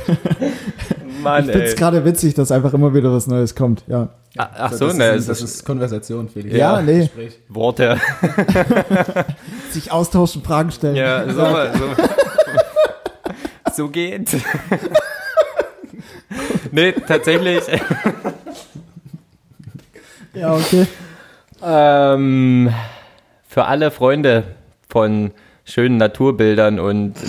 Mann, 1.21 1.45
finde 1.45 1.63
es 1.63 1.75
gerade 1.75 2.05
witzig, 2.05 2.33
dass 2.33 2.51
einfach 2.51 2.73
immer 2.73 2.93
wieder 2.93 3.11
was 3.11 3.27
Neues 3.27 3.55
kommt. 3.55 3.83
Ja. 3.87 4.09
Ah, 4.37 4.49
Ach 4.57 4.73
so, 4.73 4.87
das, 4.87 4.97
ne, 4.97 5.09
ist, 5.11 5.29
das 5.29 5.41
ist 5.41 5.65
Konversation, 5.65 6.27
Felix. 6.29 6.55
Ja, 6.55 6.81
nee. 6.81 6.99
Gespräch. 6.99 7.39
Worte. 7.47 7.99
Sich 9.71 9.91
austauschen, 9.91 10.43
Fragen 10.43 10.71
stellen. 10.71 10.95
Ja, 10.95 11.25
so, 11.25 11.45
so, 11.79 12.03
so 13.75 13.89
geht's. 13.89 14.35
nee, 16.71 16.91
tatsächlich. 16.91 17.63
Ja, 20.33 20.53
okay. 20.53 20.85
Ähm, 21.63 22.73
für 23.47 23.65
alle 23.65 23.89
Freunde 23.89 24.43
von 24.89 25.31
schönen 25.65 25.97
Naturbildern 25.97 26.79
und 26.79 27.15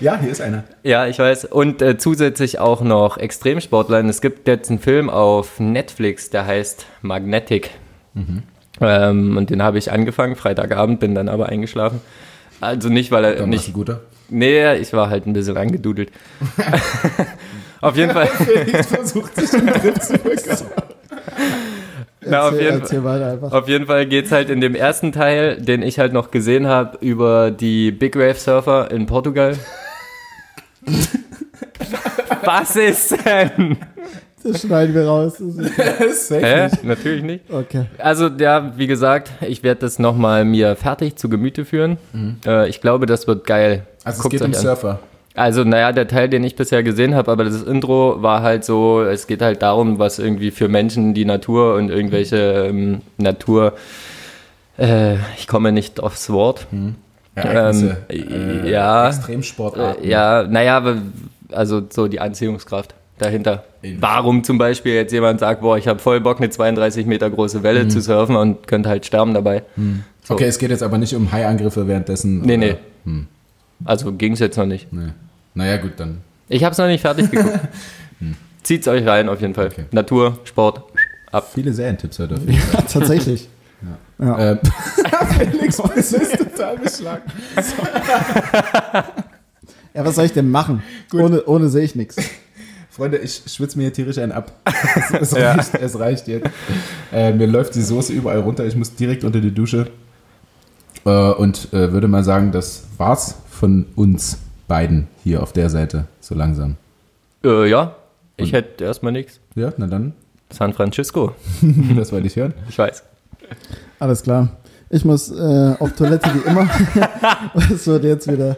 Ja, 0.00 0.18
hier 0.18 0.30
ist 0.30 0.40
einer. 0.40 0.64
ja, 0.82 1.06
ich 1.06 1.18
weiß. 1.18 1.44
Und 1.46 1.82
äh, 1.82 1.98
zusätzlich 1.98 2.58
auch 2.58 2.80
noch 2.80 3.18
Extremsportlern. 3.18 4.08
Es 4.08 4.22
gibt 4.22 4.48
jetzt 4.48 4.70
einen 4.70 4.78
Film 4.78 5.10
auf 5.10 5.60
Netflix, 5.60 6.30
der 6.30 6.46
heißt 6.46 6.86
Magnetic. 7.02 7.70
Ähm, 8.80 9.36
und 9.36 9.50
den 9.50 9.62
habe 9.62 9.76
ich 9.76 9.92
angefangen, 9.92 10.36
Freitagabend, 10.36 11.00
bin 11.00 11.14
dann 11.14 11.28
aber 11.28 11.50
eingeschlafen. 11.50 12.00
Also 12.62 12.88
nicht, 12.88 13.10
weil 13.10 13.24
er 13.24 13.32
Dann 13.32 13.40
warst 13.40 13.50
nicht. 13.50 13.68
du 13.68 13.72
guter. 13.72 14.00
Nee, 14.30 14.74
ich 14.76 14.92
war 14.94 15.10
halt 15.10 15.26
ein 15.26 15.34
bisschen 15.34 15.58
angedudelt. 15.58 16.10
auf 17.82 17.96
jeden 17.96 18.12
Fall. 18.12 18.28
Felix 18.28 18.86
versucht 18.86 19.36
sich 19.36 19.52
im 19.52 19.66
Griff 19.66 19.98
zu 20.00 20.14
bekommen. 20.14 20.70
Na, 22.24 22.48
auf 22.48 22.60
jeden 22.60 22.82
einfach. 22.82 23.52
Auf 23.52 23.68
jeden 23.68 23.86
Fall 23.86 24.06
geht's 24.06 24.30
halt 24.30 24.50
in 24.50 24.60
dem 24.60 24.74
ersten 24.74 25.12
Teil, 25.12 25.60
den 25.60 25.82
ich 25.82 25.98
halt 25.98 26.12
noch 26.12 26.30
gesehen 26.30 26.66
habe, 26.66 26.98
über 27.00 27.50
die 27.50 27.90
Big 27.92 28.14
Wave 28.16 28.34
Surfer 28.34 28.90
in 28.90 29.06
Portugal. 29.06 29.56
Was 32.44 32.76
ist 32.76 33.16
denn? 33.24 33.78
Das 34.42 34.62
schneiden 34.62 34.94
wir 34.94 35.06
raus. 35.06 35.34
Das 35.38 36.30
Hä? 36.30 36.64
nicht. 36.64 36.84
Natürlich 36.84 37.22
nicht. 37.22 37.50
okay. 37.50 37.86
Also, 37.98 38.28
ja, 38.28 38.72
wie 38.76 38.86
gesagt, 38.86 39.30
ich 39.46 39.62
werde 39.62 39.80
das 39.80 39.98
nochmal 39.98 40.44
mir 40.44 40.76
fertig 40.76 41.16
zu 41.16 41.28
Gemüte 41.28 41.64
führen. 41.64 41.98
Äh, 42.46 42.68
ich 42.68 42.80
glaube, 42.80 43.06
das 43.06 43.26
wird 43.26 43.46
geil. 43.46 43.86
Also 44.04 44.18
es 44.18 44.22
Guckt's 44.22 44.38
geht 44.38 44.42
um 44.42 44.54
an. 44.54 44.54
Surfer. 44.54 45.00
Also, 45.34 45.62
naja, 45.64 45.92
der 45.92 46.08
Teil, 46.08 46.28
den 46.28 46.42
ich 46.42 46.56
bisher 46.56 46.82
gesehen 46.82 47.14
habe, 47.14 47.30
aber 47.30 47.44
das 47.44 47.62
Intro 47.62 48.20
war 48.22 48.42
halt 48.42 48.64
so, 48.64 49.02
es 49.02 49.26
geht 49.28 49.42
halt 49.42 49.62
darum, 49.62 49.98
was 49.98 50.18
irgendwie 50.18 50.50
für 50.50 50.68
Menschen 50.68 51.14
die 51.14 51.24
Natur 51.24 51.76
und 51.76 51.88
irgendwelche 51.90 52.66
ähm, 52.68 53.00
Natur, 53.16 53.74
äh, 54.78 55.14
ich 55.38 55.46
komme 55.46 55.70
nicht 55.72 56.00
aufs 56.00 56.30
Wort. 56.30 56.66
Ereignisse. 57.36 57.98
Ähm, 58.08 58.66
ja. 58.66 59.08
Extremsportarten. 59.08 60.04
Äh, 60.04 60.08
ja, 60.08 60.42
naja, 60.42 60.96
also 61.52 61.82
so 61.88 62.08
die 62.08 62.20
Anziehungskraft 62.20 62.94
dahinter. 63.18 63.64
Ähnlich. 63.82 64.02
Warum 64.02 64.42
zum 64.44 64.58
Beispiel 64.58 64.94
jetzt 64.94 65.12
jemand 65.12 65.40
sagt, 65.40 65.60
boah, 65.62 65.78
ich 65.78 65.86
habe 65.86 66.00
voll 66.00 66.20
Bock, 66.20 66.38
eine 66.38 66.50
32 66.50 67.06
Meter 67.06 67.30
große 67.30 67.62
Welle 67.62 67.84
Mhm. 67.84 67.90
zu 67.90 68.00
surfen 68.00 68.34
und 68.36 68.66
könnte 68.66 68.88
halt 68.88 69.06
sterben 69.06 69.32
dabei. 69.32 69.62
So. 70.24 70.34
Okay, 70.34 70.44
es 70.46 70.58
geht 70.58 70.70
jetzt 70.70 70.82
aber 70.82 70.98
nicht 70.98 71.14
um 71.14 71.30
Haiangriffe 71.30 71.86
währenddessen. 71.86 72.40
Nee, 72.42 72.56
oder- 72.56 72.76
nee. 73.04 73.24
Also 73.84 74.12
ging 74.12 74.32
es 74.34 74.38
jetzt 74.40 74.56
noch 74.56 74.66
nicht. 74.66 74.92
nee. 74.92 75.10
Naja, 75.54 75.78
gut, 75.78 75.92
dann. 75.96 76.18
Ich 76.48 76.62
habe 76.64 76.72
es 76.72 76.78
noch 76.78 76.86
nicht 76.86 77.00
fertig 77.00 77.30
geguckt. 77.30 77.58
Zieht's 78.62 78.86
euch 78.88 79.04
rein 79.06 79.28
auf 79.28 79.40
jeden 79.40 79.54
Fall. 79.54 79.66
Okay. 79.66 79.84
Natur, 79.90 80.38
Sport. 80.44 80.82
Viele 81.54 81.72
Serientipps 81.72 82.18
heute 82.18 82.34
auf 82.34 82.40
jeden 82.46 82.58
Fall. 82.58 82.84
Tatsächlich. 82.86 83.48
Ja. 84.18 84.52
Ähm, 84.52 84.58
Felix, 85.38 85.76
das 85.78 86.12
ist 86.12 86.36
total 86.38 86.76
beschlagen. 86.78 87.22
ja, 89.94 90.04
was 90.04 90.14
soll 90.14 90.26
ich 90.26 90.32
denn 90.32 90.50
machen? 90.50 90.82
Ohne, 91.12 91.44
ohne 91.44 91.68
sehe 91.68 91.84
ich 91.84 91.94
nichts. 91.94 92.16
Freunde, 92.90 93.18
ich 93.18 93.42
schwitze 93.46 93.78
mir 93.78 93.84
hier 93.84 93.92
tierisch 93.92 94.18
einen 94.18 94.32
ab. 94.32 94.52
Es, 95.12 95.32
es, 95.32 95.38
Ja. 95.38 95.52
reicht, 95.52 95.74
es 95.74 95.98
reicht 95.98 96.28
jetzt. 96.28 96.48
Äh, 97.12 97.32
mir 97.32 97.46
läuft 97.46 97.74
die 97.74 97.82
Soße 97.82 98.12
überall 98.12 98.40
runter. 98.40 98.64
Ich 98.66 98.76
muss 98.76 98.94
direkt 98.94 99.24
unter 99.24 99.40
die 99.40 99.52
Dusche. 99.54 99.86
Äh, 101.04 101.32
und 101.32 101.72
äh, 101.72 101.92
würde 101.92 102.08
mal 102.08 102.24
sagen, 102.24 102.52
das 102.52 102.84
war's 102.98 103.36
von 103.48 103.86
uns 103.96 104.38
beiden 104.68 105.08
hier 105.24 105.42
auf 105.42 105.52
der 105.52 105.70
Seite. 105.70 106.04
So 106.20 106.34
langsam. 106.34 106.76
Äh, 107.44 107.68
ja, 107.70 107.96
ich 108.36 108.46
Und- 108.46 108.52
hätte 108.52 108.84
erstmal 108.84 109.12
nichts. 109.12 109.40
Ja, 109.54 109.72
na 109.76 109.86
dann. 109.86 110.12
San 110.52 110.72
Francisco, 110.72 111.32
Das 111.96 112.10
wollte 112.12 112.26
ich 112.26 112.34
hören. 112.36 112.54
ich 112.68 112.76
weiß. 112.78 113.02
Alles 114.00 114.22
klar. 114.22 114.48
Ich 114.88 115.04
muss 115.04 115.30
äh, 115.30 115.74
auf 115.78 115.92
Toilette 115.94 116.28
wie 116.34 116.48
immer. 116.50 116.68
Es 117.72 117.86
wird 117.86 118.02
jetzt 118.04 118.26
wieder. 118.30 118.56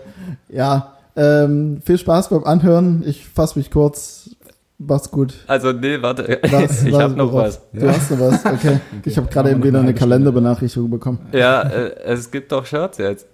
Ja, 0.49 0.95
ähm, 1.17 1.83
viel 1.85 1.99
Spaß 1.99 2.31
beim 2.31 2.45
Anhören. 2.45 3.03
Ich 3.07 3.27
fasse 3.29 3.59
mich 3.59 3.71
kurz. 3.71 4.31
Mach's 4.79 5.11
gut. 5.11 5.35
Also, 5.47 5.73
nee, 5.73 6.01
warte. 6.03 6.41
Was, 6.51 6.83
ich 6.85 6.93
was- 6.93 7.01
habe 7.03 7.15
noch 7.15 7.33
was. 7.33 7.61
Du 7.73 7.89
hast 7.89 8.11
noch 8.11 8.21
was? 8.21 8.45
Okay. 8.45 8.81
Ich 9.05 9.17
habe 9.17 9.29
gerade 9.29 9.51
eben 9.51 9.63
wieder 9.63 9.81
eine 9.81 9.95
Kalenderbenachrichtigung 9.95 10.91
bekommen. 10.91 11.19
Ja, 11.33 11.63
äh, 11.63 11.95
es 12.05 12.31
gibt 12.31 12.51
doch 12.53 12.67
Shirts 12.67 12.99
jetzt. 12.99 13.27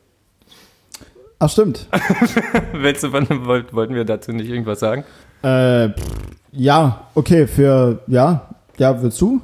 Ach, 1.38 1.48
stimmt. 1.48 1.86
Willst 2.72 3.04
du, 3.04 3.12
wann 3.12 3.26
wollt, 3.46 3.72
wollten 3.72 3.94
wir 3.94 4.04
dazu 4.04 4.32
nicht 4.32 4.48
irgendwas 4.50 4.80
sagen? 4.80 5.04
Äh, 5.42 5.90
pff, 5.90 6.04
ja, 6.52 7.06
okay, 7.14 7.46
für. 7.46 8.00
Ja, 8.08 8.54
ja, 8.76 9.00
willst 9.02 9.20
du? 9.20 9.40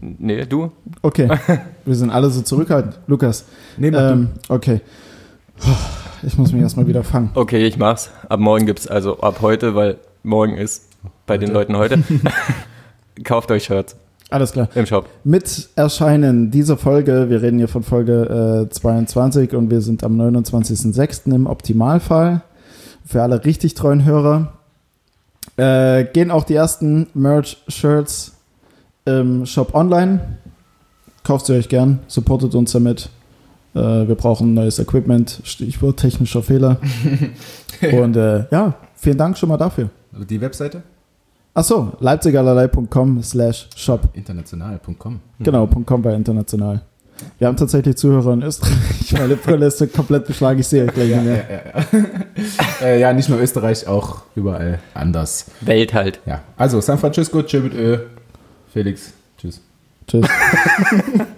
Nee, 0.00 0.44
du? 0.46 0.72
Okay. 1.02 1.28
Wir 1.84 1.94
sind 1.94 2.10
alle 2.10 2.28
so 2.30 2.42
zurückhaltend. 2.42 2.98
Lukas. 3.06 3.44
Nee, 3.76 3.90
mach 3.90 4.00
Ähm, 4.12 4.30
okay. 4.48 4.80
Ich 6.22 6.36
muss 6.38 6.52
mich 6.52 6.62
erstmal 6.62 6.86
wieder 6.86 7.04
fangen. 7.04 7.30
Okay, 7.34 7.64
ich 7.66 7.76
mach's. 7.78 8.10
Ab 8.28 8.40
morgen 8.40 8.66
gibt's, 8.66 8.86
also 8.88 9.20
ab 9.20 9.38
heute, 9.42 9.74
weil 9.74 9.98
morgen 10.22 10.56
ist 10.56 10.85
bei 11.26 11.38
den 11.38 11.52
Leuten 11.52 11.76
heute. 11.76 12.02
Kauft 13.24 13.50
euch 13.50 13.64
Shirts 13.64 13.96
Alles 14.30 14.52
klar. 14.52 14.68
im 14.74 14.86
Shop. 14.86 15.08
Mit 15.24 15.68
Erscheinen 15.76 16.50
dieser 16.50 16.76
Folge, 16.76 17.28
wir 17.28 17.42
reden 17.42 17.58
hier 17.58 17.68
von 17.68 17.82
Folge 17.82 18.66
äh, 18.68 18.72
22 18.72 19.54
und 19.54 19.70
wir 19.70 19.80
sind 19.80 20.04
am 20.04 20.20
29.06. 20.20 21.34
im 21.34 21.46
Optimalfall. 21.46 22.42
Für 23.04 23.22
alle 23.22 23.44
richtig 23.44 23.74
treuen 23.74 24.04
Hörer. 24.04 24.52
Äh, 25.56 26.04
gehen 26.12 26.30
auch 26.30 26.44
die 26.44 26.54
ersten 26.54 27.06
Merch-Shirts 27.14 28.32
im 29.04 29.46
Shop 29.46 29.74
online. 29.74 30.38
Kauft 31.22 31.46
sie 31.46 31.54
euch 31.54 31.68
gern, 31.68 32.00
supportet 32.08 32.54
uns 32.54 32.72
damit. 32.72 33.08
Äh, 33.74 33.78
wir 33.78 34.14
brauchen 34.16 34.54
neues 34.54 34.78
Equipment, 34.78 35.40
Stichwort 35.44 35.98
technischer 35.98 36.42
Fehler. 36.42 36.78
und 37.92 38.16
äh, 38.16 38.44
ja, 38.50 38.74
vielen 38.96 39.18
Dank 39.18 39.38
schon 39.38 39.48
mal 39.48 39.56
dafür. 39.56 39.88
Die 40.12 40.40
Webseite? 40.40 40.82
Achso, 41.56 41.92
leipzigerlei.com 42.00 43.22
slash 43.22 43.68
shop. 43.74 44.00
International.com. 44.12 45.20
Genau, 45.40 45.66
.com 45.66 46.02
bei 46.02 46.12
international. 46.14 46.82
Wir 47.38 47.48
haben 47.48 47.56
tatsächlich 47.56 47.96
Zuhörer 47.96 48.34
in 48.34 48.42
Österreich. 48.42 49.12
Meine 49.18 49.36
Brille 49.36 49.64
ist 49.64 49.94
komplett 49.94 50.26
beschlagen, 50.26 50.60
ich 50.60 50.68
sehe 50.68 50.84
euch 50.84 50.92
gleich 50.92 51.08
Ja, 51.08 51.16
nicht 51.22 51.26
ja, 51.26 51.32
mehr. 51.32 51.62
ja, 51.74 51.98
ja. 52.80 52.86
äh, 52.86 53.00
ja, 53.00 53.12
nicht 53.14 53.30
nur 53.30 53.40
Österreich, 53.40 53.88
auch 53.88 54.18
überall 54.34 54.80
anders. 54.92 55.46
Welt 55.62 55.94
halt. 55.94 56.20
Ja, 56.26 56.42
also 56.58 56.78
San 56.82 56.98
Francisco, 56.98 57.42
tschö 57.42 57.60
mit 57.60 57.72
Ö. 57.72 58.00
Felix, 58.74 59.14
tschüss. 59.38 59.62
Tschüss. 60.06 60.26